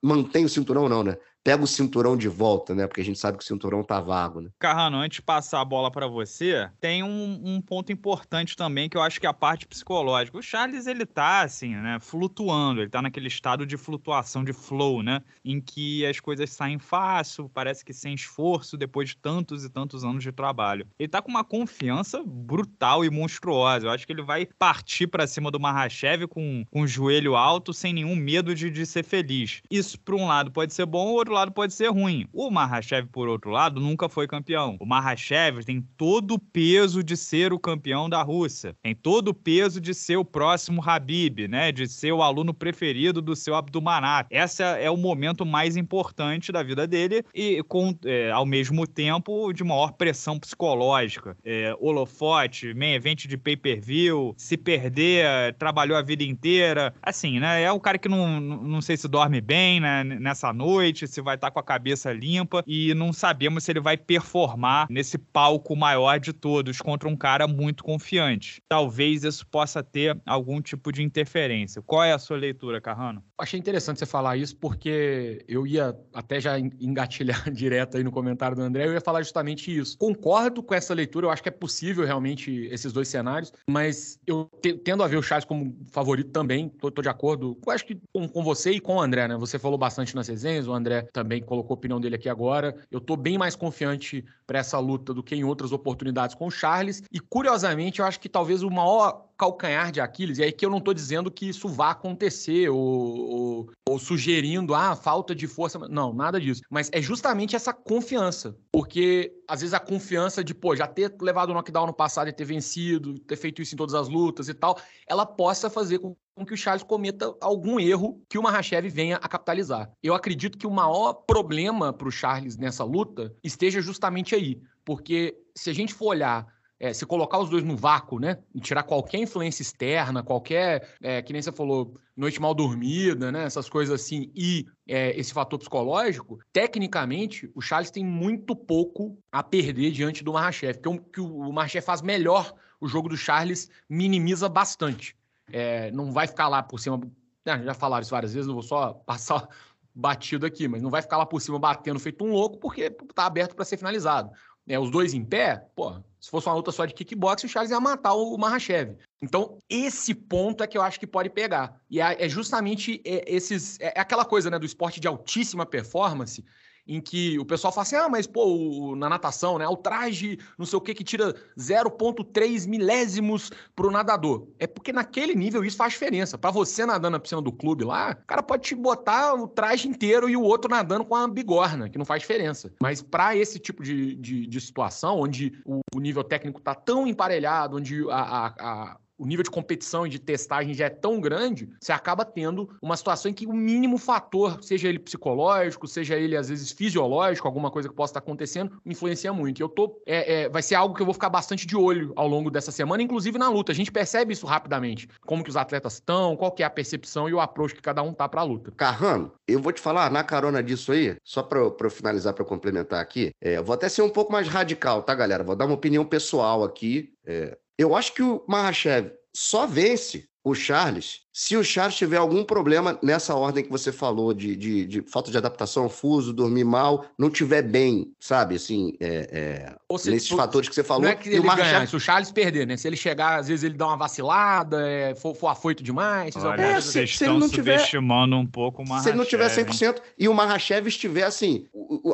mantém 0.00 0.44
o 0.44 0.48
cinturão, 0.48 0.88
não, 0.88 1.02
né? 1.02 1.18
Pega 1.44 1.62
o 1.62 1.66
cinturão 1.66 2.16
de 2.16 2.28
volta, 2.28 2.74
né? 2.74 2.86
Porque 2.86 3.00
a 3.00 3.04
gente 3.04 3.18
sabe 3.18 3.38
que 3.38 3.44
o 3.44 3.46
cinturão 3.46 3.82
tá 3.82 4.00
vago, 4.00 4.40
né? 4.40 4.50
Carrano, 4.58 4.98
antes 4.98 5.16
de 5.16 5.22
passar 5.22 5.60
a 5.60 5.64
bola 5.64 5.90
para 5.90 6.06
você, 6.06 6.70
tem 6.80 7.02
um, 7.02 7.40
um, 7.44 7.60
ponto 7.60 7.92
importante 7.92 8.56
também 8.56 8.88
que 8.88 8.96
eu 8.96 9.02
acho 9.02 9.20
que 9.20 9.26
é 9.26 9.28
a 9.28 9.34
parte 9.34 9.66
psicológica. 9.66 10.38
O 10.38 10.42
Charles, 10.42 10.86
ele 10.86 11.04
tá, 11.04 11.42
assim, 11.42 11.74
né? 11.74 11.98
Flutuando, 12.00 12.80
ele 12.80 12.90
tá 12.90 13.02
naquele 13.02 13.28
estado 13.28 13.66
de 13.66 13.76
flutuação, 13.76 14.44
de 14.44 14.52
flow, 14.52 15.02
né? 15.02 15.22
Em 15.44 15.60
que 15.60 16.06
as 16.06 16.20
coisas 16.20 16.50
saem 16.50 16.78
fácil, 16.78 17.48
parece 17.48 17.84
que 17.84 17.92
sem 17.92 18.14
esforço, 18.14 18.76
depois 18.76 19.10
de 19.10 19.16
tantos 19.16 19.64
e 19.64 19.70
tantos 19.70 20.04
anos 20.04 20.22
de 20.22 20.32
trabalho. 20.32 20.86
Ele 20.98 21.08
tá 21.08 21.20
com 21.20 21.30
uma 21.30 21.44
confiança 21.44 22.22
brutal 22.24 23.04
e 23.04 23.10
monstruosa. 23.10 23.86
Eu 23.86 23.90
acho 23.90 24.06
que 24.06 24.12
ele 24.12 24.22
vai 24.22 24.46
partir 24.58 25.06
para 25.06 25.26
cima 25.26 25.50
do 25.50 25.60
Mahashev 25.60 26.26
com, 26.28 26.64
com 26.70 26.82
o 26.82 26.86
joelho 26.86 27.34
alto, 27.34 27.72
sem 27.72 27.92
nenhum 27.92 28.14
medo 28.14 28.54
de, 28.54 28.70
de 28.70 28.86
ser 28.86 29.02
feliz. 29.02 29.62
Isso, 29.70 29.98
por 30.00 30.14
um 30.14 30.26
lado, 30.26 30.50
pode 30.50 30.72
ser 30.72 30.86
bom, 30.86 31.08
outro 31.08 31.31
outro 31.32 31.34
lado 31.34 31.52
pode 31.52 31.72
ser 31.72 31.88
ruim. 31.88 32.26
O 32.32 32.50
Mahashev, 32.50 33.08
por 33.08 33.28
outro 33.28 33.50
lado, 33.50 33.80
nunca 33.80 34.08
foi 34.08 34.28
campeão. 34.28 34.76
O 34.78 34.86
Mahashev 34.86 35.64
tem 35.64 35.80
todo 35.96 36.34
o 36.34 36.38
peso 36.38 37.02
de 37.02 37.16
ser 37.16 37.52
o 37.52 37.58
campeão 37.58 38.08
da 38.08 38.22
Rússia. 38.22 38.76
Tem 38.82 38.94
todo 38.94 39.28
o 39.28 39.34
peso 39.34 39.80
de 39.80 39.94
ser 39.94 40.16
o 40.16 40.24
próximo 40.24 40.82
Habib, 40.84 41.48
né? 41.48 41.72
De 41.72 41.88
ser 41.88 42.12
o 42.12 42.22
aluno 42.22 42.52
preferido 42.52 43.22
do 43.22 43.34
seu 43.34 43.54
Abdumanat. 43.54 44.26
Esse 44.30 44.62
é 44.62 44.90
o 44.90 44.96
momento 44.96 45.46
mais 45.46 45.76
importante 45.76 46.52
da 46.52 46.62
vida 46.62 46.86
dele 46.86 47.24
e, 47.34 47.62
com, 47.64 47.96
é, 48.04 48.30
ao 48.30 48.44
mesmo 48.44 48.86
tempo, 48.86 49.52
de 49.52 49.64
maior 49.64 49.92
pressão 49.92 50.38
psicológica. 50.38 51.36
É, 51.44 51.74
holofote, 51.80 52.74
main 52.74 52.92
event 52.92 53.26
de 53.26 53.36
pay-per-view, 53.36 54.34
se 54.36 54.56
perder, 54.56 55.54
trabalhou 55.58 55.96
a 55.96 56.02
vida 56.02 56.24
inteira. 56.24 56.94
Assim, 57.02 57.40
né? 57.40 57.62
É 57.62 57.72
um 57.72 57.80
cara 57.80 57.98
que 57.98 58.08
não, 58.08 58.40
não 58.40 58.80
sei 58.80 58.96
se 58.96 59.08
dorme 59.08 59.40
bem 59.40 59.80
né, 59.80 60.04
nessa 60.04 60.52
noite, 60.52 61.06
se 61.06 61.21
vai 61.22 61.36
estar 61.36 61.48
tá 61.48 61.50
com 61.50 61.58
a 61.58 61.62
cabeça 61.62 62.12
limpa 62.12 62.62
e 62.66 62.94
não 62.94 63.12
sabemos 63.12 63.64
se 63.64 63.72
ele 63.72 63.80
vai 63.80 63.96
performar 63.96 64.86
nesse 64.90 65.18
palco 65.18 65.76
maior 65.76 66.18
de 66.18 66.32
todos 66.32 66.80
contra 66.80 67.08
um 67.08 67.16
cara 67.16 67.46
muito 67.46 67.84
confiante. 67.84 68.62
Talvez 68.68 69.24
isso 69.24 69.46
possa 69.46 69.82
ter 69.82 70.20
algum 70.26 70.60
tipo 70.60 70.92
de 70.92 71.02
interferência. 71.02 71.82
Qual 71.82 72.02
é 72.02 72.12
a 72.12 72.18
sua 72.18 72.36
leitura, 72.36 72.80
Carrano? 72.80 73.22
Achei 73.38 73.58
interessante 73.58 73.98
você 73.98 74.06
falar 74.06 74.36
isso 74.36 74.56
porque 74.56 75.44
eu 75.48 75.66
ia 75.66 75.96
até 76.12 76.40
já 76.40 76.58
engatilhar 76.58 77.50
direto 77.50 77.96
aí 77.96 78.04
no 78.04 78.12
comentário 78.12 78.56
do 78.56 78.62
André, 78.62 78.86
eu 78.86 78.92
ia 78.92 79.00
falar 79.00 79.22
justamente 79.22 79.76
isso. 79.76 79.98
Concordo 79.98 80.62
com 80.62 80.74
essa 80.74 80.94
leitura, 80.94 81.26
eu 81.26 81.30
acho 81.30 81.42
que 81.42 81.48
é 81.48 81.52
possível 81.52 82.04
realmente 82.04 82.66
esses 82.70 82.92
dois 82.92 83.08
cenários, 83.08 83.52
mas 83.68 84.18
eu 84.26 84.48
tendo 84.84 85.02
a 85.02 85.08
ver 85.08 85.16
o 85.16 85.22
Charles 85.22 85.44
como 85.44 85.76
favorito 85.90 86.30
também, 86.30 86.68
tô, 86.68 86.90
tô 86.90 87.02
de 87.02 87.08
acordo, 87.08 87.58
eu 87.64 87.72
acho 87.72 87.84
que 87.84 88.00
com, 88.12 88.28
com, 88.28 88.42
você 88.42 88.72
e 88.72 88.80
com 88.80 88.96
o 88.96 89.00
André, 89.00 89.28
né? 89.28 89.36
Você 89.36 89.58
falou 89.58 89.78
bastante 89.78 90.14
nas 90.14 90.28
resenhas, 90.28 90.66
o 90.66 90.72
André 90.72 91.08
também 91.12 91.42
colocou 91.42 91.74
a 91.74 91.78
opinião 91.78 92.00
dele 92.00 92.16
aqui 92.16 92.28
agora. 92.28 92.74
Eu 92.90 93.00
tô 93.00 93.16
bem 93.16 93.36
mais 93.36 93.54
confiante 93.54 94.24
para 94.46 94.58
essa 94.58 94.78
luta 94.78 95.12
do 95.12 95.22
que 95.22 95.34
em 95.34 95.44
outras 95.44 95.72
oportunidades 95.72 96.34
com 96.34 96.46
o 96.46 96.50
Charles. 96.50 97.02
E 97.12 97.20
curiosamente, 97.20 98.00
eu 98.00 98.06
acho 98.06 98.18
que 98.18 98.28
talvez 98.28 98.62
o 98.62 98.70
maior 98.70 99.28
calcanhar 99.42 99.90
de 99.90 100.00
Aquiles, 100.00 100.38
e 100.38 100.44
aí 100.44 100.52
que 100.52 100.64
eu 100.64 100.70
não 100.70 100.78
estou 100.78 100.94
dizendo 100.94 101.28
que 101.28 101.48
isso 101.48 101.68
vá 101.68 101.90
acontecer, 101.90 102.68
ou, 102.68 102.78
ou, 102.78 103.70
ou, 103.88 103.98
sugerindo, 103.98 104.72
ah, 104.72 104.94
falta 104.94 105.34
de 105.34 105.48
força. 105.48 105.80
Não, 105.88 106.12
nada 106.12 106.40
disso. 106.40 106.62
Mas 106.70 106.88
é 106.92 107.02
justamente 107.02 107.56
essa 107.56 107.72
confiança. 107.72 108.56
Porque, 108.70 109.34
às 109.48 109.60
vezes, 109.60 109.74
a 109.74 109.80
confiança 109.80 110.44
de, 110.44 110.54
pô, 110.54 110.76
já 110.76 110.86
ter 110.86 111.12
levado 111.20 111.50
o 111.50 111.54
knockdown 111.54 111.86
no 111.86 111.92
passado 111.92 112.28
e 112.28 112.32
ter 112.32 112.44
vencido, 112.44 113.18
ter 113.18 113.34
feito 113.34 113.60
isso 113.60 113.74
em 113.74 113.76
todas 113.76 113.94
as 113.94 114.08
lutas 114.08 114.48
e 114.48 114.54
tal, 114.54 114.78
ela 115.08 115.26
possa 115.26 115.68
fazer 115.68 115.98
com 115.98 116.14
que 116.46 116.54
o 116.54 116.56
Charles 116.56 116.84
cometa 116.84 117.34
algum 117.40 117.80
erro 117.80 118.22
que 118.28 118.38
o 118.38 118.42
Mahashev 118.42 118.88
venha 118.88 119.16
a 119.16 119.28
capitalizar. 119.28 119.90
Eu 120.02 120.14
acredito 120.14 120.56
que 120.56 120.66
o 120.66 120.70
maior 120.70 121.14
problema 121.14 121.92
para 121.92 122.08
o 122.08 122.12
Charles 122.12 122.56
nessa 122.56 122.84
luta 122.84 123.34
esteja 123.42 123.80
justamente 123.80 124.34
aí. 124.36 124.60
Porque 124.84 125.36
se 125.54 125.70
a 125.70 125.72
gente 125.72 125.94
for 125.94 126.06
olhar 126.06 126.46
é, 126.82 126.92
se 126.92 127.06
colocar 127.06 127.38
os 127.38 127.48
dois 127.48 127.62
no 127.62 127.76
vácuo, 127.76 128.18
né? 128.18 128.38
E 128.52 128.60
tirar 128.60 128.82
qualquer 128.82 129.18
influência 129.18 129.62
externa, 129.62 130.20
qualquer, 130.20 130.96
é, 131.00 131.22
que 131.22 131.32
nem 131.32 131.40
você 131.40 131.52
falou, 131.52 131.96
noite 132.16 132.40
mal 132.40 132.52
dormida, 132.52 133.30
né? 133.30 133.44
Essas 133.44 133.68
coisas 133.68 134.00
assim, 134.00 134.32
e 134.34 134.66
é, 134.88 135.16
esse 135.16 135.32
fator 135.32 135.60
psicológico, 135.60 136.40
tecnicamente, 136.52 137.48
o 137.54 137.60
Charles 137.60 137.92
tem 137.92 138.04
muito 138.04 138.56
pouco 138.56 139.16
a 139.30 139.44
perder 139.44 139.92
diante 139.92 140.24
do 140.24 140.32
Mahachef. 140.32 140.80
Porque 140.80 140.88
o 140.88 140.98
que 140.98 141.20
o 141.20 141.52
Mahachef 141.52 141.86
faz 141.86 142.02
melhor, 142.02 142.52
o 142.80 142.88
jogo 142.88 143.08
do 143.08 143.16
Charles 143.16 143.70
minimiza 143.88 144.48
bastante. 144.48 145.16
É, 145.52 145.88
não 145.92 146.10
vai 146.10 146.26
ficar 146.26 146.48
lá 146.48 146.64
por 146.64 146.80
cima. 146.80 147.00
Né, 147.46 147.62
já 147.64 147.74
falaram 147.74 148.02
isso 148.02 148.10
várias 148.10 148.34
vezes, 148.34 148.48
não 148.48 148.54
vou 148.54 148.62
só 148.62 148.94
passar 149.06 149.46
batido 149.94 150.46
aqui, 150.46 150.66
mas 150.66 150.82
não 150.82 150.90
vai 150.90 151.00
ficar 151.00 151.16
lá 151.16 151.26
por 151.26 151.40
cima 151.40 151.60
batendo 151.60 152.00
feito 152.00 152.24
um 152.24 152.32
louco, 152.32 152.58
porque 152.58 152.90
tá 153.14 153.24
aberto 153.24 153.54
para 153.54 153.64
ser 153.64 153.76
finalizado. 153.76 154.32
É, 154.68 154.78
os 154.78 154.90
dois 154.90 155.12
em 155.12 155.24
pé, 155.24 155.66
pô, 155.74 156.00
se 156.20 156.30
fosse 156.30 156.46
uma 156.46 156.54
luta 156.54 156.70
só 156.70 156.84
de 156.84 156.94
kickbox, 156.94 157.42
o 157.42 157.48
Charles 157.48 157.72
ia 157.72 157.80
matar 157.80 158.14
o 158.14 158.38
Mahashev. 158.38 158.96
Então, 159.20 159.58
esse 159.68 160.14
ponto 160.14 160.62
é 160.62 160.68
que 160.68 160.78
eu 160.78 160.82
acho 160.82 161.00
que 161.00 161.06
pode 161.06 161.28
pegar. 161.28 161.80
E 161.90 162.00
é, 162.00 162.24
é 162.24 162.28
justamente 162.28 163.02
é, 163.04 163.24
esses. 163.26 163.78
É, 163.80 163.92
é 163.96 164.00
aquela 164.00 164.24
coisa, 164.24 164.48
né, 164.48 164.58
do 164.58 164.66
esporte 164.66 165.00
de 165.00 165.08
altíssima 165.08 165.66
performance, 165.66 166.44
em 166.86 167.00
que 167.00 167.38
o 167.38 167.44
pessoal 167.44 167.72
fala 167.72 167.82
assim: 167.82 167.96
ah, 167.96 168.08
mas 168.08 168.26
pô, 168.26 168.44
o, 168.44 168.96
na 168.96 169.08
natação, 169.08 169.58
né? 169.58 169.66
O 169.68 169.76
traje, 169.76 170.38
não 170.58 170.66
sei 170.66 170.76
o 170.76 170.80
que, 170.80 170.94
que 170.94 171.04
tira 171.04 171.34
0,3 171.58 172.66
milésimos 172.68 173.50
pro 173.74 173.90
nadador. 173.90 174.48
É 174.58 174.66
porque 174.66 174.92
naquele 174.92 175.34
nível 175.34 175.64
isso 175.64 175.76
faz 175.76 175.92
diferença. 175.92 176.36
Para 176.36 176.50
você 176.50 176.84
nadando 176.84 177.12
na 177.12 177.20
piscina 177.20 177.42
do 177.42 177.52
clube 177.52 177.84
lá, 177.84 178.16
o 178.22 178.26
cara 178.26 178.42
pode 178.42 178.62
te 178.62 178.74
botar 178.74 179.34
o 179.34 179.46
traje 179.46 179.88
inteiro 179.88 180.28
e 180.28 180.36
o 180.36 180.42
outro 180.42 180.70
nadando 180.70 181.04
com 181.04 181.14
a 181.14 181.28
bigorna, 181.28 181.88
que 181.88 181.98
não 181.98 182.04
faz 182.04 182.20
diferença. 182.20 182.72
Mas 182.80 183.02
para 183.02 183.36
esse 183.36 183.58
tipo 183.58 183.82
de, 183.82 184.16
de, 184.16 184.46
de, 184.46 184.60
situação, 184.60 185.20
onde 185.20 185.52
o, 185.64 185.80
o 185.94 186.00
nível 186.00 186.24
técnico 186.24 186.60
tá 186.60 186.74
tão 186.74 187.06
emparelhado, 187.06 187.76
onde 187.76 188.08
a, 188.10 188.16
a, 188.16 188.46
a 188.58 188.96
o 189.22 189.26
nível 189.26 189.44
de 189.44 189.50
competição 189.50 190.04
e 190.04 190.10
de 190.10 190.18
testagem 190.18 190.74
já 190.74 190.86
é 190.86 190.90
tão 190.90 191.20
grande, 191.20 191.68
você 191.80 191.92
acaba 191.92 192.24
tendo 192.24 192.68
uma 192.82 192.96
situação 192.96 193.30
em 193.30 193.34
que 193.34 193.46
o 193.46 193.52
mínimo 193.52 193.96
fator, 193.96 194.58
seja 194.62 194.88
ele 194.88 194.98
psicológico, 194.98 195.86
seja 195.86 196.16
ele 196.16 196.36
às 196.36 196.48
vezes 196.48 196.72
fisiológico, 196.72 197.46
alguma 197.46 197.70
coisa 197.70 197.88
que 197.88 197.94
possa 197.94 198.10
estar 198.10 198.18
acontecendo, 198.18 198.80
influencia 198.84 199.32
muito. 199.32 199.60
E 199.60 199.62
eu 199.62 199.68
tô. 199.68 200.02
É, 200.04 200.42
é, 200.42 200.48
vai 200.48 200.62
ser 200.62 200.74
algo 200.74 200.94
que 200.94 201.02
eu 201.02 201.06
vou 201.06 201.14
ficar 201.14 201.30
bastante 201.30 201.66
de 201.66 201.76
olho 201.76 202.12
ao 202.16 202.26
longo 202.26 202.50
dessa 202.50 202.72
semana, 202.72 203.02
inclusive 203.02 203.38
na 203.38 203.48
luta. 203.48 203.70
A 203.70 203.74
gente 203.74 203.92
percebe 203.92 204.32
isso 204.32 204.46
rapidamente. 204.46 205.08
Como 205.24 205.44
que 205.44 205.50
os 205.50 205.56
atletas 205.56 205.94
estão, 205.94 206.36
qual 206.36 206.50
que 206.50 206.64
é 206.64 206.66
a 206.66 206.70
percepção 206.70 207.28
e 207.28 207.34
o 207.34 207.40
approach 207.40 207.74
que 207.74 207.80
cada 207.80 208.02
um 208.02 208.12
tá 208.12 208.28
pra 208.28 208.42
luta. 208.42 208.72
Carrano, 208.72 209.32
eu 209.46 209.60
vou 209.60 209.72
te 209.72 209.80
falar, 209.80 210.10
na 210.10 210.24
carona 210.24 210.62
disso 210.62 210.90
aí, 210.90 211.16
só 211.22 211.42
pra, 211.42 211.60
eu 211.60 211.90
finalizar, 211.90 212.34
pra 212.34 212.42
eu 212.42 212.46
complementar 212.48 213.00
aqui, 213.00 213.30
é, 213.40 213.62
vou 213.62 213.74
até 213.74 213.88
ser 213.88 214.02
um 214.02 214.10
pouco 214.10 214.32
mais 214.32 214.48
radical, 214.48 215.02
tá, 215.02 215.14
galera? 215.14 215.44
Vou 215.44 215.54
dar 215.54 215.66
uma 215.66 215.74
opinião 215.74 216.04
pessoal 216.04 216.64
aqui. 216.64 217.12
É, 217.24 217.56
eu 217.78 217.94
acho 217.96 218.14
que 218.14 218.22
o 218.22 218.44
Mahashev 218.48 219.12
só 219.34 219.66
vence 219.66 220.28
o 220.44 220.54
Charles 220.54 221.20
se 221.32 221.56
o 221.56 221.64
Charles 221.64 221.96
tiver 221.96 222.18
algum 222.18 222.44
problema 222.44 222.98
nessa 223.02 223.34
ordem 223.34 223.64
que 223.64 223.70
você 223.70 223.90
falou, 223.90 224.34
de, 224.34 224.54
de, 224.54 224.84
de 224.84 225.02
falta 225.02 225.30
de 225.30 225.38
adaptação, 225.38 225.88
fuso, 225.88 226.32
dormir 226.32 226.64
mal, 226.64 227.06
não 227.18 227.30
tiver 227.30 227.62
bem, 227.62 228.12
sabe, 228.20 228.56
assim, 228.56 228.94
é, 229.00 229.28
é, 229.32 229.96
seja, 229.96 230.10
nesses 230.10 230.28
fatores 230.28 230.68
que 230.68 230.74
você 230.74 230.84
falou. 230.84 231.04
Não 231.04 231.10
é 231.10 231.14
que 231.14 231.30
ele 231.30 231.40
ganhar, 231.40 231.88
se 231.88 231.96
o 231.96 232.00
Charles 232.00 232.30
perder, 232.30 232.66
né? 232.66 232.76
Se 232.76 232.86
ele 232.86 232.96
chegar, 232.96 233.40
às 233.40 233.48
vezes 233.48 233.64
ele 233.64 233.74
dá 233.74 233.86
uma 233.86 233.96
vacilada, 233.96 234.86
é, 234.86 235.14
for, 235.14 235.34
for 235.34 235.48
afoito 235.48 235.82
demais. 235.82 236.36
Olha, 236.36 236.60
é, 236.60 236.80
se, 236.80 237.06
se 237.06 237.24
ele 237.24 237.38
não 237.38 237.48
tiver 237.48 237.78
subestimando 237.78 238.36
um 238.36 238.46
pouco 238.46 238.82
o 238.82 238.88
Mahashev. 238.88 239.02
Se 239.02 239.08
ele 239.10 239.18
não 239.18 239.24
tiver 239.24 239.48
100% 239.48 240.02
e 240.18 240.28
o 240.28 240.34
Mahashev 240.34 240.86
estiver 240.86 241.24
assim, 241.24 241.66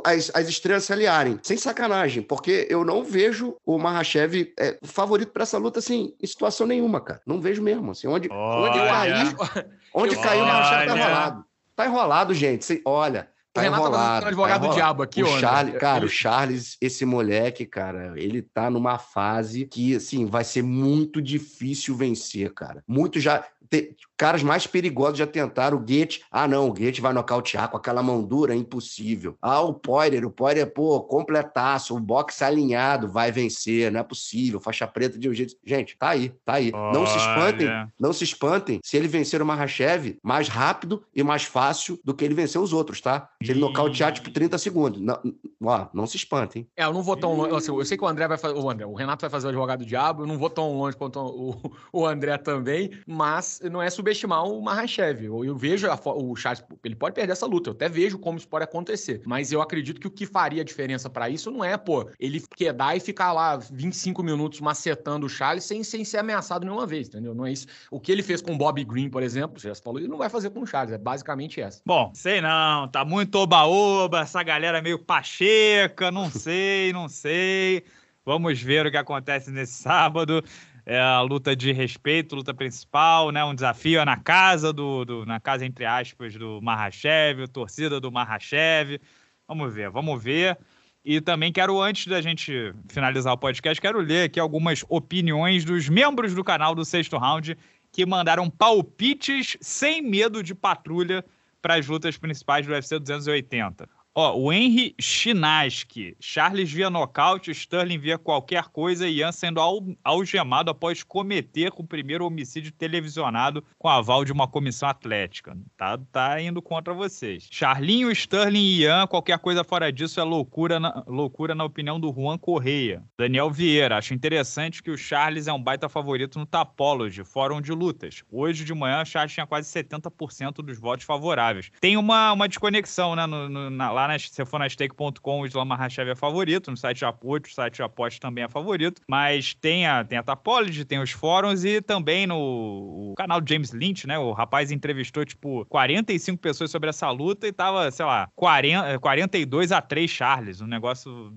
as, 0.05 0.31
as 0.33 0.49
estrelas 0.49 0.85
se 0.85 0.93
aliarem, 0.93 1.41
sem 1.43 1.57
sacanagem, 1.57 2.23
porque 2.23 2.69
eu 2.71 2.85
não 2.85 3.03
vejo 3.03 3.57
o 3.67 3.79
Mahashev 3.79 4.53
é, 4.59 4.79
favorito 4.83 5.33
para 5.33 5.43
essa 5.43 5.59
luta, 5.59 5.81
assim, 5.81 6.15
em 6.23 6.27
situação 6.27 6.67
nenhuma, 6.67 7.01
cara. 7.01 7.21
Não 7.27 7.41
vejo 7.41 7.63
mesmo, 7.63 7.91
assim, 7.91 8.07
onde, 8.07 8.29
onde 8.31 8.79
cair, 9.13 9.67
onde 9.95 10.15
eu, 10.15 10.21
caiu 10.21 10.45
o 10.45 10.47
Machado 10.47 10.87
tá 10.87 10.97
enrolado. 10.97 11.45
Tá 11.77 11.87
enrolado, 11.87 12.35
gente. 12.35 12.65
Cê, 12.65 12.83
olha, 12.85 13.29
tá 13.53 13.61
o 13.61 13.65
Renato 13.65 13.83
tá 13.83 13.89
enrolado. 13.89 14.23
Tá 14.23 14.29
advogado 14.29 14.61
tá 14.63 14.69
do 14.69 14.75
diabo 14.75 15.03
aqui, 15.03 15.23
o 15.23 15.39
Charles, 15.39 15.79
Cara, 15.79 16.05
o 16.05 16.09
Charles, 16.09 16.77
esse 16.81 17.05
moleque, 17.05 17.67
cara, 17.67 18.13
ele 18.17 18.43
tá 18.43 18.71
numa 18.71 18.99
fase 18.99 19.65
que, 19.67 19.95
assim, 19.97 20.27
vai 20.27 20.45
ser 20.45 20.63
muito 20.63 21.23
difícil 21.23 21.97
vencer, 21.97 22.53
cara. 22.53 22.83
Muito 22.87 23.21
já 23.21 23.45
te, 23.71 23.95
caras 24.19 24.43
mais 24.43 24.67
perigosos 24.67 25.17
já 25.17 25.27
tentaram. 25.27 25.77
O 25.77 25.81
Goethe, 25.81 26.23
ah, 26.31 26.49
não, 26.49 26.69
o 26.69 26.75
Goethe 26.75 27.01
vai 27.01 27.13
nocautear 27.13 27.71
com 27.71 27.77
aquela 27.77 28.03
mão 28.03 28.23
dura, 28.23 28.53
é 28.53 28.57
impossível. 28.57 29.37
Ah, 29.41 29.61
o 29.61 29.73
Poirier, 29.73 30.27
o 30.27 30.31
Poirier, 30.31 30.71
pô, 30.71 31.01
completaço, 31.01 31.97
o 31.97 32.01
boxe 32.01 32.43
alinhado, 32.43 33.09
vai 33.09 33.31
vencer, 33.31 33.91
não 33.93 34.01
é 34.01 34.03
possível, 34.03 34.61
faixa 34.61 34.87
preta 34.87 35.19
de 35.19 35.29
um 35.29 35.33
jeito. 35.33 35.55
Gente, 35.65 35.97
tá 35.97 36.11
aí, 36.11 36.31
tá 36.45 36.55
aí. 36.55 36.73
Olha. 36.75 36.99
Não 36.99 37.07
se 37.07 37.17
espantem, 37.17 37.69
não 37.99 38.13
se 38.13 38.25
espantem 38.25 38.81
se 38.83 38.97
ele 38.97 39.07
vencer 39.07 39.41
o 39.41 39.47
Mahashev 39.47 40.19
mais 40.23 40.49
rápido 40.49 41.05
e 41.15 41.23
mais 41.23 41.45
fácil 41.45 41.99
do 42.05 42.13
que 42.13 42.25
ele 42.25 42.35
vencer 42.35 42.61
os 42.61 42.73
outros, 42.73 43.01
tá? 43.01 43.31
Se 43.43 43.53
ele 43.53 43.61
nocautear, 43.61 44.13
tipo, 44.13 44.31
30 44.31 44.59
segundos. 44.59 45.01
Não, 45.01 45.21
ó, 45.63 45.87
não 45.95 46.07
se 46.07 46.17
espantem. 46.17 46.67
É, 46.77 46.85
eu 46.85 46.93
não 46.93 47.03
vou 47.03 47.17
tão 47.17 47.35
longe. 47.35 47.55
Assim, 47.55 47.71
eu 47.71 47.85
sei 47.85 47.97
que 47.97 48.05
o 48.05 48.09
André 48.09 48.27
vai 48.27 48.37
fazer. 48.37 48.59
O 48.59 48.69
André, 48.69 48.85
o 48.85 48.95
Renato 48.95 49.21
vai 49.21 49.31
fazer 49.31 49.47
o 49.47 49.51
advogado 49.51 49.81
do 49.81 49.87
diabo, 49.87 50.23
eu 50.23 50.27
não 50.27 50.39
vou 50.39 50.51
tão 50.51 50.77
longe 50.77 50.97
quanto 50.97 51.21
o, 51.21 51.73
o 51.93 52.07
André 52.07 52.37
também, 52.39 52.91
mas 53.07 53.61
não 53.71 53.81
é 53.81 53.89
subestimar 54.09 54.45
o 54.45 54.61
Mahashev. 54.61 55.25
Eu, 55.25 55.45
eu 55.45 55.57
vejo 55.57 55.89
a, 55.89 55.99
o 56.15 56.35
Charles, 56.35 56.65
ele 56.85 56.97
pode 56.97 57.15
perder 57.15 57.33
essa 57.33 57.47
luta, 57.47 57.71
eu 57.71 57.75
até 57.75 57.89
vejo 57.89 58.19
como 58.19 58.39
isso 58.39 58.49
pode 58.49 58.65
acontecer. 58.65 59.23
Mas 59.27 59.53
eu 59.53 59.61
acredito 59.61 60.01
que 60.01 60.07
o 60.07 60.11
que 60.11 60.27
faria 60.27 60.65
diferença 60.65 61.11
para 61.11 61.29
isso 61.29 61.51
não 61.51 61.65
é, 61.65 61.77
pô, 61.77 62.09
ele 62.19 62.43
quedar 62.57 62.97
e 62.97 63.01
ficar 63.01 63.33
lá 63.33 63.57
25 63.57 64.23
minutos 64.23 64.61
macetando 64.61 65.27
o 65.27 65.29
Charles 65.29 65.65
sem, 65.65 65.83
sem 65.83 66.05
ser 66.05 66.19
ameaçado 66.19 66.65
nenhuma 66.65 66.87
vez, 66.87 67.09
entendeu? 67.09 67.35
Não 67.35 67.47
é 67.47 67.53
isso. 67.53 67.67
O 67.91 68.01
que 68.01 68.11
ele 68.11 68.23
fez 68.23 68.41
com 68.41 68.55
o 68.55 68.59
Bob 68.59 68.83
Green, 68.85 69.11
por 69.11 69.23
exemplo, 69.23 69.61
você 69.61 69.69
já 69.69 69.75
falou, 69.75 70.01
ele 70.01 70.09
não 70.09 70.19
vai 70.19 70.29
fazer 70.29 70.51
com 70.51 70.61
o 70.61 70.67
Charles, 70.67 70.93
é 70.93 70.99
basicamente 70.99 71.61
essa. 71.61 71.81
Bom, 71.85 72.11
sei 72.15 72.41
não, 72.41 72.89
tá 72.89 73.05
muito 73.05 73.35
oba-oba, 73.37 74.21
essa 74.21 74.43
galera 74.43 74.81
meio 74.81 74.99
pacheca, 74.99 76.11
não 76.11 76.31
sei, 76.31 76.93
não 76.93 77.09
sei. 77.09 77.85
Vamos 78.25 78.61
ver 78.61 78.87
o 78.87 78.91
que 78.91 78.97
acontece 78.99 79.51
nesse 79.51 79.73
sábado 79.73 80.45
é 80.89 80.99
a 80.99 81.21
luta 81.21 81.55
de 81.55 81.71
respeito, 81.71 82.35
luta 82.35 82.55
principal, 82.55 83.31
né? 83.31 83.45
Um 83.45 83.55
desafio 83.55 84.01
é 84.01 84.05
na 84.07 84.17
casa 84.17 84.73
do, 84.73 85.05
do 85.05 85.27
na 85.27 85.39
casa 85.39 85.67
entre 85.67 85.85
aspas 85.85 86.35
do 86.35 86.63
Mahashev, 86.63 87.47
torcida 87.49 88.01
do 88.01 88.11
Mahashev. 88.11 88.99
Vamos 89.47 89.75
ver, 89.75 89.91
vamos 89.91 90.23
ver. 90.23 90.59
E 91.05 91.21
também 91.21 91.53
quero, 91.53 91.79
antes 91.79 92.07
da 92.07 92.23
gente 92.23 92.73
finalizar 92.89 93.35
o 93.35 93.39
podcast, 93.39 93.79
quero 93.79 94.01
ler 94.01 94.25
aqui 94.25 94.41
algumas 94.41 94.83
opiniões 94.89 95.63
dos 95.63 95.91
membros 95.91 96.35
do 96.35 96.43
canal 96.43 96.75
do 96.75 96.87
Sexto 96.87 97.19
Round 97.19 97.55
que 97.93 98.07
mandaram 98.07 98.49
palpites 98.49 99.59
sem 99.61 100.01
medo 100.01 100.43
de 100.43 100.55
patrulha 100.55 101.23
para 101.61 101.75
as 101.75 101.87
lutas 101.87 102.17
principais 102.17 102.67
do 102.67 102.73
UFC 102.73 102.99
280. 102.99 103.87
Ó, 104.15 104.37
o 104.37 104.53
Henry 104.53 104.95
Chinaski. 105.01 106.17
Charles 106.19 106.73
via 106.73 106.91
nocaute, 106.91 107.51
Sterling 107.51 107.99
via 107.99 108.19
qualquer 108.19 108.65
coisa 108.65 109.07
e 109.07 109.19
Ian 109.19 109.31
sendo 109.31 109.61
algemado 110.03 110.71
após 110.71 111.03
cometer 111.03 111.71
o 111.77 111.85
primeiro 111.85 112.27
homicídio 112.27 112.73
televisionado 112.73 113.63
com 113.79 113.89
aval 113.89 114.25
de 114.25 114.33
uma 114.33 114.49
comissão 114.49 114.89
atlética. 114.89 115.57
Tá, 115.77 115.99
tá 116.11 116.41
indo 116.41 116.61
contra 116.61 116.93
vocês. 116.93 117.47
Charlinho, 117.51 118.11
Sterling 118.11 118.59
e 118.59 118.83
Ian, 118.83 119.07
qualquer 119.07 119.39
coisa 119.39 119.63
fora 119.63 119.93
disso 119.93 120.19
é 120.19 120.25
loucura 120.25 120.81
na, 120.81 121.05
loucura 121.07 121.55
na 121.55 121.65
opinião 121.65 122.01
do 122.01 122.13
Juan 122.13 122.39
Correia. 122.39 123.03
Daniel 123.19 123.51
Vieira. 123.51 123.99
Acho 123.99 124.15
interessante 124.15 124.83
que 124.83 124.91
o 124.91 124.99
Charles 124.99 125.47
é 125.47 125.53
um 125.53 125.63
baita 125.63 125.89
favorito 125.89 126.39
no 126.39 126.47
Tapology, 126.47 127.23
fórum 127.25 127.61
de 127.61 127.73
lutas. 127.73 128.25
Hoje 128.31 128.65
de 128.65 128.75
manhã, 128.75 129.03
o 129.03 129.07
Charles 129.07 129.33
tinha 129.33 129.47
quase 129.47 129.71
70% 129.71 130.55
dos 130.63 130.79
votos 130.79 131.05
favoráveis. 131.05 131.71
Tem 131.81 131.97
uma, 131.97 132.33
uma 132.33 132.49
desconexão, 132.49 133.15
né, 133.15 133.27
no, 133.27 133.49
no, 133.49 133.71
na, 133.71 133.91
lá 133.99 134.09
na, 134.09 134.19
se 134.19 134.45
for 134.45 134.59
na 134.59 134.69
stake.com, 134.69 135.41
o 135.41 135.47
Islam 135.47 135.65
Mahashev 135.65 136.11
é 136.11 136.15
favorito, 136.15 136.71
no 136.71 136.77
site 136.77 136.99
de 136.99 137.05
apoio, 137.05 137.43
o 137.45 137.51
site 137.51 137.77
de 137.77 137.83
aposta 137.83 138.21
também 138.21 138.45
é 138.45 138.49
favorito, 138.49 139.03
mas 139.09 139.55
tem 139.55 139.87
a, 139.87 140.05
tem 140.05 140.19
a 140.19 140.23
Tapology, 140.23 140.85
tem 140.85 141.01
os 141.01 141.11
fóruns 141.11 141.65
e 141.65 141.81
também 141.81 142.27
no 142.27 143.15
canal 143.17 143.41
James 143.47 143.73
Lynch, 143.73 144.07
né, 144.07 144.19
o 144.19 144.33
rapaz 144.33 144.71
entrevistou, 144.71 145.25
tipo, 145.25 145.65
45 145.67 146.39
pessoas 146.39 146.71
sobre 146.71 146.89
essa 146.89 147.11
luta 147.11 147.47
e 147.47 147.53
tava, 147.53 147.91
sei 147.91 148.07
lá, 148.07 148.29
40, 148.37 148.99
42 148.99 149.73
a 149.73 149.81
3 149.81 150.11
Charles, 150.11 150.61
um 150.61 150.67
negócio 150.67 151.33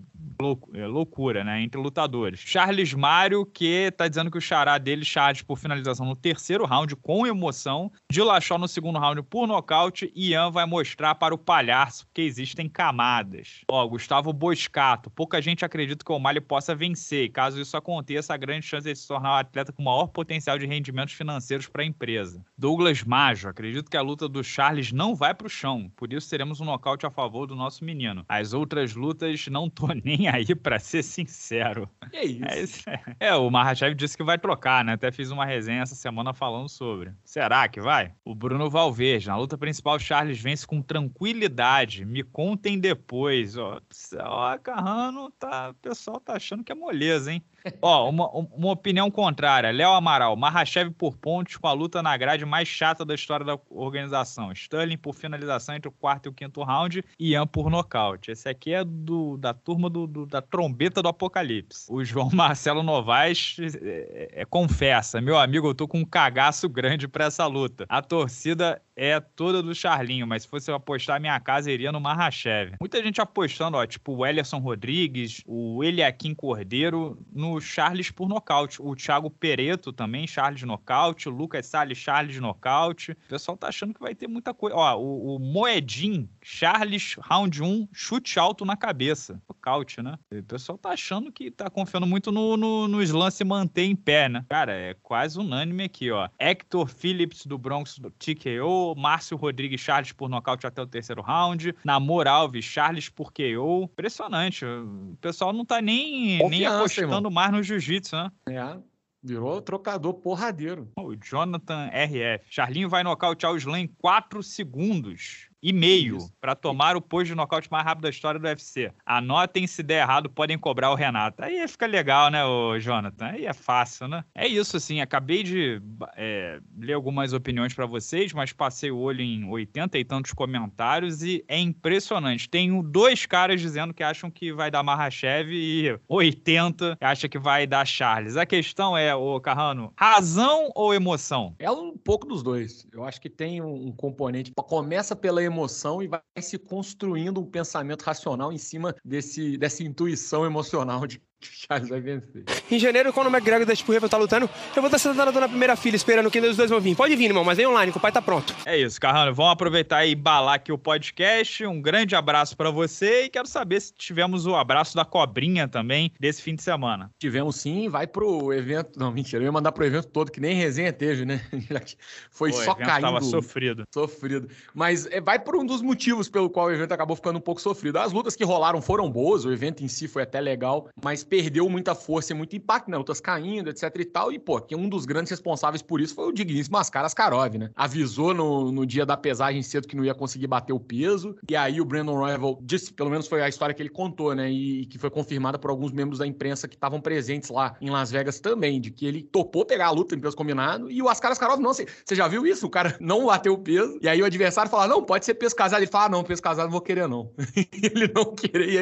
é, 0.74 0.86
loucura, 0.86 1.44
né, 1.44 1.62
entre 1.62 1.80
lutadores. 1.80 2.40
Charles 2.40 2.94
Mário, 2.94 3.46
que 3.46 3.92
tá 3.92 4.08
dizendo 4.08 4.30
que 4.30 4.38
o 4.38 4.42
xará 4.42 4.78
dele, 4.78 5.04
Charles, 5.04 5.42
por 5.42 5.58
finalização 5.58 6.06
no 6.06 6.16
terceiro 6.16 6.66
round, 6.66 6.96
com 6.98 7.26
emoção, 7.26 7.92
Dilachó 8.12 8.58
no 8.58 8.68
segundo 8.68 9.00
round 9.00 9.22
por 9.24 9.48
nocaute, 9.48 10.12
Ian 10.16 10.52
vai 10.52 10.66
mostrar 10.66 11.16
para 11.16 11.34
o 11.34 11.38
palhaço 11.38 12.08
que 12.14 12.22
existe 12.22 12.52
existem 12.52 12.68
camadas. 12.68 13.62
Ó, 13.70 13.88
Gustavo 13.88 14.34
Boscato. 14.34 15.10
Pouca 15.10 15.42
gente 15.42 15.64
acredita 15.64 16.04
que 16.04 16.12
o 16.12 16.16
O'Malley 16.16 16.42
possa 16.42 16.76
vencer. 16.76 17.26
E 17.26 17.30
caso 17.30 17.62
isso 17.62 17.78
aconteça, 17.78 18.34
a 18.34 18.38
grande 18.38 18.66
chance 18.66 18.88
de 18.88 18.96
se 18.96 19.08
tornar 19.08 19.32
o 19.32 19.40
atleta 19.40 19.72
com 19.72 19.84
maior 19.84 20.08
potencial 20.08 20.58
de 20.58 20.66
rendimentos 20.66 21.14
financeiros 21.14 21.68
para 21.68 21.84
a 21.84 21.86
empresa. 21.86 22.44
Douglas 22.58 23.04
Majo. 23.04 23.48
Acredito 23.48 23.90
que 23.90 23.98
a 23.98 24.02
luta 24.02 24.28
do 24.28 24.44
Charles 24.44 24.92
não 24.92 25.16
vai 25.16 25.34
para 25.34 25.48
o 25.48 25.50
chão. 25.50 25.92
Por 25.96 26.12
isso 26.12 26.30
teremos 26.30 26.60
um 26.60 26.66
nocaute 26.66 27.06
a 27.06 27.10
favor 27.10 27.48
do 27.48 27.56
nosso 27.56 27.84
menino. 27.86 28.26
As 28.28 28.54
outras 28.54 28.96
lutas 28.96 29.48
não 29.48 29.70
tô 29.70 29.88
nem 30.04 30.28
aí, 30.32 30.46
pra 30.56 30.80
ser 30.80 31.04
sincero. 31.04 31.90
Que 32.10 32.18
é 32.18 32.26
isso? 32.26 32.46
É, 32.46 32.62
isso 32.62 32.84
é, 33.20 33.36
o 33.36 33.50
Mahashev 33.50 33.94
disse 33.96 34.18
que 34.18 34.24
vai 34.24 34.38
trocar, 34.38 34.84
né? 34.84 34.94
Até 34.94 35.12
fiz 35.12 35.32
uma 35.32 35.46
resenha 35.46 35.82
essa 35.82 35.96
semana 35.96 36.34
falando 36.34 36.70
sobre. 36.70 37.12
Será 37.24 37.68
que 37.68 37.82
vai? 37.82 38.14
O 38.26 38.34
Bruno 38.34 38.70
Valverde, 38.70 39.28
na 39.28 39.38
luta 39.38 39.58
principal, 39.58 40.00
Charles 40.00 40.40
vence 40.40 40.66
com 40.66 40.82
tranquilidade. 40.82 42.06
Me 42.06 42.24
contem 42.24 42.80
depois. 42.80 43.58
Ó, 43.58 43.80
ó 44.20 44.58
Carrano, 44.58 45.32
tá, 45.32 45.70
o 45.70 45.74
pessoal 45.76 46.20
tá 46.20 46.34
achando 46.34 46.64
que 46.64 46.72
é 46.72 46.76
moleza, 46.76 47.32
hein? 47.32 47.44
Ó, 47.82 48.10
uma, 48.10 48.30
uma 48.30 48.72
opinião 48.72 49.10
contrária. 49.10 49.72
Léo 49.72 49.92
Amaral, 49.92 50.36
Mahashev 50.36 50.92
por 50.92 51.18
pontos 51.18 51.58
com 51.58 51.68
a 51.68 51.74
luta 51.74 52.02
na 52.02 52.16
grade 52.18 52.46
mais 52.46 52.68
chata 52.68 53.06
da 53.06 53.16
história 53.16 53.46
da 53.46 53.58
organização. 53.70 54.52
Sterling 54.52 54.98
por 54.98 55.14
finalização 55.14 55.76
entre 55.76 55.90
o 55.90 55.92
quarto 55.92 56.28
e 56.28 56.30
o 56.30 56.34
quinto 56.34 56.64
round. 56.64 57.04
Ian 57.20 57.48
por 57.48 57.70
nocaute. 57.70 58.32
Esse 58.32 58.50
aqui 58.50 58.74
é 58.74 58.84
do, 58.84 59.38
da 59.38 59.54
turma 59.54 59.90
do, 59.90 60.08
do, 60.08 60.26
da 60.26 60.42
trombeta 60.42 61.02
do 61.02 61.10
apocalipse. 61.10 61.86
O 61.90 62.04
João 62.04 62.30
Marcelo 62.34 62.84
Novaes 62.84 63.58
é, 63.82 64.42
é, 64.42 64.46
confessa, 64.46 65.22
meu 65.22 65.38
amigo, 65.38 65.68
eu 65.68 65.76
tô 65.76 65.88
com 65.88 66.00
um 66.00 66.06
cagaço 66.06 66.68
grande 66.68 67.08
pra 67.08 67.26
essa 67.26 67.46
luta. 67.46 67.86
A 67.88 68.02
torcida 68.02 68.82
é 68.96 69.20
toda 69.20 69.64
do 69.64 69.74
Charlinho, 69.74 70.28
mas 70.28 70.44
se 70.44 70.48
fosse 70.48 70.70
eu 70.70 70.76
apostar, 70.76 71.20
minha 71.20 71.40
casa 71.40 71.72
iria 71.72 71.92
no 71.92 72.00
Mahashev. 72.00 72.76
Muita 72.80 73.02
gente 73.04 73.22
apostando, 73.22 73.78
ó, 73.78 73.86
tipo 73.86 74.14
o 74.14 74.26
Ellerson 74.26 74.60
Rodrigues, 74.60 75.42
o 75.46 75.84
Eliakim 75.84 76.36
Cordeiro, 76.36 77.18
no 77.34 77.51
Charles 77.60 78.12
por 78.12 78.30
nocaute. 78.30 78.82
O 78.82 78.96
Thiago 78.96 79.30
Pereto 79.30 79.92
também, 79.92 80.28
Charles 80.28 80.62
nocaute. 80.64 81.28
O 81.28 81.32
Lucas 81.32 81.66
Salles, 81.66 81.98
Charles 81.98 82.40
nocaute. 82.40 83.12
O 83.12 83.30
pessoal 83.30 83.58
tá 83.58 83.68
achando 83.68 83.94
que 83.94 84.00
vai 84.00 84.14
ter 84.14 84.28
muita 84.28 84.54
coisa. 84.54 84.76
Ó, 84.76 84.98
o, 84.98 85.36
o 85.36 85.40
Moedim, 85.40 86.30
Charles, 86.42 87.16
round 87.22 87.62
1, 87.62 87.88
chute 87.92 88.40
alto 88.40 88.64
na 88.64 88.78
cabeça. 88.78 89.42
Nocaute, 89.50 90.02
né? 90.02 90.18
O 90.32 90.44
pessoal 90.44 90.78
tá 90.78 90.90
achando 90.92 91.32
que 91.32 91.50
tá 91.50 91.70
confiando 91.70 92.06
muito 92.06 92.32
no, 92.32 92.56
no, 92.56 92.88
nos 92.88 93.10
lances 93.12 93.46
manter 93.46 93.84
em 93.84 93.96
pé, 93.96 94.30
né? 94.30 94.46
Cara, 94.50 94.74
é 94.74 94.96
quase 95.02 95.40
unânime 95.40 95.84
aqui, 95.84 96.12
ó. 96.12 96.30
Hector 96.40 96.88
Phillips 96.88 97.46
do 97.46 97.58
Bronx 97.58 97.98
do 97.98 98.12
TKO, 98.12 98.96
Márcio 98.96 99.38
Rodrigues 99.38 99.82
Charles 99.82 100.12
por 100.12 100.30
nocaute 100.30 100.68
até 100.68 100.82
o 100.82 100.88
terceiro 100.88 101.22
round, 101.22 101.74
Namor 101.84 102.28
Alves 102.28 102.66
Charles 102.66 103.10
por 103.10 103.32
KO. 103.32 103.84
Impressionante. 103.84 104.66
O 104.66 105.18
pessoal 105.20 105.52
não 105.54 105.66
tá 105.66 105.82
nem, 105.82 106.38
nem 106.50 106.66
apostando 106.66 107.28
irmão. 107.28 107.32
mais 107.32 107.41
no 107.50 107.64
jiu-jitsu, 107.64 108.16
né? 108.16 108.32
É. 108.50 108.78
Virou 109.24 109.62
trocador 109.62 110.16
porradeiro. 110.16 110.92
O 110.98 111.16
Jonathan 111.16 111.88
RF. 111.88 112.44
Charlinho 112.50 112.90
vai 112.90 113.04
nocautear 113.04 113.54
o 113.54 113.58
Slam 113.58 113.80
em 113.80 113.88
4 113.88 114.42
segundos 114.44 115.51
e 115.62 115.72
meio 115.72 116.18
para 116.40 116.56
tomar 116.56 116.96
o 116.98 117.02
posto 117.02 117.28
de 117.28 117.36
nocaute 117.36 117.72
mais 117.72 117.86
rápido 117.86 118.04
da 118.04 118.10
história 118.10 118.40
do 118.40 118.46
UFC. 118.46 118.92
Anotem 119.06 119.68
se 119.68 119.84
der 119.84 120.02
errado, 120.02 120.30
podem 120.30 120.58
cobrar 120.58 120.92
o 120.92 120.96
Renato. 120.96 121.44
Aí 121.44 121.66
fica 121.68 121.86
legal, 121.86 122.32
né, 122.32 122.44
o 122.44 122.80
Jonathan? 122.80 123.28
Aí 123.28 123.46
é 123.46 123.54
fácil, 123.54 124.08
né? 124.08 124.24
É 124.34 124.48
isso, 124.48 124.78
assim. 124.78 125.02
Acabei 125.02 125.44
de 125.44 125.82
é, 126.16 126.60
ler 126.78 126.94
algumas 126.94 127.34
opiniões 127.34 127.74
para 127.74 127.86
vocês, 127.86 128.34
mas 128.34 128.52
passei 128.52 128.90
o 128.90 128.98
olho 128.98 129.22
em 129.22 129.48
80 129.48 130.00
e 130.00 130.04
tantos 130.04 130.34
comentários 130.34 131.22
e 131.22 131.44
é 131.48 131.60
impressionante. 131.60 132.50
Tenho 132.50 132.82
dois 132.82 133.26
caras 133.26 133.62
dizendo 133.62 133.94
que 133.94 134.04
acham 134.04 134.32
que 134.32 134.52
vai 134.52 134.72
dar 134.72 134.82
Marrachev 134.82 135.52
e 135.52 135.98
80 136.08 136.98
acha 137.00 137.30
que 137.30 137.38
vai 137.38 137.68
dar 137.68 137.86
Charles. 137.86 138.36
A 138.36 138.46
questão 138.46 138.98
é, 138.98 139.14
o 139.14 139.40
Carrano, 139.40 139.94
razão 139.96 140.72
ou 140.76 140.94
emoção? 140.94 141.56
É 141.60 141.70
um 141.70 141.96
pouco 141.96 142.26
dos 142.26 142.42
dois. 142.42 142.88
Eu 142.92 143.04
acho 143.04 143.22
que 143.22 143.30
tem 143.30 143.62
um 143.62 143.92
componente. 143.92 144.52
Começa 144.56 145.16
pela 145.16 145.44
emoção 145.44 145.51
emoção 145.52 146.02
e 146.02 146.08
vai 146.08 146.22
se 146.40 146.58
construindo 146.58 147.40
um 147.40 147.46
pensamento 147.46 148.02
racional 148.02 148.52
em 148.52 148.58
cima 148.58 148.96
desse, 149.04 149.58
dessa 149.58 149.84
intuição 149.84 150.46
emocional 150.46 151.06
de 151.06 151.22
Charles 151.52 151.90
vai 151.90 152.00
vencer. 152.00 152.44
Em 152.70 152.80
janeiro, 152.80 153.12
quando 153.12 153.28
o 153.28 153.30
McGregor 153.30 153.66
da 153.66 153.76
Spurrier 153.76 154.08
tá 154.08 154.18
lutando, 154.18 154.50
eu 154.76 154.82
vou 154.82 154.86
estar 154.86 154.98
sentado 154.98 155.32
na 155.32 155.48
primeira 155.48 155.76
fila 155.76 155.96
esperando 155.96 156.30
que 156.30 156.40
os 156.40 156.58
dois 156.58 156.70
vão 156.70 156.80
vir. 156.80 156.96
Pode 156.96 157.16
vir, 157.16 157.26
irmão, 157.26 157.44
mas 157.44 157.58
vem 157.58 157.68
online, 157.68 157.92
que 157.92 157.98
o 157.98 158.02
pai 158.02 158.12
tá 158.12 158.22
pronto. 158.22 158.56
É 158.66 158.78
isso, 158.78 159.00
Carrano. 159.00 159.34
Vamos 159.34 159.54
aproveitar 159.54 160.06
e 160.06 160.16
balar 160.16 160.56
aqui 160.56 160.72
o 160.72 160.78
podcast. 160.78 161.66
Um 161.66 161.82
grande 161.82 162.16
abraço 162.16 162.56
para 162.56 162.70
você 162.70 163.26
e 163.26 163.30
quero 163.30 163.48
saber 163.48 163.82
se 163.82 163.94
tivemos 163.94 164.46
o 164.46 164.56
abraço 164.56 164.96
da 164.96 165.06
cobrinha 165.06 165.68
também 165.68 166.12
desse 166.20 166.42
fim 166.42 166.56
de 166.56 166.64
semana. 166.64 167.12
Tivemos 167.20 167.56
sim, 167.56 167.90
vai 167.90 168.08
pro 168.08 168.54
evento. 168.54 169.00
Não, 169.00 169.12
mentira, 169.12 169.42
eu 169.42 169.46
ia 169.46 169.52
mandar 169.52 169.72
pro 169.72 169.86
evento 169.86 170.08
todo, 170.08 170.32
que 170.32 170.40
nem 170.40 170.56
resenha 170.56 170.94
teve, 170.94 171.26
né? 171.26 171.42
Foi 172.30 172.52
Pô, 172.52 172.58
só 172.58 172.76
caindo. 172.76 173.02
Tava 173.02 173.22
sofrido. 173.22 173.84
Sofrido. 173.94 174.50
Mas 174.74 175.06
é, 175.08 175.20
vai 175.20 175.40
por 175.40 175.56
um 175.56 175.66
dos 175.66 175.82
motivos 175.82 176.30
pelo 176.30 176.50
qual 176.50 176.68
o 176.68 176.72
evento 176.72 176.92
acabou 176.92 177.16
ficando 177.16 177.38
um 177.38 177.42
pouco 177.42 177.62
sofrido. 177.62 177.98
As 177.98 178.12
lutas 178.12 178.36
que 178.36 178.44
rolaram 178.44 178.82
foram 178.82 179.10
boas, 179.10 179.46
o 179.46 179.52
evento 179.52 179.84
em 179.84 179.88
si 179.88 180.08
foi 180.08 180.24
até 180.24 180.40
legal, 180.40 180.90
mas 181.04 181.24
perdeu 181.32 181.70
muita 181.70 181.96
força 181.96 182.34
e 182.34 182.36
muito 182.36 182.58
impacto, 182.58 182.92
né? 182.92 182.98
Lutas 182.98 183.22
caindo, 183.22 183.70
etc 183.70 183.84
e 183.98 184.04
tal. 184.04 184.34
E, 184.34 184.38
pô, 184.38 184.60
que 184.60 184.76
um 184.76 184.90
dos 184.90 185.06
grandes 185.06 185.32
responsáveis 185.32 185.82
por 185.82 186.02
isso 186.02 186.14
foi 186.14 186.28
o 186.28 186.32
digníssimo 186.34 186.76
Ascar 186.76 187.06
Askarov, 187.06 187.58
né? 187.58 187.72
Avisou 187.74 188.34
no, 188.34 188.70
no 188.70 188.86
dia 188.86 189.06
da 189.06 189.16
pesagem 189.16 189.64
cedo 189.64 189.88
que 189.88 189.96
não 189.96 190.04
ia 190.04 190.14
conseguir 190.14 190.48
bater 190.48 190.74
o 190.74 190.80
peso. 190.80 191.34
E 191.50 191.56
aí 191.56 191.80
o 191.80 191.86
Brandon 191.86 192.22
Rival 192.22 192.60
disse, 192.62 192.92
pelo 192.92 193.10
menos 193.10 193.28
foi 193.28 193.42
a 193.42 193.48
história 193.48 193.74
que 193.74 193.82
ele 193.82 193.88
contou, 193.88 194.36
né? 194.36 194.52
E, 194.52 194.82
e 194.82 194.86
que 194.86 194.98
foi 194.98 195.10
confirmada 195.10 195.58
por 195.58 195.72
alguns 195.72 195.94
membros 195.94 196.20
da 196.20 196.28
imprensa 196.28 196.68
que 196.68 196.76
estavam 196.76 197.00
presentes 197.00 197.50
lá 197.50 197.78
em 197.80 197.90
Las 197.90 198.12
Vegas 198.12 198.42
também, 198.42 198.82
de 198.82 198.92
que 198.92 199.06
ele 199.06 199.24
topou 199.24 199.66
pegar 199.66 199.88
a 199.88 199.92
luta 199.92 200.14
em 200.14 200.20
peso 200.20 200.36
combinado. 200.36 200.92
E 200.92 201.02
o 201.02 201.08
Ascar 201.08 201.32
Askarov, 201.32 201.62
não, 201.62 201.74
você 201.74 201.86
já 202.12 202.28
viu 202.28 202.46
isso? 202.46 202.68
O 202.68 202.70
cara 202.70 202.98
não 203.00 203.28
bateu 203.28 203.54
o 203.54 203.58
peso. 203.58 203.98
E 204.02 204.10
aí 204.10 204.22
o 204.22 204.26
adversário 204.26 204.70
fala: 204.70 204.86
não, 204.86 205.02
pode 205.02 205.24
ser 205.24 205.36
peso 205.36 205.56
casado. 205.56 205.80
Ele 205.80 205.90
fala: 205.90 206.08
ah, 206.08 206.10
não, 206.10 206.26
peso 206.26 206.42
casado 206.42 206.66
não 206.66 206.72
vou 206.72 206.82
querer, 206.82 207.08
não. 207.08 207.32
ele 207.82 208.12
não 208.14 208.36
queria. 208.36 208.82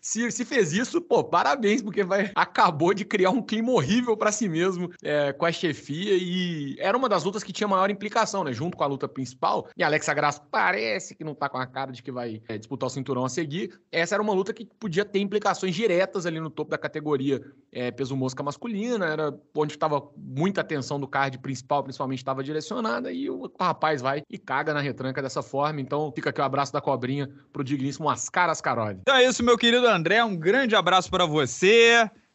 Se, 0.00 0.30
se 0.30 0.44
fez 0.46 0.72
isso, 0.72 0.98
pô, 0.98 1.22
parabéns, 1.22 1.82
porque 1.90 2.04
vai 2.04 2.30
acabou 2.36 2.94
de 2.94 3.04
criar 3.04 3.30
um 3.30 3.42
clima 3.42 3.72
horrível 3.72 4.16
para 4.16 4.30
si 4.30 4.48
mesmo 4.48 4.90
é, 5.02 5.32
com 5.32 5.44
a 5.44 5.50
chefia 5.50 6.16
e 6.16 6.76
era 6.78 6.96
uma 6.96 7.08
das 7.08 7.24
lutas 7.24 7.42
que 7.42 7.52
tinha 7.52 7.66
maior 7.66 7.90
implicação, 7.90 8.44
né? 8.44 8.52
Junto 8.52 8.76
com 8.76 8.84
a 8.84 8.86
luta 8.86 9.08
principal. 9.08 9.68
E 9.76 9.82
Alexa 9.82 10.14
Grasso 10.14 10.40
parece 10.50 11.16
que 11.16 11.24
não 11.24 11.34
tá 11.34 11.48
com 11.48 11.58
a 11.58 11.66
cara 11.66 11.90
de 11.90 12.00
que 12.00 12.12
vai 12.12 12.40
é, 12.48 12.56
disputar 12.56 12.86
o 12.86 12.90
cinturão 12.90 13.24
a 13.24 13.28
seguir. 13.28 13.80
Essa 13.90 14.14
era 14.14 14.22
uma 14.22 14.32
luta 14.32 14.52
que 14.52 14.64
podia 14.64 15.04
ter 15.04 15.18
implicações 15.18 15.74
diretas 15.74 16.26
ali 16.26 16.38
no 16.38 16.48
topo 16.48 16.70
da 16.70 16.78
categoria 16.78 17.40
é, 17.72 17.90
peso 17.90 18.16
mosca 18.16 18.42
masculina, 18.42 19.06
era 19.06 19.34
onde 19.54 19.72
estava 19.72 20.02
muita 20.16 20.60
atenção 20.60 21.00
do 21.00 21.08
card 21.08 21.38
principal, 21.38 21.82
principalmente 21.82 22.18
estava 22.18 22.42
direcionada, 22.42 23.12
e 23.12 23.28
o 23.28 23.50
rapaz 23.58 24.00
vai 24.00 24.22
e 24.30 24.38
caga 24.38 24.72
na 24.72 24.80
retranca 24.80 25.20
dessa 25.20 25.42
forma. 25.42 25.80
Então 25.80 26.12
fica 26.14 26.30
aqui 26.30 26.40
o 26.40 26.44
abraço 26.44 26.72
da 26.72 26.80
cobrinha 26.80 27.28
pro 27.52 27.64
digníssimo 27.64 28.08
Ascar 28.08 28.48
Askarov. 28.48 28.98
Então 29.00 29.16
é 29.16 29.24
isso, 29.24 29.42
meu 29.42 29.58
querido 29.58 29.86
André, 29.88 30.22
um 30.22 30.36
grande 30.36 30.76
abraço 30.76 31.10
para 31.10 31.26
você. 31.26 31.79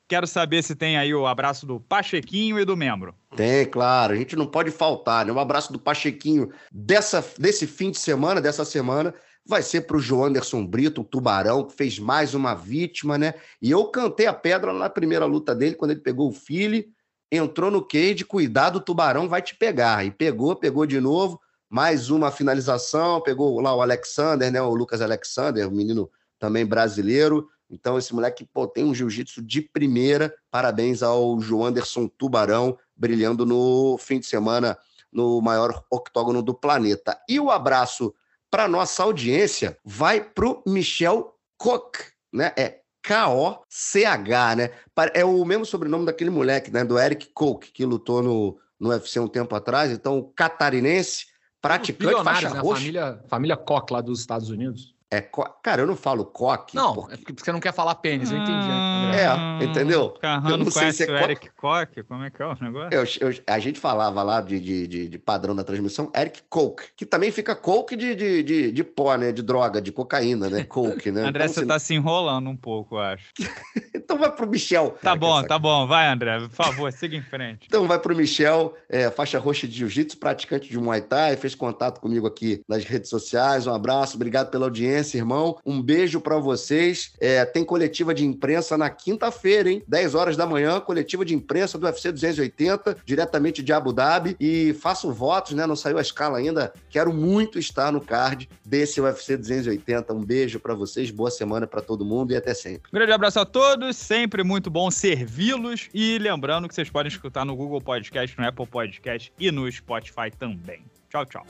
Quero 0.08 0.28
saber 0.28 0.64
se 0.64 0.76
tem 0.76 0.98
aí 0.98 1.16
o 1.16 1.26
abraço 1.26 1.66
do 1.66 1.80
Pachequinho 1.80 2.60
e 2.60 2.66
do 2.66 2.78
membro. 2.78 3.16
Tem, 3.36 3.66
claro. 3.66 4.14
A 4.14 4.16
gente 4.16 4.36
não 4.36 4.46
pode 4.46 4.70
faltar, 4.70 5.26
né? 5.26 5.32
Um 5.32 5.40
abraço 5.40 5.74
do 5.74 5.80
Pachequinho 5.80 6.52
dessa, 6.72 7.26
desse 7.40 7.66
fim 7.66 7.90
de 7.90 7.98
semana, 7.98 8.40
dessa 8.40 8.64
semana, 8.64 9.16
vai 9.48 9.64
ser 9.64 9.82
para 9.82 9.98
o 9.98 10.00
João 10.00 10.26
Anderson 10.26 10.66
Brito, 10.66 11.02
o 11.02 11.04
Tubarão, 11.04 11.64
que 11.64 11.76
fez 11.76 11.98
mais 11.98 12.36
uma 12.36 12.54
vítima, 12.54 13.18
né? 13.18 13.34
E 13.60 13.72
eu 13.72 13.86
cantei 13.86 14.28
a 14.28 14.34
pedra 14.34 14.72
na 14.74 14.90
primeira 14.90 15.26
luta 15.26 15.56
dele, 15.56 15.76
quando 15.76 15.92
ele 15.92 16.02
pegou 16.02 16.30
o 16.30 16.34
filho, 16.34 16.86
entrou 17.32 17.72
no 17.72 17.84
cage, 17.84 18.24
cuidado, 18.24 18.78
o 18.78 18.82
Tubarão 18.82 19.28
vai 19.28 19.42
te 19.42 19.56
pegar. 19.56 20.06
E 20.06 20.12
pegou, 20.12 20.56
pegou 20.56 20.86
de 20.86 21.00
novo, 21.00 21.42
mais 21.68 22.12
uma 22.12 22.30
finalização, 22.30 23.22
pegou 23.22 23.60
lá 23.60 23.76
o 23.76 23.82
Alexander, 23.82 24.52
né? 24.52 24.62
O 24.62 24.76
Lucas 24.76 25.02
Alexander, 25.02 25.68
o 25.68 25.72
menino 25.72 26.10
também 26.40 26.64
brasileiro. 26.64 27.50
Então, 27.70 27.98
esse 27.98 28.14
moleque 28.14 28.46
pô, 28.46 28.68
tem 28.68 28.84
um 28.84 28.94
jiu-jitsu 28.94 29.42
de 29.42 29.62
primeira. 29.62 30.34
Parabéns 30.52 31.02
ao 31.02 31.40
João 31.40 31.66
Anderson 31.66 32.08
Tubarão, 32.08 32.78
brilhando 32.96 33.46
no 33.46 33.98
fim 33.98 34.20
de 34.20 34.26
semana 34.26 34.78
no 35.12 35.42
maior 35.42 35.84
octógono 35.90 36.42
do 36.42 36.54
planeta. 36.54 37.18
E 37.28 37.40
o 37.40 37.50
abraço 37.50 38.14
para 38.52 38.68
nossa 38.68 39.04
audiência 39.04 39.78
vai 39.84 40.22
para 40.22 40.48
o 40.48 40.64
Michel 40.66 41.36
Koch, 41.58 42.00
né? 42.32 42.54
É 42.58 42.82
K-O-C-H, 43.02 44.56
né? 44.56 44.72
É 45.14 45.24
o 45.24 45.46
mesmo 45.46 45.66
sobrenome 45.66 46.06
daquele 46.06 46.30
moleque, 46.30 46.72
né? 46.72 46.84
Do 46.84 46.98
Eric 46.98 47.28
Koch, 47.34 47.72
que 47.72 47.86
lutou 47.86 48.24
no, 48.24 48.58
no 48.80 48.90
UFC 48.90 49.20
um 49.20 49.28
tempo 49.28 49.56
atrás. 49.56 49.92
Então, 49.92 50.32
catarinense, 50.36 51.28
praticante 51.62 52.24
faixa 52.24 52.50
né? 52.50 52.60
roxa. 52.60 52.80
Família, 52.80 53.24
família 53.28 53.58
Koch 53.58 53.92
lá 53.92 54.02
dos 54.02 54.20
Estados 54.20 54.50
Unidos. 54.50 54.95
É 55.12 55.22
co... 55.22 55.44
Cara, 55.62 55.84
eu 55.84 55.88
não 55.88 55.96
falo 55.96 56.26
coque. 56.26 56.76
Não, 56.76 56.96
porque... 56.96 57.14
é 57.14 57.18
porque 57.18 57.44
você 57.44 57.52
não 57.52 57.60
quer 57.60 57.74
falar 57.74 57.94
pênis, 57.96 58.32
eu 58.32 58.38
entendi. 58.38 58.68
Né? 58.68 59.62
É, 59.62 59.64
entendeu? 59.64 60.10
Carrano 60.20 60.50
eu 60.50 60.58
não 60.58 60.72
sei 60.72 60.92
se 60.92 61.04
é 61.04 61.12
o 61.12 61.18
Eric 61.18 61.52
Koch, 61.52 62.04
como 62.08 62.24
é 62.24 62.32
que 62.32 62.42
é 62.42 62.46
o 62.46 62.56
negócio? 62.60 62.90
Eu, 62.92 63.04
eu, 63.22 63.38
a 63.46 63.60
gente 63.60 63.80
falava 63.80 64.24
lá 64.24 64.42
de, 64.42 64.60
de, 64.60 64.88
de, 64.88 65.08
de, 65.08 65.20
padrão 65.20 65.56
da 65.56 65.64
transmissão, 65.64 66.12
Eric 66.16 66.42
Coke, 66.50 66.86
que 66.98 67.06
também 67.06 67.32
fica 67.32 67.56
coke 67.56 67.96
de, 67.96 68.16
de, 68.16 68.44
de, 68.44 68.72
de 68.72 68.84
pó, 68.84 69.16
né? 69.16 69.32
De 69.32 69.44
droga, 69.44 69.80
de 69.80 69.92
cocaína, 69.92 70.50
né? 70.50 70.64
Coke, 70.64 71.12
né? 71.12 71.22
André, 71.30 71.46
então, 71.46 71.54
você 71.54 71.66
tá 71.66 71.78
se 71.78 71.94
enrolando 71.94 72.50
um 72.50 72.58
pouco, 72.58 72.96
eu 72.96 73.02
acho. 73.02 73.32
então 73.94 74.18
vai 74.18 74.32
pro 74.32 74.48
Michel. 74.48 74.98
Tá 75.04 75.16
bom, 75.16 75.44
tá 75.44 75.60
bom. 75.60 75.86
Vai, 75.86 76.08
André, 76.08 76.40
por 76.40 76.50
favor, 76.50 76.92
siga 76.92 77.16
em 77.16 77.22
frente. 77.22 77.68
Então 77.68 77.88
vai 77.88 78.00
pro 78.00 78.16
Michel, 78.16 78.76
é, 78.90 79.12
faixa 79.12 79.38
roxa 79.38 79.68
de 79.68 79.76
jiu-jitsu, 79.76 80.18
praticante 80.18 80.68
de 80.68 80.80
Muay 80.80 81.02
Thai, 81.02 81.38
fez 81.38 81.54
contato 81.54 82.02
comigo 82.02 82.26
aqui 82.26 82.64
nas 82.68 82.84
redes 82.84 83.10
sociais. 83.10 83.68
Um 83.68 83.74
abraço, 83.74 84.16
obrigado 84.16 84.50
pela 84.50 84.66
audiência 84.66 84.95
audiência, 84.96 85.18
irmão. 85.18 85.58
Um 85.66 85.82
beijo 85.82 86.22
para 86.22 86.38
vocês. 86.38 87.14
É, 87.20 87.44
tem 87.46 87.64
coletiva 87.64 88.14
de 88.14 88.26
imprensa 88.26 88.78
na 88.78 88.90
quinta-feira, 88.90 89.70
hein? 89.70 89.84
10 89.88 90.16
horas 90.16 90.38
da 90.38 90.46
manhã, 90.46 90.80
coletiva 90.80 91.26
de 91.26 91.36
imprensa 91.36 91.78
do 91.78 91.86
UFC 91.86 92.12
280, 92.12 92.98
diretamente 93.06 93.62
de 93.62 93.74
Abu 93.74 93.92
Dhabi. 93.92 94.36
E 94.40 94.74
faço 94.74 95.12
votos, 95.12 95.54
né? 95.54 95.68
Não 95.68 95.76
saiu 95.76 95.98
a 95.98 96.02
escala 96.02 96.38
ainda. 96.38 96.74
Quero 96.90 97.14
muito 97.14 97.60
estar 97.60 97.92
no 97.92 98.02
card 98.02 98.50
desse 98.66 99.02
UFC 99.02 99.38
280. 99.38 100.14
Um 100.14 100.24
beijo 100.24 100.60
para 100.60 100.74
vocês, 100.74 101.12
boa 101.12 101.30
semana 101.30 101.68
para 101.68 101.82
todo 101.82 102.06
mundo 102.06 102.32
e 102.32 102.36
até 102.36 102.54
sempre. 102.54 102.90
Um 102.92 102.96
grande 102.96 103.12
abraço 103.12 103.40
a 103.40 103.46
todos, 103.46 103.98
sempre 103.98 104.44
muito 104.44 104.70
bom 104.70 104.90
servi-los. 104.90 105.90
E 105.94 106.18
lembrando 106.18 106.68
que 106.68 106.76
vocês 106.76 106.90
podem 106.90 107.12
escutar 107.12 107.46
no 107.46 107.56
Google 107.56 107.82
Podcast, 107.82 108.38
no 108.38 108.48
Apple 108.48 108.68
Podcast 108.68 109.34
e 109.38 109.52
no 109.52 109.70
Spotify 109.72 110.32
também. 110.38 110.84
Tchau, 111.10 111.26
tchau. 111.26 111.46